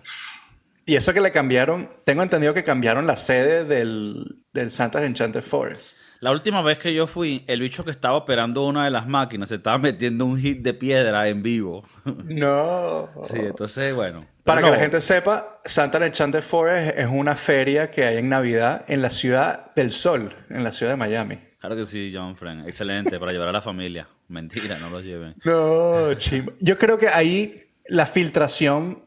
Y 0.86 0.96
eso 0.96 1.14
que 1.14 1.22
le 1.22 1.32
cambiaron, 1.32 1.90
tengo 2.04 2.24
entendido 2.24 2.54
que 2.54 2.64
cambiaron 2.64 3.08
la 3.08 3.16
sede 3.16 3.64
del, 3.66 4.44
del 4.52 4.72
Santa's 4.72 5.04
Enchanted 5.04 5.44
Forest. 5.44 5.98
La 6.22 6.30
última 6.30 6.62
vez 6.62 6.78
que 6.78 6.94
yo 6.94 7.08
fui, 7.08 7.44
el 7.48 7.62
bicho 7.62 7.84
que 7.84 7.90
estaba 7.90 8.16
operando 8.16 8.64
una 8.68 8.86
de 8.86 8.92
las 8.92 9.08
máquinas 9.08 9.50
se 9.50 9.56
estaba 9.56 9.80
metiendo 9.80 10.24
un 10.26 10.38
hit 10.38 10.60
de 10.62 10.76
piedra 10.76 11.28
en 11.28 11.42
vivo. 11.42 11.84
No. 12.26 13.10
Sí, 13.32 13.40
entonces, 13.40 13.96
bueno. 13.96 14.24
Para 14.44 14.62
que 14.62 14.70
la 14.70 14.78
gente 14.78 15.02
sepa, 15.02 15.60
Santa 15.66 16.06
Enchanted 16.06 16.44
Forest 16.44 16.96
es 16.96 17.08
una 17.12 17.36
feria 17.36 17.90
que 17.90 18.06
hay 18.06 18.18
en 18.18 18.30
Navidad 18.30 18.86
en 18.88 19.02
la 19.02 19.10
ciudad 19.10 19.74
del 19.76 19.92
Sol, 19.92 20.32
en 20.52 20.64
la 20.64 20.72
ciudad 20.72 20.92
de 20.92 20.98
Miami. 20.98 21.40
Claro 21.60 21.76
que 21.76 21.86
sí, 21.86 22.12
John 22.14 22.36
Friend. 22.36 22.68
Excelente, 22.68 23.18
para 23.18 23.32
llevar 23.32 23.48
a 23.48 23.52
la 23.52 23.62
familia. 23.62 24.08
Mentira, 24.28 24.78
no 24.78 24.92
los 24.92 25.04
lleven. 25.04 25.36
No, 25.44 26.14
chimbo. 26.14 26.54
Yo 26.60 26.78
creo 26.78 27.00
que 27.00 27.08
ahí 27.08 27.64
la 27.88 28.06
filtración 28.06 29.06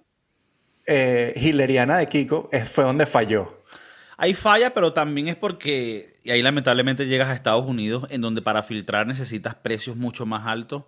eh, 0.85 1.33
hileriana 1.37 1.97
de 1.99 2.09
Kiko 2.09 2.51
fue 2.65 2.83
donde 2.83 3.07
falló. 3.07 3.63
Ahí 4.17 4.35
falla, 4.35 4.75
pero 4.75 4.93
también 4.93 5.29
es 5.29 5.37
porque, 5.37 6.13
y 6.25 6.31
ahí 6.31 6.43
lamentablemente 6.43 7.07
llegas 7.07 7.29
a 7.29 7.35
Estados 7.35 7.67
Unidos, 7.67 8.07
en 8.09 8.23
donde 8.23 8.41
para 8.41 8.63
filtrar 8.63 9.07
necesitas 9.07 9.55
precios 9.55 9.97
mucho 9.97 10.25
más 10.25 10.47
altos 10.47 10.85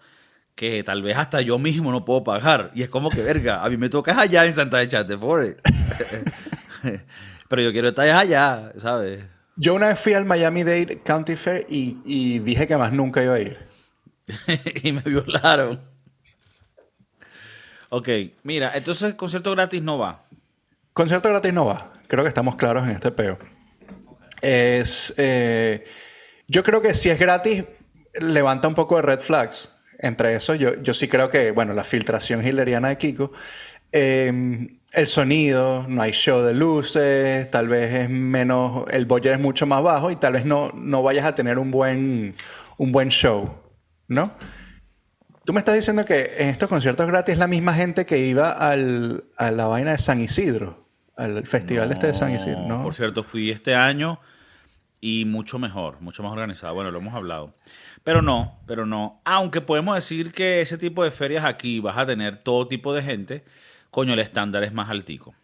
que 0.55 0.83
tal 0.83 1.03
vez 1.03 1.18
hasta 1.18 1.42
yo 1.42 1.59
mismo 1.59 1.92
no 1.92 2.07
puedo 2.07 2.25
pagar. 2.25 2.70
Y 2.75 2.83
es 2.83 2.88
como 2.88 3.11
que, 3.11 3.22
verga, 3.22 3.62
a 3.62 3.68
mí 3.68 3.77
me 3.77 3.90
tocas 3.90 4.16
allá 4.16 4.46
en 4.46 4.55
Santa 4.55 4.83
Enchanted 4.83 5.18
Forest. 5.18 5.61
pero 7.49 7.61
yo 7.61 7.70
quiero 7.70 7.88
estar 7.88 8.09
allá, 8.09 8.72
¿sabes? 8.81 9.25
Yo 9.57 9.75
una 9.75 9.88
vez 9.88 10.01
fui 10.01 10.14
al 10.14 10.25
Miami-Dade 10.25 11.03
County 11.05 11.37
Fair 11.37 11.66
y, 11.68 11.99
y 12.07 12.38
dije 12.38 12.66
que 12.66 12.79
más 12.79 12.92
nunca 12.92 13.22
iba 13.22 13.35
a 13.35 13.40
ir. 13.40 13.59
y 14.83 14.92
me 14.92 15.03
violaron. 15.03 15.79
Ok, 17.90 18.09
mira, 18.42 18.72
entonces 18.75 19.14
concierto 19.14 19.53
gratis 19.53 19.83
no 19.83 19.99
va. 19.99 20.25
Concierto 20.94 21.29
gratis 21.29 21.53
no 21.53 21.66
va. 21.66 21.92
Creo 22.09 22.25
que 22.25 22.29
estamos 22.29 22.57
claros 22.57 22.85
en 22.85 22.92
este 22.92 23.11
peo. 23.11 23.38
Es. 24.46 25.14
eh, 25.16 25.85
yo 26.48 26.62
creo 26.62 26.80
que 26.80 26.94
si 26.94 27.11
es 27.11 27.18
gratis, 27.18 27.64
levanta 28.20 28.68
un 28.68 28.74
poco 28.74 28.96
de 28.96 29.02
red 29.02 29.20
flags. 29.20 29.72
Entre 29.98 30.35
eso, 30.35 30.54
yo, 30.54 30.80
yo 30.82 30.94
sí 30.94 31.09
creo 31.09 31.30
que, 31.30 31.50
bueno, 31.52 31.72
la 31.72 31.85
filtración 31.85 32.46
hileriana 32.46 32.88
de 32.88 32.98
Kiko. 32.98 33.32
eh, 33.92 34.68
el 34.92 35.06
sonido, 35.06 35.85
no 35.88 36.00
hay 36.00 36.12
show 36.12 36.42
de 36.42 36.54
luces, 36.54 37.50
tal 37.50 37.68
vez 37.68 37.92
es 37.92 38.11
menos. 38.11 38.85
El 38.90 39.04
budget 39.04 39.35
es 39.35 39.40
mucho 39.40 39.66
más 39.66 39.82
bajo 39.82 40.11
y 40.11 40.16
tal 40.16 40.32
vez 40.32 40.44
no, 40.46 40.72
no 40.74 41.02
vayas 41.02 41.26
a 41.26 41.35
tener 41.35 41.59
un 41.59 41.70
buen, 41.70 42.35
un 42.78 42.92
buen 42.92 43.11
show, 43.11 43.59
¿no? 44.09 44.32
Tú 45.44 45.52
me 45.52 45.59
estás 45.59 45.74
diciendo 45.74 46.04
que 46.04 46.32
en 46.38 46.48
estos 46.48 46.68
conciertos 46.68 47.06
gratis 47.06 47.35
es 47.35 47.38
la 47.38 47.46
misma 47.46 47.74
gente 47.74 48.06
que 48.06 48.18
iba 48.18 48.52
al, 48.52 49.24
a 49.37 49.50
la 49.50 49.66
vaina 49.66 49.92
de 49.92 49.98
San 49.98 50.20
Isidro, 50.20 50.88
al 51.16 51.46
festival 51.46 51.92
este 51.92 52.09
de 52.09 52.14
San 52.14 52.35
Isidro, 52.35 52.66
¿no? 52.66 52.82
Por 52.82 52.94
cierto, 52.94 53.22
fui 53.22 53.50
este 53.50 53.74
año 53.74 54.18
y 55.00 55.24
mucho 55.24 55.59
mejor, 55.59 56.00
mucho 56.00 56.22
más 56.22 56.32
organizado. 56.32 56.74
Bueno, 56.74 56.90
lo 56.90 56.98
hemos 56.98 57.14
hablado. 57.14 57.54
Pero 58.04 58.22
no, 58.22 58.61
pero 58.66 58.87
no. 58.87 59.20
Aunque 59.24 59.61
podemos 59.61 59.94
decir 59.94 60.32
que 60.32 60.61
ese 60.61 60.78
tipo 60.78 61.04
de 61.04 61.11
ferias 61.11 61.44
aquí 61.44 61.80
vas 61.80 61.96
a 61.96 62.06
tener 62.06 62.38
todo 62.38 62.68
tipo 62.68 62.94
de 62.94 63.02
gente, 63.02 63.44
coño, 63.90 64.14
el 64.14 64.20
estándar 64.20 64.64
es 64.64 64.72
más 64.72 64.88
altico. 64.88 65.35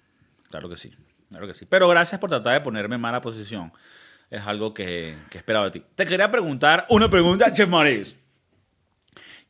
Claro 0.51 0.69
que 0.69 0.77
sí, 0.77 0.93
claro 1.29 1.47
que 1.47 1.55
sí. 1.55 1.67
Pero 1.67 1.88
gracias 1.88 2.21
por 2.21 2.31
tratar 2.31 2.55
de 2.55 2.61
ponerme 2.61 2.97
en 2.97 3.01
mala 3.01 3.21
posición. 3.21 3.73
Es 4.31 4.47
algo 4.47 4.73
que, 4.73 5.15
que 5.31 5.38
esperaba 5.38 5.67
de 5.67 5.73
ti. 5.73 5.83
Te 5.95 6.07
quería 6.07 6.31
preguntar 6.31 6.87
una 6.88 7.09
pregunta, 7.09 7.53
Chef 7.53 7.69
Maris. 7.69 8.17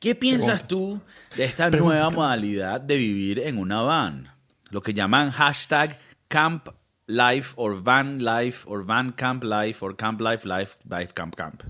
¿Qué 0.00 0.16
piensas 0.16 0.66
tú 0.66 1.00
de 1.36 1.44
esta 1.44 1.70
nueva 1.70 2.10
modalidad 2.10 2.80
de 2.80 2.96
vivir 2.96 3.38
en 3.38 3.56
una 3.56 3.82
van? 3.82 4.32
Lo 4.70 4.82
que 4.82 4.92
llaman 4.92 5.30
hashtag 5.30 5.96
camp 6.26 6.68
life 7.12 7.52
or 7.56 7.82
van 7.82 8.24
life 8.24 8.64
or 8.66 8.84
van 8.84 9.12
camp 9.12 9.44
life 9.44 9.84
or 9.84 9.96
camp 9.96 10.20
life 10.20 10.46
life 10.46 10.76
life 10.88 11.12
camp 11.14 11.34
camp. 11.36 11.62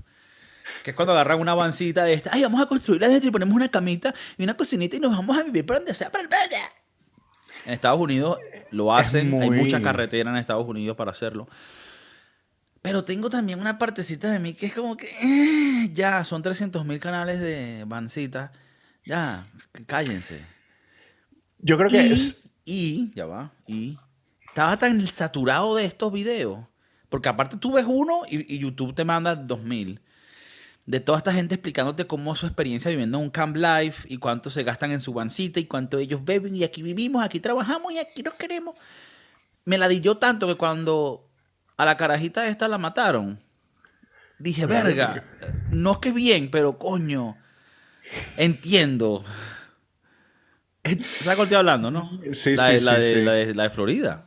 Que 0.83 0.91
es 0.91 0.95
cuando 0.95 1.11
agarran 1.13 1.39
una 1.41 1.53
vancita 1.53 2.03
de 2.05 2.13
esta, 2.13 2.29
ay, 2.33 2.43
vamos 2.43 2.61
a 2.61 2.65
construirla 2.65 3.07
dentro 3.09 3.27
y 3.27 3.31
ponemos 3.31 3.53
una 3.55 3.69
camita 3.69 4.13
y 4.37 4.43
una 4.43 4.55
cocinita 4.55 4.95
y 4.95 4.99
nos 4.99 5.11
vamos 5.11 5.37
a 5.37 5.43
vivir 5.43 5.65
por 5.65 5.75
donde 5.77 5.93
sea, 5.93 6.09
para 6.09 6.23
el 6.23 6.29
verde. 6.29 6.55
En 7.65 7.73
Estados 7.73 7.99
Unidos 7.99 8.37
lo 8.71 8.95
hacen, 8.95 9.27
hay 9.41 9.49
muy- 9.49 9.57
muchas 9.61 9.81
carreteras 9.81 10.31
en 10.33 10.37
Estados 10.37 10.67
Unidos 10.67 10.95
para 10.95 11.11
hacerlo. 11.11 11.47
Pero 12.81 13.03
tengo 13.05 13.29
también 13.29 13.59
una 13.59 13.77
partecita 13.77 14.29
de 14.31 14.39
mí 14.39 14.53
que 14.53 14.65
es 14.67 14.73
como 14.73 14.97
que, 14.97 15.07
eh, 15.21 15.89
ya, 15.93 16.23
son 16.25 16.41
300 16.41 16.85
mil 16.85 16.99
canales 16.99 17.39
de 17.39 17.83
vancita. 17.87 18.51
Ya, 19.05 19.45
cállense. 19.85 20.45
Yo 21.59 21.77
creo 21.77 21.89
que 21.89 22.03
Y, 22.07 22.11
es, 22.11 22.49
y, 22.65 23.11
ya 23.15 23.25
va, 23.25 23.51
y 23.67 23.97
estaba 24.53 24.77
tan 24.77 25.07
saturado 25.07 25.75
de 25.75 25.85
estos 25.85 26.13
videos, 26.13 26.59
porque 27.09 27.27
aparte 27.27 27.57
tú 27.57 27.73
ves 27.73 27.85
uno 27.87 28.21
y, 28.29 28.53
y 28.55 28.59
YouTube 28.59 28.93
te 28.93 29.03
manda 29.03 29.35
2000, 29.35 29.99
de 30.85 30.99
toda 30.99 31.17
esta 31.17 31.33
gente 31.33 31.55
explicándote 31.55 32.05
cómo 32.05 32.33
es 32.33 32.39
su 32.39 32.45
experiencia 32.45 32.91
viviendo 32.91 33.17
en 33.17 33.23
un 33.23 33.29
camp 33.31 33.55
life 33.57 34.05
y 34.07 34.17
cuánto 34.17 34.49
se 34.51 34.63
gastan 34.63 34.91
en 34.91 35.01
su 35.01 35.11
bancita 35.13 35.59
y 35.59 35.65
cuánto 35.65 35.97
ellos 35.97 36.23
beben 36.23 36.55
y 36.55 36.63
aquí 36.63 36.83
vivimos, 36.83 37.23
aquí 37.23 37.39
trabajamos 37.39 37.93
y 37.93 37.97
aquí 37.97 38.21
nos 38.21 38.35
queremos. 38.35 38.75
Me 39.65 39.77
la 39.79 39.87
di 39.87 40.01
yo 40.01 40.17
tanto 40.17 40.45
que 40.45 40.55
cuando 40.55 41.27
a 41.77 41.85
la 41.85 41.97
carajita 41.97 42.47
esta 42.47 42.67
la 42.67 42.77
mataron, 42.77 43.39
dije, 44.37 44.65
verga, 44.67 45.23
no 45.71 45.93
es 45.93 45.97
que 45.99 46.11
bien, 46.11 46.51
pero 46.51 46.77
coño, 46.77 47.37
entiendo. 48.37 49.23
¿Sabes 50.83 51.35
cuál 51.37 51.45
estoy 51.45 51.55
hablando, 51.57 51.89
no? 51.89 52.09
Sí, 52.33 52.55
la 52.55 52.67
de, 52.67 52.79
sí, 52.79 52.85
la 52.85 52.95
sí, 52.95 53.01
de- 53.01 53.13
sí. 53.15 53.21
La 53.23 53.31
de, 53.33 53.55
la 53.55 53.63
de 53.63 53.69
Florida. 53.69 54.25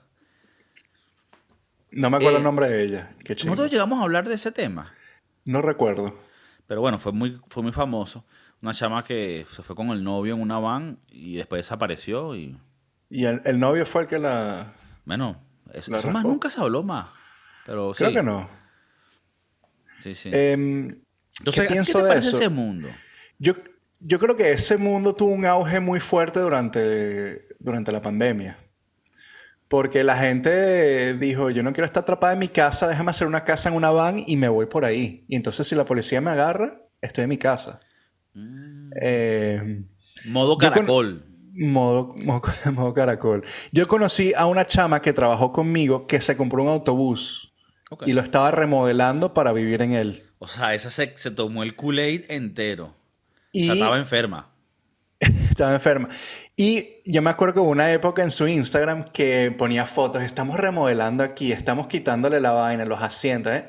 No 1.96 2.10
me 2.10 2.16
acuerdo 2.18 2.36
eh, 2.36 2.38
el 2.38 2.44
nombre 2.44 2.68
de 2.68 2.82
ella. 2.84 3.14
Qué. 3.24 3.34
Nosotros 3.34 3.70
llegamos 3.70 3.98
a 3.98 4.02
hablar 4.02 4.28
de 4.28 4.34
ese 4.34 4.52
tema. 4.52 4.92
No 5.44 5.62
recuerdo. 5.62 6.18
Pero 6.66 6.80
bueno, 6.80 6.98
fue 6.98 7.12
muy, 7.12 7.40
fue 7.48 7.62
muy 7.62 7.72
famoso. 7.72 8.24
Una 8.62 8.74
chama 8.74 9.02
que 9.04 9.46
se 9.50 9.62
fue 9.62 9.76
con 9.76 9.88
el 9.90 10.02
novio 10.02 10.34
en 10.34 10.40
una 10.40 10.58
van 10.58 10.98
y 11.08 11.36
después 11.36 11.60
desapareció 11.60 12.34
y... 12.34 12.58
Y 13.08 13.24
el, 13.24 13.40
el 13.44 13.60
novio 13.60 13.86
fue 13.86 14.02
el 14.02 14.08
que 14.08 14.18
la... 14.18 14.72
Bueno, 15.04 15.40
eso, 15.72 15.92
¿La 15.92 15.98
eso 15.98 16.10
más 16.10 16.24
nunca 16.24 16.50
se 16.50 16.60
habló 16.60 16.82
más. 16.82 17.08
Pero 17.64 17.92
Creo 17.92 18.10
sí. 18.10 18.16
que 18.16 18.22
no. 18.22 18.48
Sí, 20.00 20.14
sí. 20.14 20.30
Em, 20.32 21.00
Entonces, 21.38 21.64
¿a 21.64 21.66
ti 21.66 21.72
pienso 21.72 21.92
¿qué 21.92 21.98
te 21.98 22.02
de 22.04 22.08
parece 22.08 22.28
eso? 22.28 22.38
ese 22.38 22.48
mundo? 22.48 22.88
Yo, 23.38 23.54
yo 24.00 24.18
creo 24.18 24.36
que 24.36 24.52
ese 24.52 24.76
mundo 24.76 25.14
tuvo 25.14 25.32
un 25.32 25.46
auge 25.46 25.80
muy 25.80 26.00
fuerte 26.00 26.40
durante, 26.40 27.48
durante 27.58 27.92
la 27.92 28.02
pandemia. 28.02 28.58
Porque 29.68 30.04
la 30.04 30.16
gente 30.16 31.14
dijo, 31.14 31.50
yo 31.50 31.62
no 31.64 31.72
quiero 31.72 31.86
estar 31.86 32.02
atrapada 32.04 32.34
en 32.34 32.38
mi 32.38 32.48
casa, 32.48 32.86
déjame 32.86 33.10
hacer 33.10 33.26
una 33.26 33.44
casa 33.44 33.68
en 33.68 33.74
una 33.74 33.90
van 33.90 34.22
y 34.24 34.36
me 34.36 34.48
voy 34.48 34.66
por 34.66 34.84
ahí. 34.84 35.24
Y 35.28 35.34
entonces 35.36 35.66
si 35.66 35.74
la 35.74 35.84
policía 35.84 36.20
me 36.20 36.30
agarra, 36.30 36.80
estoy 37.00 37.24
en 37.24 37.30
mi 37.30 37.38
casa. 37.38 37.80
Eh, 39.00 39.82
Modo 40.26 40.52
con- 40.56 40.60
caracol. 40.70 41.24
modo, 41.54 42.14
modo, 42.16 42.42
modo 42.72 42.94
caracol. 42.94 43.44
Yo 43.72 43.86
conocí 43.88 44.32
a 44.36 44.46
una 44.46 44.64
chama 44.66 45.02
que 45.02 45.12
trabajó 45.12 45.52
conmigo 45.52 46.06
que 46.06 46.20
se 46.20 46.36
compró 46.36 46.62
un 46.62 46.68
autobús 46.68 47.52
y 48.04 48.12
lo 48.12 48.20
estaba 48.20 48.50
remodelando 48.50 49.34
para 49.34 49.52
vivir 49.52 49.82
en 49.82 49.92
él. 49.92 50.22
O 50.38 50.46
sea, 50.46 50.74
esa 50.74 50.90
se, 50.90 51.12
se 51.16 51.30
tomó 51.30 51.62
el 51.62 51.76
Kool-Aid 51.76 52.24
entero. 52.28 52.94
Y 53.52 53.62
O 53.64 53.66
sea, 53.66 53.74
estaba 53.74 53.98
enferma. 53.98 54.52
Estaba 55.20 55.72
enferma. 55.72 56.10
Y 56.58 57.02
yo 57.04 57.20
me 57.20 57.28
acuerdo 57.28 57.54
que 57.54 57.60
hubo 57.60 57.70
una 57.70 57.92
época 57.92 58.22
en 58.22 58.30
su 58.30 58.48
Instagram 58.48 59.04
que 59.12 59.54
ponía 59.56 59.86
fotos, 59.86 60.22
estamos 60.22 60.58
remodelando 60.58 61.22
aquí, 61.22 61.52
estamos 61.52 61.86
quitándole 61.86 62.40
la 62.40 62.52
vaina, 62.52 62.86
los 62.86 63.02
asientos, 63.02 63.52
¿eh? 63.52 63.68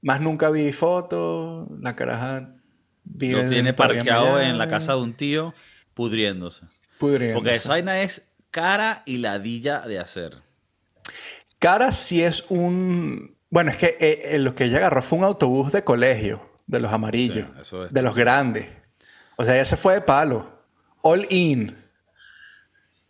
Más 0.00 0.20
nunca 0.20 0.48
vi 0.48 0.72
fotos, 0.72 1.66
la 1.80 1.96
caraja 1.96 2.54
vive 3.02 3.42
Lo 3.42 3.48
tiene 3.48 3.74
parqueado 3.74 4.40
en 4.40 4.58
la 4.58 4.68
casa 4.68 4.92
de 4.94 5.00
un 5.00 5.14
tío, 5.14 5.52
pudriéndose. 5.94 6.66
pudriéndose. 6.98 7.34
Porque 7.34 7.54
esa 7.56 7.70
vaina 7.70 8.00
es 8.00 8.32
cara 8.52 9.02
y 9.04 9.16
ladilla 9.18 9.80
de 9.80 9.98
hacer. 9.98 10.36
Cara 11.58 11.90
sí 11.90 12.22
es 12.22 12.44
un... 12.48 13.36
Bueno, 13.50 13.72
es 13.72 13.76
que 13.76 13.96
eh, 13.98 14.34
eh, 14.34 14.38
lo 14.38 14.54
que 14.54 14.64
ella 14.66 14.76
agarró 14.76 15.02
fue 15.02 15.18
un 15.18 15.24
autobús 15.24 15.72
de 15.72 15.82
colegio, 15.82 16.48
de 16.68 16.78
los 16.78 16.92
amarillos, 16.92 17.48
Sí, 17.54 17.60
eso 17.60 17.84
es. 17.86 17.92
de 17.92 18.02
los 18.02 18.14
grandes. 18.14 18.68
O 19.36 19.42
sea, 19.42 19.56
ella 19.56 19.64
se 19.64 19.76
fue 19.76 19.94
de 19.94 20.00
palo. 20.02 20.62
All 21.02 21.26
in. 21.30 21.76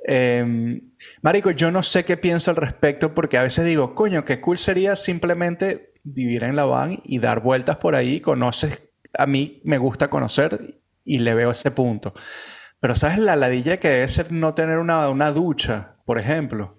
Em, 0.04 0.80
marico, 1.22 1.50
yo 1.50 1.70
no 1.70 1.82
sé 1.82 2.04
qué 2.04 2.16
pienso 2.16 2.50
al 2.50 2.56
respecto 2.56 3.14
porque 3.14 3.36
a 3.38 3.42
veces 3.42 3.64
digo, 3.64 3.94
coño, 3.94 4.24
qué 4.24 4.40
cool 4.40 4.58
sería 4.58 4.96
simplemente 4.96 5.92
vivir 6.04 6.44
en 6.44 6.56
la 6.56 6.64
van 6.64 7.00
y 7.04 7.18
dar 7.18 7.40
vueltas 7.40 7.76
por 7.76 7.94
ahí. 7.94 8.20
Conoces, 8.20 8.82
a 9.16 9.26
mí 9.26 9.60
me 9.64 9.78
gusta 9.78 10.08
conocer 10.08 10.80
y 11.04 11.18
le 11.18 11.34
veo 11.34 11.50
ese 11.50 11.70
punto. 11.70 12.14
Pero 12.80 12.94
¿sabes 12.94 13.18
la 13.18 13.34
ladilla 13.36 13.78
que 13.78 13.88
debe 13.88 14.08
ser 14.08 14.30
no 14.32 14.54
tener 14.54 14.78
una, 14.78 15.08
una 15.08 15.32
ducha, 15.32 15.96
por 16.06 16.18
ejemplo? 16.18 16.78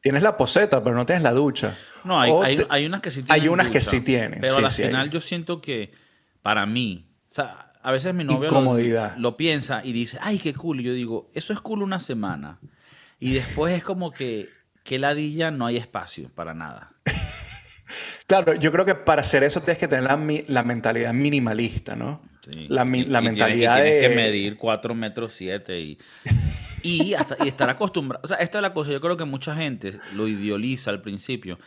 Tienes 0.00 0.22
la 0.22 0.36
poseta, 0.36 0.82
pero 0.82 0.96
no 0.96 1.06
tienes 1.06 1.22
la 1.22 1.32
ducha. 1.32 1.76
No, 2.02 2.18
hay, 2.20 2.32
hay, 2.42 2.56
te- 2.56 2.66
hay 2.70 2.86
unas 2.86 3.02
que 3.02 3.10
sí 3.12 3.22
tienen. 3.22 3.42
hay 3.42 3.48
unas 3.48 3.68
que 3.68 3.80
sí 3.80 4.00
tienen, 4.00 4.40
Pero 4.40 4.56
sí, 4.56 4.64
al 4.64 4.70
sí, 4.70 4.82
final 4.84 5.02
hay. 5.02 5.10
yo 5.10 5.20
siento 5.20 5.60
que, 5.60 5.92
para 6.40 6.66
mí, 6.66 7.08
o 7.30 7.34
sea, 7.34 7.71
a 7.82 7.90
veces 7.92 8.14
mi 8.14 8.24
novio 8.24 8.50
lo, 8.50 9.10
lo 9.18 9.36
piensa 9.36 9.82
y 9.84 9.92
dice, 9.92 10.18
ay, 10.20 10.38
qué 10.38 10.54
cool. 10.54 10.80
Y 10.80 10.84
yo 10.84 10.92
digo, 10.92 11.30
eso 11.34 11.52
es 11.52 11.60
cool 11.60 11.82
una 11.82 12.00
semana. 12.00 12.58
Y 13.18 13.32
después 13.34 13.74
es 13.74 13.84
como 13.84 14.10
que, 14.12 14.48
que 14.84 14.98
ladilla 14.98 15.50
no 15.50 15.66
hay 15.66 15.76
espacio 15.76 16.30
para 16.34 16.54
nada. 16.54 16.92
Claro, 18.26 18.54
yo 18.54 18.72
creo 18.72 18.86
que 18.86 18.94
para 18.94 19.20
hacer 19.20 19.42
eso 19.44 19.60
tienes 19.60 19.78
que 19.78 19.88
tener 19.88 20.04
la, 20.48 20.62
mentalidad 20.62 21.12
minimalista, 21.12 21.94
¿no? 21.96 22.22
Sí. 22.50 22.66
La, 22.68 22.84
mi- 22.86 23.00
Y- 23.00 23.04
la 23.04 23.18
y 23.20 23.22
tienes- 23.24 23.38
mentalidad 23.38 23.76
y 23.78 23.82
tienes 23.82 24.02
de... 24.02 24.08
que 24.08 24.14
medir 24.16 24.56
4 24.56 24.94
metros 24.94 25.34
7 25.34 25.78
y, 25.80 25.98
y, 26.82 27.12
hasta, 27.14 27.44
y 27.44 27.48
estar 27.48 27.68
acostumbrado. 27.68 28.22
O 28.24 28.28
sea, 28.28 28.38
esta 28.38 28.58
es 28.58 28.62
la 28.62 28.72
cosa. 28.72 28.90
Yo 28.92 29.00
creo 29.02 29.16
que 29.18 29.24
mucha 29.26 29.54
gente 29.54 29.98
lo 30.14 30.26
idealiza 30.28 30.90
al 30.90 31.02
principio 31.02 31.58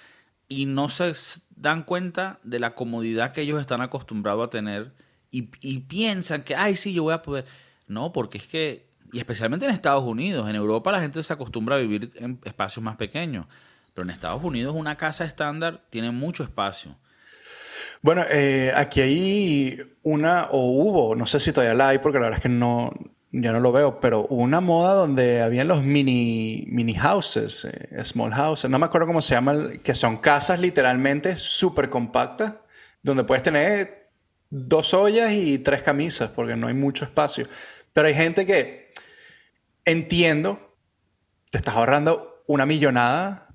y 0.48 0.66
no 0.66 0.90
se 0.90 1.12
dan 1.56 1.84
cuenta 1.84 2.40
de 2.44 2.58
la 2.60 2.74
comodidad 2.74 3.32
que 3.32 3.42
ellos 3.42 3.62
están 3.62 3.82
acostumbrados 3.82 4.48
a 4.48 4.50
tener 4.50 4.94
y, 5.62 5.80
piensan 5.80 6.44
que, 6.44 6.56
ay, 6.56 6.76
sí, 6.76 6.94
yo 6.94 7.04
voy 7.04 7.14
a 7.14 7.22
poder. 7.22 7.46
No, 7.88 8.12
porque 8.12 8.38
es 8.38 8.48
que, 8.48 8.88
y 9.12 9.20
especialmente 9.20 9.66
en 9.66 9.72
Estados 9.72 10.04
Unidos, 10.04 10.50
en 10.50 10.56
Europa 10.56 10.92
la 10.92 11.02
gente 11.02 11.22
se 11.22 11.34
acostumbra 11.34 11.76
a 11.76 11.80
vivir 11.80 12.12
en 12.16 12.40
espacios 12.46 12.84
más 12.84 12.96
pequeños. 12.96 13.46
Pero 13.94 14.04
en 14.04 14.12
Estados 14.12 14.44
Unidos 14.44 14.76
una 14.76 14.98
casa 14.98 15.26
estándar 15.26 15.84
tiene 15.90 16.12
mucho 16.12 16.44
espacio. 16.44 16.98
Bueno, 18.02 18.24
eh, 18.30 18.72
aquí 18.76 19.02
hay 19.02 19.80
una, 20.04 20.48
o 20.52 20.68
hubo, 20.68 21.16
no 21.16 21.28
sé 21.28 21.40
si 21.40 21.52
todavía 21.52 21.74
la 21.74 21.90
hay, 21.90 22.00
porque 22.00 22.20
la 22.20 22.26
verdad 22.26 22.38
es 22.38 22.44
que 22.44 22.50
no, 22.50 22.92
ya 23.32 23.52
no 23.52 23.60
lo 23.60 23.72
veo, 23.72 24.00
pero 24.00 24.26
hubo 24.30 24.42
una 24.42 24.62
moda 24.62 24.94
donde 24.94 25.42
habían 25.42 25.68
los 25.68 25.84
mini, 25.84 26.66
mini 26.68 26.94
houses, 26.94 27.66
eh, 27.66 28.04
small 28.04 28.34
houses, 28.34 28.70
no 28.70 28.80
me 28.80 28.86
acuerdo 28.86 29.08
cómo 29.08 29.22
se 29.22 29.36
llaman, 29.36 29.80
que 29.84 29.94
son 29.94 30.18
casas 30.18 30.60
literalmente 30.60 31.36
súper 31.38 31.90
compactas, 31.90 32.54
donde 33.02 33.24
puedes 33.24 33.44
tener 33.44 34.05
dos 34.58 34.94
ollas 34.94 35.32
y 35.34 35.58
tres 35.60 35.82
camisas, 35.84 36.30
porque 36.30 36.56
no 36.56 36.68
hay 36.68 36.74
mucho 36.74 37.04
espacio. 37.06 37.48
Pero 37.94 38.08
hay 38.08 38.14
gente 38.14 38.46
que, 38.46 38.92
entiendo, 39.86 40.76
te 41.52 41.58
estás 41.58 41.76
ahorrando 41.76 42.44
una 42.48 42.66
millonada 42.66 43.48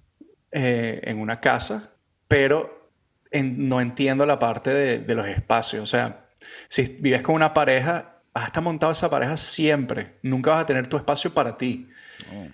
eh, 0.52 1.00
en 1.04 1.18
una 1.18 1.40
casa, 1.40 1.94
pero 2.28 2.90
en- 3.30 3.66
no 3.68 3.80
entiendo 3.80 4.26
la 4.26 4.38
parte 4.38 4.70
de, 4.72 4.98
de 4.98 5.14
los 5.14 5.26
espacios. 5.28 5.82
O 5.82 5.86
sea, 5.86 6.26
si 6.68 6.82
vives 7.00 7.22
con 7.22 7.34
una 7.34 7.54
pareja, 7.54 8.20
vas 8.34 8.44
a 8.44 8.46
estar 8.48 8.62
montado 8.62 8.92
esa 8.92 9.08
pareja 9.10 9.36
siempre. 9.36 10.16
Nunca 10.22 10.50
vas 10.50 10.62
a 10.62 10.66
tener 10.66 10.86
tu 10.86 10.96
espacio 10.96 11.32
para 11.32 11.56
ti. 11.56 11.88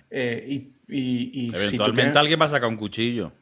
Eh, 0.09 0.45
y 0.47 0.73
y- 0.89 1.31
y 1.33 1.45
si 1.47 1.51
tú 1.51 1.57
Eventualmente 1.57 2.01
tienes- 2.03 2.17
alguien 2.17 2.39
va 2.39 2.45
a 2.45 2.49
sacar 2.49 2.69
un 2.69 2.77
cuchillo. 2.77 3.33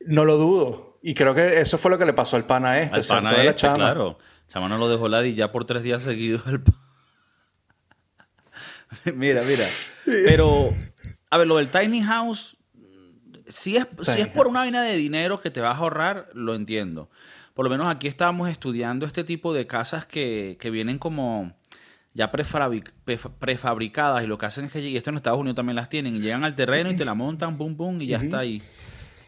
No 0.00 0.24
lo 0.24 0.36
dudo. 0.36 0.98
Y 1.00 1.14
creo 1.14 1.32
que 1.32 1.60
eso 1.60 1.78
fue 1.78 1.92
lo 1.92 1.98
que 1.98 2.04
le 2.04 2.12
pasó 2.12 2.34
al 2.36 2.44
pana 2.44 2.80
este. 2.80 2.96
Al 2.96 3.04
pana 3.06 3.30
este, 3.50 3.68
claro. 3.76 4.18
Chama 4.48 4.68
no 4.68 4.78
lo 4.78 4.88
dejó 4.88 5.08
ladillar 5.08 5.52
por 5.52 5.64
tres 5.64 5.82
días 5.82 6.02
seguidos. 6.02 6.42
el 9.04 9.14
mira, 9.14 9.42
mira. 9.42 9.64
Pero, 10.04 10.70
a 11.30 11.38
ver, 11.38 11.46
lo 11.46 11.56
del 11.56 11.70
tiny 11.70 12.02
house, 12.02 12.56
si 13.46 13.76
es, 13.76 13.86
si 14.14 14.20
es 14.22 14.28
por 14.28 14.48
una 14.48 14.60
vaina 14.60 14.82
de 14.82 14.96
dinero 14.96 15.40
que 15.40 15.50
te 15.50 15.60
vas 15.60 15.76
a 15.76 15.80
ahorrar, 15.80 16.30
lo 16.34 16.54
entiendo. 16.54 17.10
Por 17.54 17.64
lo 17.64 17.70
menos 17.70 17.88
aquí 17.88 18.08
estábamos 18.08 18.48
estudiando 18.48 19.04
este 19.04 19.24
tipo 19.24 19.52
de 19.52 19.66
casas 19.66 20.06
que, 20.06 20.56
que 20.60 20.70
vienen 20.70 20.98
como 20.98 21.54
ya 22.14 22.30
prefabric- 22.32 22.92
pref- 23.04 23.30
prefabricadas 23.38 24.24
y 24.24 24.26
lo 24.26 24.38
que 24.38 24.46
hacen 24.46 24.66
es 24.66 24.72
que, 24.72 24.80
y 24.80 24.96
esto 24.96 25.10
en 25.10 25.16
Estados 25.16 25.38
Unidos 25.40 25.56
también 25.56 25.76
las 25.76 25.88
tienen, 25.88 26.16
y 26.16 26.20
llegan 26.20 26.44
al 26.44 26.54
terreno 26.54 26.90
y 26.90 26.96
te 26.96 27.04
la 27.04 27.14
montan, 27.14 27.58
pum, 27.58 27.76
pum, 27.76 28.00
y 28.00 28.06
ya 28.06 28.18
está 28.18 28.38
ahí. 28.40 28.62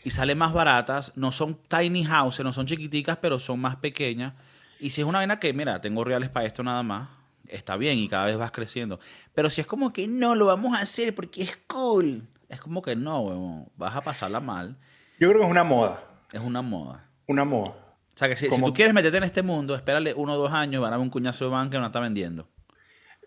Y 0.05 0.11
salen 0.11 0.39
más 0.39 0.53
baratas, 0.53 1.13
no 1.17 1.31
son 1.31 1.59
tiny 1.69 2.05
houses, 2.05 2.45
no 2.45 2.53
son 2.53 2.67
chiquiticas, 2.67 3.19
pero 3.21 3.39
son 3.39 3.61
más 3.61 3.77
pequeñas. 3.77 4.33
Y 4.81 4.91
si 4.91 5.01
es 5.03 5.07
una 5.07 5.19
vaina 5.19 5.39
que, 5.39 5.53
mira, 5.53 5.81
tengo 5.81 6.03
reales 6.05 6.29
para 6.31 6.47
esto 6.47 6.63
nada 6.63 6.83
más, 6.83 7.09
está 7.47 7.77
bien 7.77 7.99
y 7.99 8.09
cada 8.09 8.25
vez 8.27 8.37
vas 8.37 8.51
creciendo. 8.51 8.99
Pero 9.35 9.51
si 9.51 9.61
es 9.61 9.67
como 9.67 9.93
que 9.93 10.09
no, 10.09 10.35
lo 10.35 10.47
vamos 10.47 10.77
a 10.77 10.81
hacer 10.83 11.15
porque 11.15 11.43
es 11.43 11.57
cool. 11.67 12.27
Es 12.49 12.61
como 12.61 12.83
que 12.83 12.97
no, 12.97 13.21
huevón, 13.21 13.69
vas 13.77 13.95
a 13.95 14.01
pasarla 14.01 14.41
mal. 14.41 14.77
Yo 15.19 15.29
creo 15.29 15.41
que 15.41 15.45
es 15.47 15.51
una 15.51 15.65
moda. 15.65 16.03
Es 16.33 16.41
una 16.41 16.63
moda. 16.63 17.07
Una 17.27 17.45
moda. 17.45 17.75
O 18.15 18.19
sea 18.21 18.29
que 18.29 18.37
si, 18.37 18.49
si 18.51 18.63
tú 18.63 18.75
quieres 18.75 18.93
meterte 18.93 19.19
en 19.19 19.25
este 19.25 19.43
mundo, 19.43 19.75
espérale 19.75 20.13
uno 20.15 20.35
o 20.35 20.37
dos 20.37 20.53
años, 20.53 20.83
van 20.83 20.93
a 20.93 20.97
ver 20.97 21.03
un 21.03 21.11
cuñazo 21.11 21.45
de 21.45 21.51
banca 21.51 21.77
que 21.77 21.81
no 21.81 21.87
está 21.87 22.01
vendiendo. 22.01 22.49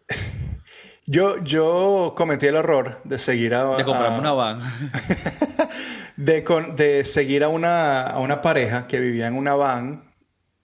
Yo, 1.06 1.44
yo 1.44 2.14
cometí 2.16 2.46
el 2.46 2.56
error 2.56 3.02
de 3.04 3.18
seguir 3.20 3.54
a, 3.56 3.76
De 3.76 3.84
comprarme 3.84 4.16
a- 4.16 4.20
una 4.22 4.32
van. 4.32 4.60
de, 6.16 6.46
con- 6.46 6.78
de 6.78 7.04
seguir 7.04 7.44
a 7.44 7.50
una, 7.50 8.04
a 8.04 8.20
una 8.20 8.42
pareja 8.42 8.88
que 8.88 9.02
vivía 9.02 9.28
en 9.28 9.36
una 9.36 9.54
van 9.54 10.13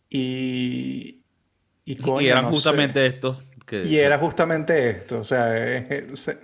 y, 0.09 1.23
y, 1.85 1.95
coño, 1.97 2.21
y 2.21 2.27
eran 2.27 2.43
no 2.45 2.49
sé. 2.49 2.55
justamente 2.55 3.05
estos. 3.05 3.37
Que, 3.65 3.83
Y 3.85 3.97
era 3.97 4.17
justamente 4.17 4.89
esto, 4.89 5.19
o 5.19 5.23
sea, 5.23 5.55
eh, 5.55 6.09
se- 6.15 6.39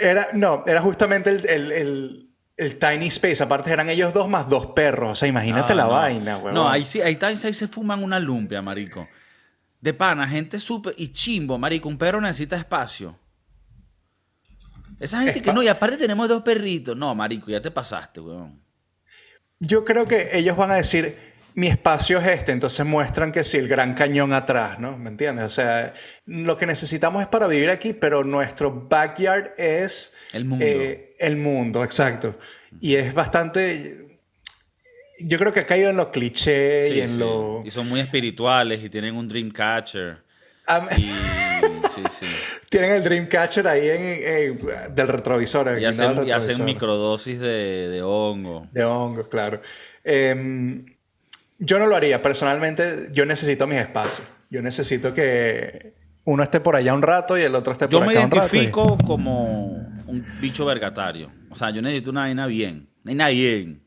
era, 0.00 0.28
no, 0.34 0.62
era 0.66 0.80
justamente 0.82 1.30
el, 1.30 1.46
el- 1.48 1.72
el- 1.72 2.24
el 2.56 2.78
tiny 2.78 3.06
space, 3.06 3.40
aparte 3.42 3.70
eran 3.72 3.88
ellos 3.88 4.12
dos 4.12 4.28
más 4.28 4.48
dos 4.48 4.66
perros, 4.68 5.12
o 5.12 5.14
sea, 5.14 5.28
imagínate 5.28 5.72
Ah, 5.72 5.76
la 5.76 5.84
no. 5.84 5.90
vaina, 5.90 6.36
huevón. 6.38 6.54
No, 6.54 6.68
ahí 6.68 6.84
sí, 6.84 7.00
ahí, 7.00 7.12
está- 7.12 7.28
ahí 7.28 7.36
se 7.36 7.68
fuman 7.68 8.02
una 8.02 8.18
lumpia, 8.18 8.60
marico. 8.60 9.08
De 9.80 9.94
pana, 9.94 10.26
gente 10.26 10.58
súper... 10.58 10.92
Y 10.96 11.12
chimbo, 11.12 11.56
marico, 11.56 11.88
un 11.88 11.96
perro 11.96 12.20
necesita 12.20 12.56
espacio. 12.56 13.16
Esa 14.98 15.22
gente 15.22 15.40
que 15.40 15.52
no, 15.52 15.62
y 15.62 15.68
aparte 15.68 15.96
tenemos 15.96 16.28
dos 16.28 16.42
perritos. 16.42 16.96
No, 16.96 17.14
marico, 17.14 17.48
ya 17.48 17.62
te 17.62 17.70
pasaste, 17.70 18.20
weón. 18.20 18.60
Yo 19.60 19.84
creo 19.84 20.06
que 20.06 20.30
ellos 20.32 20.56
van 20.56 20.70
a 20.70 20.76
decir, 20.76 21.16
mi 21.54 21.66
espacio 21.66 22.20
es 22.20 22.26
este, 22.26 22.52
entonces 22.52 22.86
muestran 22.86 23.32
que 23.32 23.42
sí, 23.42 23.56
el 23.56 23.66
gran 23.66 23.94
cañón 23.94 24.32
atrás, 24.32 24.78
¿no? 24.78 24.96
¿Me 24.96 25.10
entiendes? 25.10 25.44
O 25.44 25.48
sea, 25.48 25.94
lo 26.26 26.56
que 26.56 26.66
necesitamos 26.66 27.22
es 27.22 27.28
para 27.28 27.48
vivir 27.48 27.70
aquí, 27.70 27.92
pero 27.92 28.22
nuestro 28.22 28.86
backyard 28.88 29.54
es... 29.58 30.14
El 30.32 30.44
mundo. 30.44 30.64
eh, 30.64 31.16
el 31.18 31.36
mundo, 31.36 31.82
exacto. 31.82 32.38
Y 32.80 32.94
es 32.94 33.12
bastante... 33.12 34.20
yo 35.18 35.38
creo 35.38 35.52
que 35.52 35.60
ha 35.60 35.66
caído 35.66 35.90
en 35.90 35.96
los 35.96 36.08
clichés 36.08 36.86
Sí, 36.86 36.94
y 36.94 37.00
en 37.00 37.08
sí. 37.08 37.18
lo... 37.18 37.62
Y 37.64 37.70
son 37.72 37.88
muy 37.88 37.98
espirituales 37.98 38.84
y 38.84 38.88
tienen 38.88 39.16
un 39.16 39.26
Dreamcatcher. 39.26 40.22
Ah, 40.68 40.86
Y 40.96 41.02
sí, 41.90 42.02
sí. 42.10 42.26
Tienen 42.70 42.92
el 42.92 43.02
Dreamcatcher 43.04 43.66
ahí 43.66 43.88
en, 43.88 44.02
en- 44.04 44.94
del 44.94 45.08
retrovisor. 45.08 45.80
Y 45.80 45.84
hacen, 45.84 46.14
del 46.14 46.28
y 46.28 46.32
hacen 46.32 46.48
retrovisor. 46.50 46.64
microdosis 46.66 47.40
de, 47.40 47.88
de 47.88 48.02
hongo. 48.02 48.66
De 48.72 48.84
hongos, 48.84 49.28
claro. 49.28 49.60
Em, 50.04 50.84
yo 51.58 51.78
no 51.78 51.86
lo 51.86 51.96
haría. 51.96 52.20
Personalmente, 52.22 53.08
yo 53.12 53.24
necesito 53.26 53.66
mis 53.66 53.78
espacios. 53.78 54.26
Yo 54.50 54.62
necesito 54.62 55.12
que 55.14 55.94
uno 56.24 56.42
esté 56.42 56.60
por 56.60 56.76
allá 56.76 56.94
un 56.94 57.02
rato 57.02 57.36
y 57.38 57.42
el 57.42 57.54
otro 57.54 57.72
esté 57.72 57.86
Yo 57.88 57.98
por 57.98 58.06
me 58.08 58.12
acá 58.14 58.24
un 58.26 58.30
rato. 58.30 58.46
y- 58.54 58.58
identifico 58.58 58.98
como 59.06 59.64
un 60.06 60.24
bicho 60.40 60.64
vergatario. 60.66 61.30
O 61.50 61.56
sea, 61.56 61.70
yo 61.70 61.80
necesito 61.82 62.10
una 62.10 62.20
vaina 62.22 62.46
bien. 62.46 62.88
Una 63.04 63.24
vaina 63.24 63.28
bien. 63.28 63.82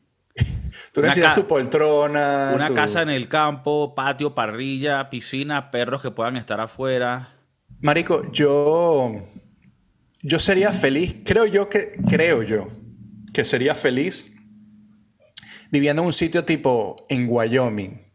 Tú 0.92 1.02
necesitas 1.02 1.34
tu 1.34 1.46
poltrona. 1.46 2.52
Una 2.54 2.66
tu- 2.66 2.74
casa 2.74 3.02
en 3.02 3.10
el 3.10 3.28
campo, 3.28 3.94
patio, 3.94 4.34
parrilla, 4.34 5.10
piscina, 5.10 5.70
perros 5.70 6.02
que 6.02 6.10
puedan 6.10 6.36
estar 6.36 6.60
afuera. 6.60 7.36
Marico, 7.80 8.30
yo... 8.32 9.12
Yo 10.22 10.38
sería 10.38 10.72
feliz. 10.72 11.16
Creo 11.24 11.46
yo 11.46 11.68
que... 11.68 11.96
Creo 12.08 12.42
yo 12.42 12.68
que 13.32 13.44
sería 13.44 13.74
feliz 13.74 14.30
viviendo 15.70 16.02
en 16.02 16.06
un 16.06 16.12
sitio 16.12 16.44
tipo 16.44 17.06
en 17.08 17.26
Wyoming 17.30 18.12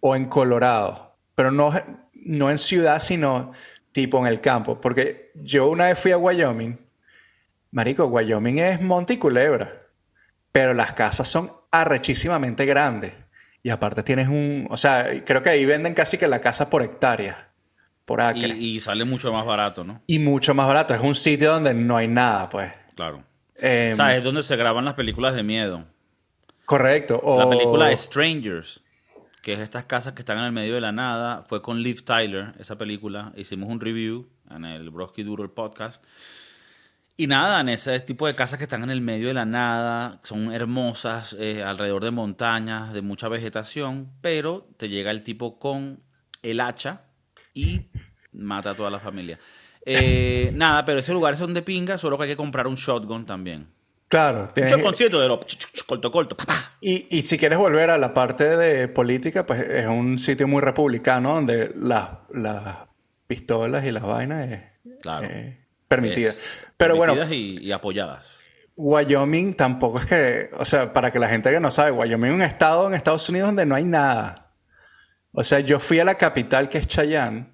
o 0.00 0.14
en 0.14 0.26
Colorado. 0.26 1.16
Pero 1.34 1.50
no, 1.50 1.72
no 2.14 2.50
en 2.50 2.58
ciudad, 2.58 3.00
sino 3.00 3.52
tipo 3.92 4.18
en 4.18 4.26
el 4.26 4.40
campo. 4.40 4.80
Porque 4.80 5.32
yo 5.34 5.68
una 5.68 5.86
vez 5.86 5.98
fui 5.98 6.12
a 6.12 6.18
Wyoming. 6.18 6.78
Marico, 7.70 8.04
Wyoming 8.06 8.58
es 8.58 8.80
monte 8.80 9.14
y 9.14 9.16
culebra. 9.16 9.83
Pero 10.54 10.72
las 10.72 10.92
casas 10.92 11.26
son 11.26 11.50
arrechísimamente 11.72 12.64
grandes. 12.64 13.12
Y 13.64 13.70
aparte 13.70 14.04
tienes 14.04 14.28
un... 14.28 14.68
O 14.70 14.76
sea, 14.76 15.24
creo 15.24 15.42
que 15.42 15.50
ahí 15.50 15.64
venden 15.64 15.94
casi 15.94 16.16
que 16.16 16.28
la 16.28 16.40
casa 16.40 16.70
por 16.70 16.80
hectárea. 16.84 17.50
Por 18.04 18.20
acre. 18.20 18.56
y 18.56 18.78
sale 18.78 19.04
mucho 19.04 19.32
más 19.32 19.44
barato, 19.44 19.82
¿no? 19.82 20.00
Y 20.06 20.20
mucho 20.20 20.54
más 20.54 20.68
barato. 20.68 20.94
Es 20.94 21.00
un 21.00 21.16
sitio 21.16 21.52
donde 21.54 21.74
no 21.74 21.96
hay 21.96 22.06
nada, 22.06 22.48
pues. 22.48 22.72
Claro. 22.94 23.24
Em, 23.56 23.94
o 23.94 23.96
sea, 23.96 24.16
es 24.16 24.22
donde 24.22 24.44
se 24.44 24.54
graban 24.54 24.84
las 24.84 24.94
películas 24.94 25.34
de 25.34 25.42
miedo. 25.42 25.86
correcto. 26.64 27.20
O... 27.24 27.36
La 27.36 27.50
película 27.50 27.96
Strangers, 27.96 28.80
que 29.42 29.54
es 29.54 29.58
estas 29.58 29.86
casas 29.86 30.12
que 30.12 30.22
están 30.22 30.38
en 30.38 30.44
el 30.44 30.52
medio 30.52 30.76
de 30.76 30.82
la 30.82 30.92
nada, 30.92 31.42
fue 31.48 31.62
con 31.62 31.82
Liv 31.82 32.04
Tyler, 32.04 32.52
esa 32.60 32.78
película. 32.78 33.32
Hicimos 33.34 33.68
un 33.68 33.80
review 33.80 34.28
en 34.50 34.66
el 34.66 34.90
Broski 34.90 35.24
Duro 35.24 35.42
el 35.42 35.50
podcast. 35.50 36.04
Y 37.16 37.26
nada, 37.28 37.60
en 37.60 37.68
ese 37.68 37.98
tipo 38.00 38.26
de 38.26 38.34
casas 38.34 38.58
que 38.58 38.64
están 38.64 38.82
en 38.82 38.90
el 38.90 39.00
medio 39.00 39.28
de 39.28 39.34
la 39.34 39.44
nada, 39.44 40.18
son 40.24 40.52
hermosas, 40.52 41.36
eh, 41.38 41.62
alrededor 41.62 42.02
de 42.02 42.10
montañas, 42.10 42.92
de 42.92 43.02
mucha 43.02 43.28
vegetación, 43.28 44.10
pero 44.20 44.66
te 44.76 44.88
llega 44.88 45.12
el 45.12 45.22
tipo 45.22 45.58
con 45.60 46.00
el 46.42 46.60
hacha 46.60 47.02
y 47.54 47.82
mata 48.32 48.70
a 48.70 48.74
toda 48.74 48.90
la 48.90 48.98
familia. 48.98 49.38
Eh, 49.86 50.50
nada, 50.56 50.84
pero 50.84 50.98
ese 50.98 51.12
lugar 51.12 51.36
son 51.36 51.54
de 51.54 51.62
pinga, 51.62 51.98
solo 51.98 52.16
que 52.18 52.24
hay 52.24 52.30
que 52.30 52.36
comprar 52.36 52.66
un 52.66 52.74
shotgun 52.74 53.24
también. 53.24 53.68
Claro. 54.08 54.42
Un 54.42 54.48
tienes- 54.54 54.72
shotguncito 54.72 55.20
de 55.20 55.28
lo 55.28 55.40
corto, 55.86 56.10
corto, 56.10 56.36
papá. 56.36 56.72
Y, 56.80 57.16
y 57.16 57.22
si 57.22 57.38
quieres 57.38 57.58
volver 57.58 57.90
a 57.90 57.98
la 57.98 58.12
parte 58.12 58.56
de 58.56 58.88
política, 58.88 59.46
pues 59.46 59.60
es 59.60 59.86
un 59.86 60.18
sitio 60.18 60.48
muy 60.48 60.60
republicano 60.62 61.34
donde 61.34 61.72
las, 61.76 62.10
las 62.32 62.78
pistolas 63.28 63.84
y 63.84 63.92
las 63.92 64.02
vainas 64.02 64.50
es 64.50 64.62
Claro. 65.00 65.26
eh, 65.30 65.63
permitidas. 65.88 66.40
Pero 66.76 66.96
bueno, 66.96 67.14
permitidas 67.14 67.38
y, 67.38 67.66
y 67.66 67.72
apoyadas. 67.72 68.38
Wyoming 68.76 69.54
tampoco 69.54 70.00
es 70.00 70.06
que, 70.06 70.50
o 70.58 70.64
sea, 70.64 70.92
para 70.92 71.10
que 71.10 71.18
la 71.18 71.28
gente 71.28 71.50
que 71.50 71.60
no 71.60 71.70
sabe, 71.70 71.92
Wyoming 71.92 72.30
es 72.30 72.34
un 72.36 72.42
estado 72.42 72.86
en 72.88 72.94
Estados 72.94 73.28
Unidos 73.28 73.48
donde 73.48 73.66
no 73.66 73.74
hay 73.76 73.84
nada. 73.84 74.50
O 75.32 75.44
sea, 75.44 75.60
yo 75.60 75.78
fui 75.80 76.00
a 76.00 76.04
la 76.04 76.16
capital 76.16 76.68
que 76.68 76.78
es 76.78 76.86
Chayanne, 76.86 77.46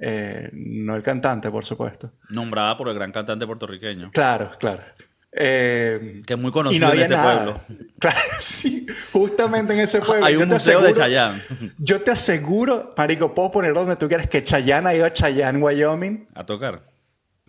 eh, 0.00 0.48
no 0.52 0.96
el 0.96 1.02
cantante, 1.02 1.50
por 1.50 1.64
supuesto. 1.66 2.12
Nombrada 2.30 2.76
por 2.76 2.88
el 2.88 2.94
gran 2.94 3.12
cantante 3.12 3.46
puertorriqueño. 3.46 4.10
Claro, 4.12 4.52
claro. 4.58 4.82
Eh, 5.30 6.22
Que 6.26 6.32
es 6.34 6.38
muy 6.38 6.50
conocido 6.50 6.86
no 6.88 6.94
en 6.94 7.00
este 7.00 7.14
nada. 7.14 7.34
pueblo. 7.34 7.60
Claro, 7.98 8.18
sí, 8.40 8.86
justamente 9.12 9.74
en 9.74 9.80
ese 9.80 10.00
pueblo. 10.06 10.24
Hay 10.24 10.36
un 10.36 10.48
museo 10.48 10.80
de 10.80 10.92
Chayanne. 10.94 11.42
Yo 11.78 12.00
te 12.00 12.12
aseguro, 12.12 12.94
Marico, 12.96 13.34
puedo 13.34 13.50
poner 13.50 13.74
donde 13.74 13.96
tú 13.96 14.08
quieras 14.08 14.28
que 14.28 14.42
Chayanne 14.42 14.88
ha 14.88 14.94
ido 14.94 15.04
a 15.04 15.12
Chayanne, 15.12 15.58
Wyoming. 15.60 16.28
A 16.34 16.46
tocar. 16.46 16.82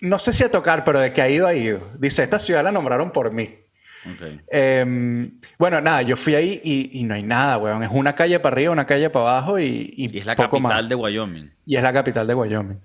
No 0.01 0.19
sé 0.19 0.33
si 0.33 0.43
a 0.43 0.51
tocar, 0.51 0.83
pero 0.83 0.99
de 0.99 1.13
que 1.13 1.21
ha 1.21 1.29
ido, 1.29 1.47
ha 1.47 1.53
ido. 1.53 1.81
Dice, 1.97 2.23
esta 2.23 2.39
ciudad 2.39 2.63
la 2.63 2.71
nombraron 2.71 3.11
por 3.11 3.31
mí. 3.31 3.55
Eh, 4.51 5.29
bueno, 5.57 5.81
nada, 5.81 6.01
yo 6.03 6.15
fui 6.15 6.33
ahí 6.35 6.61
y, 6.63 6.99
y 6.99 7.03
no 7.03 7.13
hay 7.15 7.23
nada, 7.23 7.57
weón. 7.57 7.83
Es 7.83 7.89
una 7.91 8.15
calle 8.15 8.39
para 8.39 8.53
arriba, 8.55 8.71
una 8.71 8.85
calle 8.85 9.09
para 9.09 9.29
abajo 9.29 9.59
y, 9.59 9.93
y 9.97 10.15
Y 10.15 10.19
es 10.19 10.25
la 10.25 10.35
poco 10.35 10.57
capital 10.57 10.83
más. 10.83 10.89
de 10.89 10.95
Wyoming. 10.95 11.51
Y 11.65 11.75
es 11.75 11.83
la 11.83 11.93
capital 11.93 12.25
de 12.27 12.33
Wyoming. 12.33 12.79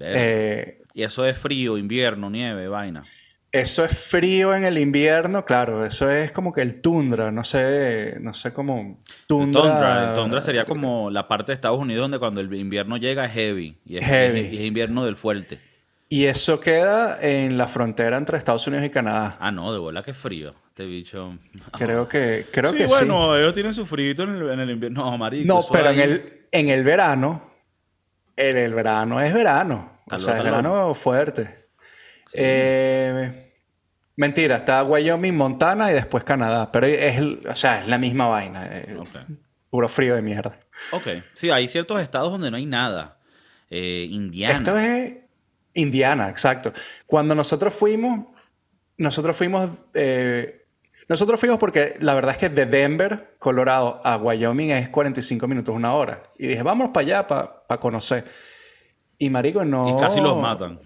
Eh, 0.00 0.82
y 0.94 1.02
eso 1.02 1.26
es 1.26 1.36
frío, 1.36 1.78
invierno, 1.78 2.30
nieve, 2.30 2.68
vaina. 2.68 3.02
eso 3.50 3.84
es 3.84 3.96
frío 3.98 4.54
en 4.54 4.64
el 4.64 4.78
invierno, 4.78 5.44
claro. 5.44 5.84
Eso 5.84 6.10
es 6.10 6.32
como 6.32 6.52
que 6.52 6.62
el 6.62 6.80
tundra, 6.80 7.30
no 7.32 7.44
sé, 7.44 8.16
no 8.20 8.32
sé 8.32 8.52
cómo... 8.52 9.00
El 9.08 9.26
Tundra, 9.26 9.62
tundra, 9.62 10.08
el 10.10 10.14
tundra 10.14 10.40
sería 10.40 10.64
como 10.64 11.10
la 11.10 11.28
parte 11.28 11.52
de 11.52 11.54
Estados 11.54 11.78
Unidos 11.78 12.02
donde 12.04 12.18
cuando 12.18 12.40
el 12.40 12.52
invierno 12.54 12.96
llega 12.96 13.24
es 13.26 13.32
heavy. 13.32 13.78
Y 13.84 13.96
es, 13.98 14.04
Heavy. 14.06 14.40
y 14.52 14.58
es 14.58 14.64
invierno 14.64 15.04
del 15.04 15.16
fuerte. 15.16 15.58
Y 16.12 16.26
eso 16.26 16.60
queda 16.60 17.18
en 17.22 17.56
la 17.56 17.68
frontera 17.68 18.18
entre 18.18 18.36
Estados 18.36 18.66
Unidos 18.66 18.84
y 18.84 18.90
Canadá. 18.90 19.38
Ah, 19.40 19.50
no, 19.50 19.72
de 19.72 19.78
bola 19.78 20.02
que 20.02 20.12
frío. 20.12 20.54
Este 20.68 20.84
bicho. 20.84 21.38
Creo 21.78 22.06
que, 22.06 22.46
creo 22.52 22.72
sí, 22.72 22.76
que 22.76 22.86
bueno, 22.86 23.34
ellos 23.34 23.54
tienen 23.54 23.72
su 23.72 23.86
frío 23.86 24.10
en 24.22 24.28
el, 24.36 24.50
en 24.50 24.60
el 24.60 24.70
invierno. 24.72 25.04
No, 25.10 25.16
marico. 25.16 25.46
No, 25.46 25.62
pero 25.72 25.88
en 25.88 26.00
el, 26.00 26.46
en 26.52 26.68
el 26.68 26.84
verano, 26.84 27.50
en 28.36 28.58
el 28.58 28.74
verano 28.74 29.22
es 29.22 29.32
verano. 29.32 30.00
Calor, 30.06 30.22
o 30.22 30.26
sea, 30.26 30.36
es 30.36 30.44
verano 30.44 30.94
fuerte. 30.94 31.68
Eh, 32.34 33.54
mentira, 34.16 34.56
está 34.56 34.82
Wyoming, 34.84 35.34
Montana 35.34 35.90
y 35.90 35.94
después 35.94 36.24
Canadá. 36.24 36.70
Pero 36.72 36.88
es, 36.88 37.20
o 37.48 37.54
sea, 37.54 37.80
es 37.80 37.88
la 37.88 37.96
misma 37.96 38.26
vaina. 38.26 38.66
eh, 38.70 38.96
Ok. 38.98 39.08
Puro 39.70 39.88
frío 39.88 40.14
de 40.14 40.20
mierda. 40.20 40.58
Ok. 40.90 41.08
Sí, 41.32 41.50
hay 41.50 41.68
ciertos 41.68 42.02
estados 42.02 42.30
donde 42.32 42.50
no 42.50 42.58
hay 42.58 42.66
nada. 42.66 43.18
Eh, 43.70 44.06
Indiana. 44.10 44.58
Esto 44.58 44.76
es 44.76 45.21
Indiana, 45.74 46.28
exacto. 46.28 46.72
Cuando 47.06 47.34
nosotros 47.34 47.74
fuimos, 47.74 48.26
nosotros 48.96 49.36
fuimos, 49.36 49.70
eh, 49.94 50.66
nosotros 51.08 51.38
fuimos 51.40 51.58
porque 51.58 51.96
la 52.00 52.14
verdad 52.14 52.32
es 52.32 52.38
que 52.38 52.48
de 52.48 52.66
Denver, 52.66 53.34
Colorado, 53.38 54.00
a 54.04 54.16
Wyoming 54.16 54.70
es 54.70 54.88
45 54.88 55.46
minutos, 55.48 55.74
una 55.74 55.94
hora. 55.94 56.22
Y 56.38 56.48
dije, 56.48 56.62
vamos 56.62 56.90
para 56.90 57.06
allá 57.06 57.26
para 57.26 57.80
conocer. 57.80 58.24
Y 59.18 59.30
marico, 59.30 59.64
no... 59.64 59.88
Y 59.88 60.00
casi 60.00 60.20
los 60.20 60.36
matan. 60.40 60.80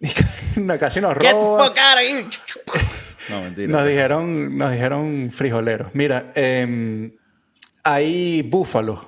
no, 0.56 0.78
casi 0.78 1.00
nos 1.00 1.16
roban. 1.16 1.68
fuck 1.68 1.78
out 1.78 1.96
of 1.96 2.02
here. 2.02 2.26
No, 3.28 3.42
mentira. 3.42 3.68
Nos 3.68 3.86
dijeron, 3.86 4.56
nos 4.56 4.72
dijeron 4.72 5.30
frijoleros. 5.32 5.94
Mira, 5.94 6.32
eh, 6.34 7.16
hay 7.82 8.42
búfalos, 8.42 9.00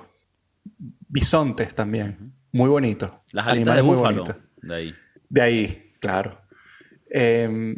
bisontes 1.07 1.73
también, 1.75 2.33
muy 2.51 2.69
bonitos. 2.69 3.11
Las 3.31 3.47
alitas 3.47 3.75
de 3.75 3.79
Animales 3.79 3.83
muy 3.83 3.95
búfalo. 3.97 4.23
bonitos. 4.23 4.43
De 4.61 4.75
ahí. 4.75 4.95
De 5.33 5.41
ahí, 5.41 5.91
claro. 5.99 6.39
Eh, 7.09 7.75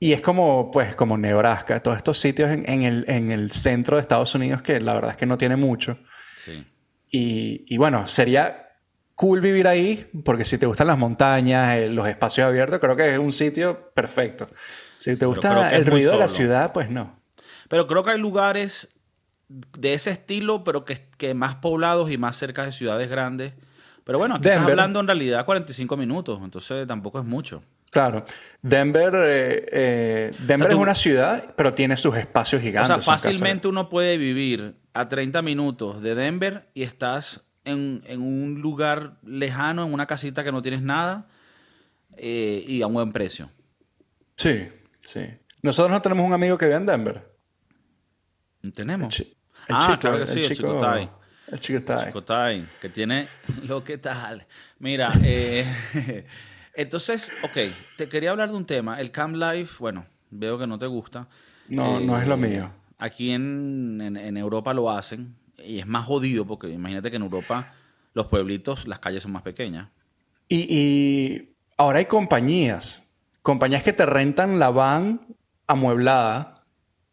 y 0.00 0.12
es 0.12 0.20
como, 0.20 0.72
pues, 0.72 0.96
como 0.96 1.16
Nebraska, 1.16 1.80
todos 1.80 1.96
estos 1.96 2.18
sitios 2.18 2.50
en, 2.50 2.68
en 2.68 2.82
el, 2.82 3.04
en 3.06 3.30
el 3.30 3.52
centro 3.52 3.94
de 3.96 4.02
Estados 4.02 4.34
Unidos 4.34 4.62
que 4.62 4.80
la 4.80 4.94
verdad 4.94 5.12
es 5.12 5.16
que 5.16 5.24
no 5.24 5.38
tiene 5.38 5.54
mucho. 5.54 5.96
Sí. 6.34 6.66
Y, 7.08 7.64
y 7.68 7.76
bueno, 7.76 8.08
sería 8.08 8.70
cool 9.14 9.40
vivir 9.40 9.68
ahí, 9.68 10.10
porque 10.24 10.44
si 10.44 10.58
te 10.58 10.66
gustan 10.66 10.88
las 10.88 10.98
montañas, 10.98 11.76
eh, 11.76 11.88
los 11.88 12.08
espacios 12.08 12.48
abiertos, 12.48 12.80
creo 12.80 12.96
que 12.96 13.12
es 13.12 13.18
un 13.20 13.32
sitio 13.32 13.92
perfecto. 13.94 14.48
Si 14.96 15.14
te 15.14 15.24
gusta 15.24 15.68
el 15.70 15.86
ruido 15.86 16.10
de 16.10 16.18
la 16.18 16.26
ciudad, 16.26 16.72
pues 16.72 16.90
no. 16.90 17.20
Pero 17.68 17.86
creo 17.86 18.02
que 18.02 18.10
hay 18.10 18.18
lugares 18.18 18.88
de 19.46 19.94
ese 19.94 20.10
estilo, 20.10 20.64
pero 20.64 20.84
que, 20.84 20.98
que 21.16 21.32
más 21.34 21.54
poblados 21.54 22.10
y 22.10 22.18
más 22.18 22.36
cerca 22.36 22.64
de 22.64 22.72
ciudades 22.72 23.08
grandes. 23.08 23.52
Pero 24.08 24.18
bueno, 24.20 24.36
aquí 24.36 24.48
estás 24.48 24.64
hablando 24.64 25.00
en 25.00 25.06
realidad 25.06 25.44
45 25.44 25.94
minutos, 25.98 26.40
entonces 26.42 26.86
tampoco 26.86 27.18
es 27.18 27.26
mucho. 27.26 27.62
Claro. 27.90 28.24
Denver, 28.62 29.12
eh, 29.16 29.66
eh, 29.70 30.30
Denver 30.46 30.68
O 30.68 30.70
sea, 30.70 30.70
tú- 30.70 30.76
es 30.76 30.82
una 30.82 30.94
ciudad, 30.94 31.54
pero 31.58 31.74
tiene 31.74 31.94
sus 31.98 32.16
espacios 32.16 32.62
O 32.62 32.64
gigantes. 32.64 32.86
sea, 32.86 32.96
sus 32.96 33.04
casas. 33.04 33.22
fácilmente 33.24 33.68
uno 33.68 33.90
puede 33.90 34.16
vivir 34.16 34.76
a 34.94 35.08
30 35.10 35.42
minutos 35.42 36.00
de 36.00 36.14
Denver 36.14 36.70
y 36.72 36.84
estás 36.84 37.44
en, 37.66 38.02
en 38.06 38.22
un 38.22 38.62
lugar 38.62 39.18
lejano, 39.22 39.84
en 39.84 39.92
una 39.92 40.06
casita 40.06 40.42
que 40.42 40.52
no 40.52 40.62
tienes 40.62 40.80
nada 40.80 41.26
eh, 42.16 42.64
y 42.66 42.80
a 42.80 42.86
un 42.86 42.94
buen 42.94 43.12
precio. 43.12 43.50
Sí, 44.36 44.68
sí. 45.00 45.20
Nosotros 45.60 45.90
no 45.92 46.00
tenemos 46.00 46.24
un 46.26 46.32
amigo 46.32 46.56
que 46.56 46.64
vive 46.64 46.78
en 46.78 46.86
Denver. 46.86 47.30
¿Tenemos? 48.74 49.14
Chi- 49.14 49.36
el 49.68 49.76
ah, 49.76 49.80
chico, 49.82 49.98
claro 49.98 50.18
que 50.20 50.26
sí, 50.26 50.40
el 50.44 50.48
chico. 50.48 50.66
El 50.72 50.78
chico 50.78 51.18
Tai. 51.84 52.06
Chico 52.06 52.22
Tai, 52.24 52.66
que 52.80 52.88
tiene 52.88 53.28
lo 53.64 53.82
que 53.82 53.98
tal. 53.98 54.46
Mira, 54.78 55.10
eh, 55.24 55.64
entonces, 56.74 57.32
ok, 57.42 57.56
te 57.96 58.08
quería 58.08 58.30
hablar 58.32 58.50
de 58.50 58.56
un 58.56 58.66
tema. 58.66 59.00
El 59.00 59.10
Camp 59.10 59.34
Life, 59.36 59.76
bueno, 59.78 60.04
veo 60.30 60.58
que 60.58 60.66
no 60.66 60.78
te 60.78 60.86
gusta. 60.86 61.26
No, 61.68 61.98
Eh, 62.00 62.04
no 62.06 62.20
es 62.20 62.26
lo 62.26 62.36
mío. 62.36 62.70
aquí 62.98 63.30
en, 63.30 64.00
en- 64.02 64.16
en 64.16 64.36
Europa 64.36 64.74
lo 64.74 64.90
hacen 64.90 65.34
y 65.64 65.78
es 65.78 65.86
más 65.86 66.04
jodido 66.06 66.46
porque 66.46 66.68
imagínate 66.68 67.10
que 67.10 67.16
en 67.16 67.22
Europa 67.22 67.72
los 68.14 68.26
pueblitos, 68.26 68.86
las 68.88 68.98
calles 69.00 69.22
son 69.22 69.32
más 69.32 69.42
pequeñas. 69.42 69.88
Y, 70.48 70.66
y 70.74 71.54
ahora 71.76 71.98
hay 71.98 72.06
compañías, 72.06 73.06
compañías 73.42 73.82
que 73.82 73.92
te 73.92 74.06
rentan 74.06 74.58
la 74.58 74.70
van 74.70 75.26
amueblada 75.66 76.64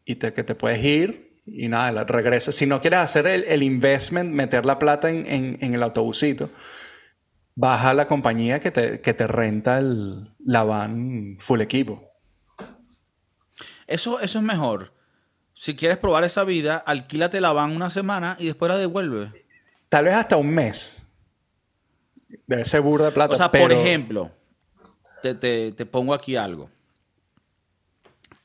y 0.06 0.16
te, 0.16 0.34
que 0.34 0.44
te 0.44 0.56
puedes 0.56 0.84
ir 0.84 1.25
y 1.46 1.68
nada, 1.68 1.92
la 1.92 2.04
regresas. 2.06 2.56
Si 2.56 2.66
no 2.66 2.82
quieres 2.82 3.00
hacer 3.00 3.28
el, 3.28 3.44
el 3.44 3.64
investment, 3.64 4.32
meter 4.34 4.66
la 4.66 4.80
plata 4.80 5.10
en, 5.10 5.26
en- 5.26 5.58
en 5.62 5.74
el 5.76 5.84
autobusito, 5.84 6.50
baja 7.56 7.92
a 7.92 7.94
la 7.94 8.08
compañía 8.08 8.60
que 8.60 8.72
te, 8.72 9.00
que 9.02 9.14
te 9.14 9.28
renta 9.28 9.78
el- 9.78 10.32
la 10.44 10.64
van 10.64 11.38
full 11.40 11.62
equipo. 11.62 12.04
Eso, 13.88 14.20
eso 14.20 14.40
es 14.40 14.44
mejor. 14.44 14.94
Si 15.54 15.76
quieres 15.76 15.98
probar 15.98 16.24
esa 16.24 16.44
vida, 16.44 16.78
alquílate 16.78 17.40
la 17.40 17.54
van 17.54 17.72
una 17.76 17.90
semana 17.90 18.36
y 18.40 18.48
después 18.48 18.70
la 18.70 18.78
devuelve. 18.78 19.32
Tal 19.90 20.06
vez 20.06 20.16
hasta 20.16 20.36
un 20.38 20.50
mes. 20.50 21.02
Debe 22.48 22.66
ser 22.66 22.82
burda 22.82 23.06
de 23.06 23.12
plata. 23.12 23.34
O 23.34 23.38
sea, 23.38 23.52
por 23.52 23.72
ejemplo, 23.72 24.32
te, 25.22 25.36
te- 25.36 25.72
te 25.72 25.86
pongo 25.86 26.14
aquí 26.14 26.36
algo. 26.36 26.70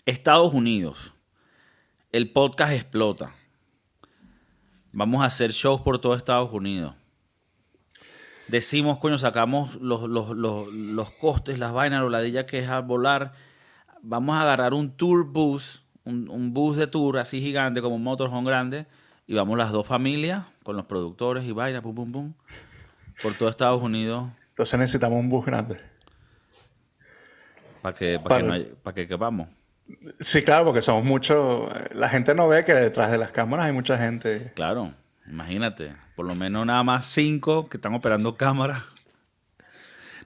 Estados 0.06 0.52
Unidos. 0.54 1.12
El 2.12 2.30
podcast 2.32 2.72
explota. 2.72 3.34
Vamos 4.92 5.22
a 5.22 5.26
hacer 5.26 5.52
shows 5.52 5.80
por 5.82 6.00
todo 6.00 6.14
Estados 6.14 6.52
Unidos. 6.52 6.94
Decimos, 8.48 8.98
coño, 8.98 9.16
sacamos 9.18 9.76
los, 9.76 10.02
los- 10.08 10.30
los- 10.30 10.72
los 10.72 11.10
costes, 11.12 11.58
las 11.60 11.72
vainas, 11.72 12.00
lo 12.00 12.10
ladilla 12.10 12.46
que 12.46 12.58
es 12.58 12.68
a 12.68 12.80
volar. 12.80 13.32
Vamos 14.02 14.34
a 14.36 14.42
agarrar 14.42 14.74
un 14.74 14.90
tour 14.96 15.24
bus, 15.24 15.84
un, 16.04 16.28
un 16.28 16.52
bus 16.52 16.76
de 16.76 16.88
tour 16.88 17.18
así 17.18 17.40
gigante, 17.40 17.80
como 17.80 17.94
un 17.96 18.02
motorhome 18.02 18.48
grande, 18.48 18.86
y 19.28 19.34
vamos 19.34 19.56
las 19.56 19.70
dos 19.70 19.86
familias 19.86 20.46
con 20.64 20.76
los 20.76 20.86
productores 20.86 21.44
y 21.44 21.52
vaina, 21.52 21.80
pum, 21.80 21.94
pum, 21.94 22.10
pum, 22.10 22.32
por 23.22 23.34
todo 23.34 23.48
Estados 23.48 23.80
Unidos 23.82 24.28
Entonces 24.50 24.78
necesitamos 24.80 25.20
un 25.20 25.28
bus 25.28 25.44
grande. 25.46 25.78
para 27.82 27.94
que, 27.94 28.18
pa' 28.18 28.24
Para- 28.24 28.40
que, 28.40 28.46
no 28.48 28.52
hay- 28.54 28.72
pa' 28.82 28.92
que 28.94 29.06
quepamos. 29.06 29.48
Sí, 30.20 30.42
claro, 30.42 30.66
porque 30.66 30.82
somos 30.82 31.04
muchos. 31.04 31.70
La 31.92 32.08
gente 32.08 32.34
no 32.34 32.48
ve 32.48 32.64
que 32.64 32.74
detrás 32.74 33.10
de 33.10 33.18
las 33.18 33.32
cámaras 33.32 33.66
hay 33.66 33.72
mucha 33.72 33.98
gente. 33.98 34.52
Claro, 34.54 34.94
imagínate, 35.26 35.94
por 36.16 36.26
lo 36.26 36.34
menos 36.34 36.66
nada 36.66 36.82
más 36.82 37.06
cinco 37.06 37.68
que 37.68 37.76
están 37.76 37.94
operando 37.94 38.36
cámaras. 38.36 38.82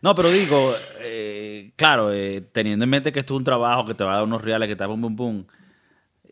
No, 0.03 0.15
pero 0.15 0.31
digo, 0.31 0.71
eh, 1.01 1.73
claro, 1.77 2.13
eh, 2.13 2.43
teniendo 2.53 2.85
en 2.85 2.91
mente 2.91 3.11
que 3.11 3.21
esto 3.21 3.35
es 3.35 3.39
un 3.39 3.45
trabajo 3.45 3.87
que 3.87 3.95
te 3.95 4.05
va 4.05 4.13
a 4.13 4.15
dar 4.17 4.25
unos 4.25 4.43
reales, 4.43 4.69
que 4.69 4.77
te 4.77 4.85
va 4.85 4.91
pum, 4.91 5.01
pum, 5.01 5.17
pum. 5.17 5.45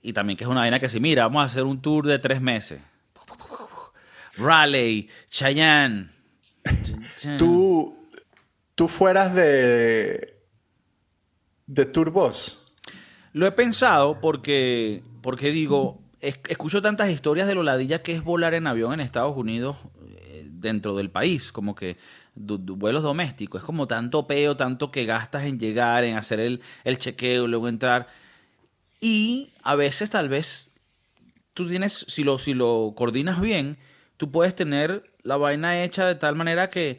Y 0.02 0.12
también 0.12 0.36
que 0.36 0.44
es 0.44 0.50
una 0.50 0.60
vaina 0.60 0.78
que 0.78 0.88
si, 0.88 1.00
mira, 1.00 1.22
vamos 1.22 1.42
a 1.42 1.46
hacer 1.46 1.62
un 1.62 1.80
tour 1.80 2.06
de 2.06 2.18
tres 2.18 2.40
meses. 2.40 2.80
Raleigh, 4.36 5.08
Cheyenne. 5.28 6.10
Tú, 7.38 7.96
tú 8.74 8.88
fueras 8.88 9.34
de. 9.34 10.38
de 11.66 11.84
Turbos. 11.86 12.61
Lo 13.32 13.46
he 13.46 13.52
pensado 13.52 14.20
porque, 14.20 15.02
porque 15.22 15.50
digo, 15.50 16.00
es- 16.20 16.40
escucho 16.48 16.82
tantas 16.82 17.10
historias 17.10 17.46
de 17.48 17.54
lo 17.54 17.62
ladilla 17.62 18.02
que 18.02 18.12
es 18.12 18.22
volar 18.22 18.54
en 18.54 18.66
avión 18.66 18.92
en 18.92 19.00
Estados 19.00 19.36
Unidos 19.36 19.76
eh, 20.18 20.46
dentro 20.50 20.94
del 20.94 21.10
país, 21.10 21.50
como 21.52 21.74
que 21.74 21.96
vuelos 22.34 23.02
domésticos, 23.02 23.60
es 23.60 23.64
como 23.66 23.86
tanto 23.86 24.26
peo, 24.26 24.56
tanto 24.56 24.90
que 24.90 25.04
gastas 25.04 25.44
en 25.44 25.58
llegar, 25.58 26.04
en 26.04 26.16
hacer 26.16 26.40
el, 26.40 26.60
el 26.84 26.98
chequeo, 26.98 27.46
luego 27.46 27.68
entrar. 27.68 28.06
Y 29.00 29.50
a 29.62 29.74
veces 29.74 30.10
tal 30.10 30.28
vez 30.28 30.70
tú 31.54 31.68
tienes, 31.68 32.04
si 32.08 32.24
lo, 32.24 32.38
si 32.38 32.54
lo 32.54 32.92
coordinas 32.96 33.40
bien, 33.40 33.76
tú 34.16 34.30
puedes 34.30 34.54
tener 34.54 35.10
la 35.22 35.36
vaina 35.36 35.82
hecha 35.82 36.06
de 36.06 36.14
tal 36.14 36.36
manera 36.36 36.68
que 36.68 36.98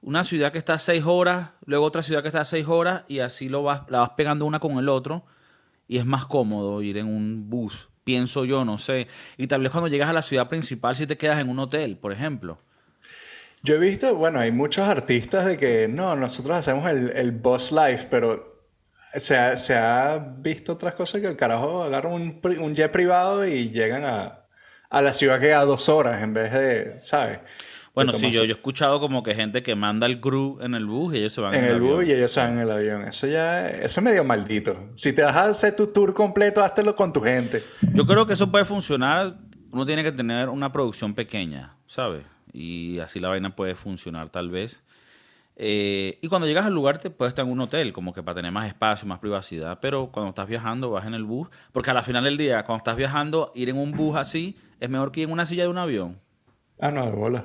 una 0.00 0.24
ciudad 0.24 0.50
que 0.50 0.58
está 0.58 0.74
a 0.74 0.78
seis 0.78 1.04
horas, 1.06 1.50
luego 1.64 1.84
otra 1.84 2.02
ciudad 2.02 2.22
que 2.22 2.28
está 2.28 2.40
a 2.40 2.44
seis 2.44 2.66
horas, 2.66 3.02
y 3.06 3.20
así 3.20 3.48
lo 3.48 3.62
vas, 3.62 3.82
la 3.88 4.00
vas 4.00 4.10
pegando 4.16 4.46
una 4.46 4.58
con 4.58 4.78
el 4.78 4.88
otro, 4.88 5.24
y 5.88 5.98
es 5.98 6.06
más 6.06 6.26
cómodo 6.26 6.82
ir 6.82 6.96
en 6.98 7.06
un 7.06 7.50
bus, 7.50 7.88
pienso 8.04 8.44
yo, 8.44 8.64
no 8.64 8.78
sé. 8.78 9.08
Y 9.36 9.46
tal 9.46 9.62
vez 9.62 9.70
cuando 9.70 9.88
llegas 9.88 10.08
a 10.10 10.12
la 10.12 10.22
ciudad 10.22 10.48
principal, 10.48 10.96
si 10.96 11.06
te 11.06 11.16
quedas 11.16 11.40
en 11.40 11.48
un 11.48 11.58
hotel, 11.58 11.96
por 11.96 12.12
ejemplo. 12.12 12.58
Yo 13.62 13.76
he 13.76 13.78
visto, 13.78 14.14
bueno, 14.16 14.40
hay 14.40 14.50
muchos 14.50 14.88
artistas 14.88 15.46
de 15.46 15.56
que 15.56 15.86
no, 15.88 16.16
nosotros 16.16 16.56
hacemos 16.56 16.90
el, 16.90 17.10
el 17.10 17.30
boss 17.30 17.70
life, 17.70 18.08
pero 18.10 18.66
se 19.14 19.36
ha, 19.36 19.56
se 19.56 19.76
ha 19.76 20.18
visto 20.38 20.72
otras 20.72 20.94
cosas 20.94 21.20
que 21.20 21.28
el 21.28 21.36
carajo 21.36 21.82
agarra 21.82 22.08
un, 22.08 22.40
un 22.42 22.74
jet 22.74 22.90
privado 22.90 23.46
y 23.46 23.70
llegan 23.70 24.04
a, 24.04 24.46
a 24.90 25.02
la 25.02 25.12
ciudad 25.12 25.40
que 25.40 25.54
a 25.54 25.64
dos 25.64 25.88
horas 25.88 26.22
en 26.22 26.34
vez 26.34 26.52
de, 26.52 27.02
¿sabes? 27.02 27.38
Bueno, 27.94 28.14
sí, 28.14 28.30
yo, 28.30 28.44
yo 28.44 28.48
he 28.50 28.52
escuchado 28.52 29.00
como 29.00 29.22
que 29.22 29.34
gente 29.34 29.62
que 29.62 29.74
manda 29.74 30.06
el 30.06 30.18
crew 30.20 30.58
en 30.62 30.74
el 30.74 30.86
bus 30.86 31.14
y 31.14 31.18
ellos 31.18 31.32
se 31.34 31.42
van 31.42 31.54
En 31.54 31.64
el 31.64 31.76
avión. 31.76 31.96
bus 31.96 32.06
y 32.06 32.12
ellos 32.12 32.34
van 32.36 32.52
en 32.54 32.58
el 32.60 32.70
avión. 32.70 33.02
Eso 33.02 33.26
ya, 33.26 33.68
eso 33.68 34.00
es 34.00 34.04
medio 34.04 34.24
maldito. 34.24 34.90
Si 34.94 35.12
te 35.12 35.22
vas 35.22 35.36
a 35.36 35.44
hacer 35.46 35.76
tu 35.76 35.88
tour 35.88 36.14
completo, 36.14 36.62
háztelo 36.64 36.96
con 36.96 37.12
tu 37.12 37.20
gente. 37.20 37.62
Yo 37.92 38.06
creo 38.06 38.26
que 38.26 38.32
eso 38.32 38.50
puede 38.50 38.64
funcionar. 38.64 39.36
Uno 39.72 39.84
tiene 39.84 40.02
que 40.02 40.12
tener 40.12 40.48
una 40.48 40.72
producción 40.72 41.14
pequeña, 41.14 41.76
¿sabes? 41.86 42.24
Y 42.52 42.98
así 43.00 43.18
la 43.20 43.28
vaina 43.28 43.54
puede 43.54 43.74
funcionar 43.74 44.30
tal 44.30 44.50
vez. 44.50 44.82
Eh, 45.56 46.18
y 46.22 46.28
cuando 46.28 46.46
llegas 46.46 46.64
al 46.64 46.72
lugar 46.74 46.96
te 46.96 47.10
puedes 47.10 47.32
estar 47.32 47.44
en 47.44 47.52
un 47.52 47.60
hotel, 47.60 47.92
como 47.92 48.14
que 48.14 48.22
para 48.22 48.36
tener 48.36 48.52
más 48.52 48.66
espacio, 48.66 49.06
más 49.06 49.18
privacidad. 49.18 49.78
Pero 49.82 50.10
cuando 50.10 50.30
estás 50.30 50.48
viajando 50.48 50.90
vas 50.90 51.06
en 51.06 51.12
el 51.12 51.24
bus, 51.24 51.48
porque 51.72 51.90
a 51.90 51.94
la 51.94 52.02
final 52.02 52.24
del 52.24 52.38
día, 52.38 52.64
cuando 52.64 52.78
estás 52.78 52.96
viajando, 52.96 53.52
ir 53.54 53.68
en 53.68 53.76
un 53.76 53.92
bus 53.92 54.16
así 54.16 54.56
es 54.80 54.88
mejor 54.88 55.12
que 55.12 55.20
ir 55.20 55.26
en 55.26 55.32
una 55.32 55.44
silla 55.44 55.64
de 55.64 55.68
un 55.68 55.78
avión. 55.78 56.18
Ah, 56.80 56.90
no, 56.90 57.04
de 57.04 57.12
bola. 57.12 57.44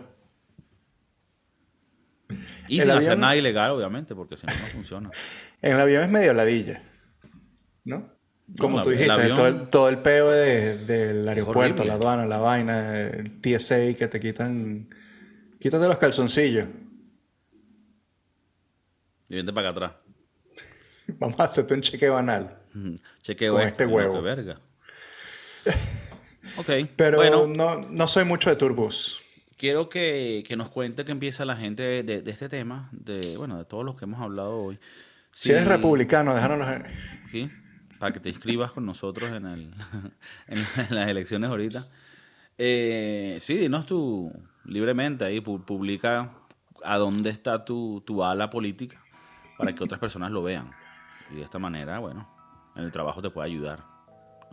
Y 2.67 2.77
El 2.79 2.83
sin 2.85 2.91
hacer 2.91 3.17
nada 3.17 3.35
ilegal, 3.35 3.71
obviamente, 3.71 4.13
porque 4.15 4.37
si 4.37 4.45
no, 4.47 4.53
no 4.53 4.65
funciona. 4.67 5.09
En 5.61 5.71
el 5.75 5.79
avión 5.79 6.03
es 6.03 6.09
medio 6.09 6.33
ladilla. 6.33 6.83
¿No? 7.83 8.09
Como 8.59 8.81
tú 8.81 8.89
dijiste, 8.91 9.29
todo, 9.29 9.47
el, 9.47 9.69
todo 9.69 9.89
el 9.89 9.97
peo 9.99 10.29
de- 10.31 10.77
del 10.85 11.27
aeropuerto, 11.27 11.83
la 11.83 11.95
aduana, 11.95 12.25
la 12.25 12.37
vaina, 12.37 12.97
el 13.01 13.41
TSA 13.41 13.93
que 13.97 14.07
te 14.07 14.19
quitan. 14.19 14.89
Quítate 15.59 15.85
los 15.87 15.97
calzoncillos. 15.97 16.67
Y 19.29 19.35
vente 19.35 19.51
para 19.51 19.69
acá 19.69 19.85
atrás. 19.85 19.91
Vamos 21.19 21.37
a 21.39 21.43
hacerte 21.43 21.73
un 21.73 21.81
chequeo 21.81 22.13
banal. 22.13 22.57
Chequeo 23.21 23.53
Con 23.53 23.61
este 23.63 23.83
coño, 23.83 23.95
huevo. 23.97 24.21
verga. 24.21 24.59
Ok, 26.57 26.69
Pero 26.95 27.17
bueno, 27.17 27.45
no, 27.47 27.81
no 27.81 28.07
soy 28.07 28.23
mucho 28.23 28.49
de 28.49 28.55
turbus. 28.55 29.19
Quiero 29.57 29.89
que, 29.89 30.43
que 30.47 30.55
nos 30.55 30.69
cuente 30.69 31.03
qué 31.05 31.11
empieza 31.11 31.43
la 31.45 31.55
gente 31.55 31.83
de, 31.83 32.03
de- 32.03 32.21
de 32.21 32.31
este 32.31 32.47
tema, 32.49 32.89
de 32.91 33.35
bueno, 33.37 33.57
de 33.57 33.65
todos 33.65 33.83
los 33.85 33.95
que 33.97 34.05
hemos 34.05 34.21
hablado 34.21 34.55
hoy. 34.57 34.79
Si 35.31 35.51
eres 35.51 35.67
republicano, 35.67 36.33
déjanos. 36.33 36.67
¿sí? 37.31 37.49
Para 37.99 38.11
que 38.13 38.19
te 38.19 38.29
inscribas 38.29 38.71
con 38.71 38.85
nosotros 38.85 39.31
en, 39.31 39.45
el, 39.45 39.73
en 40.47 40.65
las 40.95 41.07
elecciones 41.09 41.49
ahorita. 41.49 41.87
Eh, 42.57 43.37
sí, 43.39 43.55
dinos 43.57 43.85
tú 43.85 44.31
libremente 44.65 45.25
ahí, 45.25 45.39
pu- 45.41 45.63
publica 45.63 46.31
a 46.83 46.97
dónde 46.97 47.29
está 47.29 47.63
tu, 47.65 48.01
tu 48.05 48.23
ala 48.23 48.49
política 48.49 49.01
para 49.57 49.73
que 49.73 49.83
otras 49.83 49.99
personas 49.99 50.31
lo 50.31 50.41
vean. 50.43 50.71
Y 51.31 51.35
de 51.35 51.41
esta 51.43 51.59
manera, 51.59 51.99
bueno, 51.99 52.27
en 52.75 52.83
el 52.83 52.91
trabajo 52.91 53.21
te 53.21 53.29
puede 53.29 53.49
ayudar. 53.49 53.83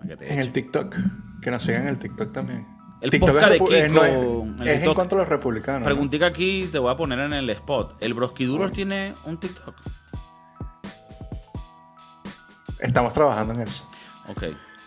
a 0.03 0.07
que 0.07 0.17
te 0.17 0.33
En 0.33 0.39
el. 0.41 0.53
TikTok. 0.53 0.97
Que 1.41 1.51
nos 1.51 1.63
sigan 1.63 1.83
en 1.83 1.89
el 1.89 1.99
TikTok 1.99 2.33
también. 2.33 2.67
El 3.05 3.11
TikTok 3.11 3.35
de 3.37 3.57
eh, 3.85 3.89
no, 3.91 4.03
es, 4.03 4.69
es 4.69 4.83
en 4.83 4.95
contra 4.95 5.19
de 5.19 5.25
los 5.25 5.29
republicanos. 5.29 5.81
¿no? 5.81 5.85
Preguntica 5.85 6.27
aquí, 6.27 6.69
te 6.73 6.79
voy 6.79 6.91
a 6.91 6.97
poner 6.97 7.19
en 7.21 7.35
el 7.35 7.51
spot. 7.51 7.97
¿El 8.01 8.15
Brosquiduros 8.15 8.73
tiene 8.73 9.15
un 9.27 9.39
TikTok? 9.39 9.75
Estamos 12.79 13.13
trabajando 13.13 13.55
en 13.55 13.61
eso. 13.61 13.89
Ok. 14.29 14.45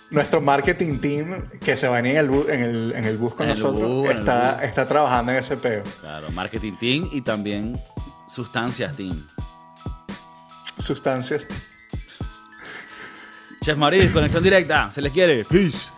Nuestro 0.09 0.39
marketing 0.41 0.99
team, 0.99 1.49
que 1.63 1.76
se 1.78 1.88
va 1.88 1.97
a 1.97 2.01
venir 2.01 2.18
en 2.18 2.26
el, 2.26 2.32
bu- 2.32 2.49
en 2.49 2.61
el, 2.61 2.93
en 2.95 3.05
el 3.05 3.18
bus 3.18 3.34
con 3.36 3.45
En 3.45 3.51
nosotros, 3.51 3.88
bus, 3.88 4.09
está, 4.09 4.53
bus. 4.55 4.63
está 4.63 4.88
trabajando 4.88 5.32
en 5.34 5.38
ese 5.39 5.57
peo. 5.57 5.84
Claro, 6.01 6.32
Marketing 6.32 6.74
Team 6.80 7.09
y 7.11 7.22
también 7.22 7.80
Sustancias 8.28 8.95
Team. 8.95 9.28
Sustancias. 10.80 11.47
Chef 13.61 13.78
Maris, 13.78 14.11
conexión 14.11 14.41
directa. 14.43 14.89
Se 14.91 15.01
les 15.01 15.11
quiere. 15.11 15.43
Peace. 15.45 15.89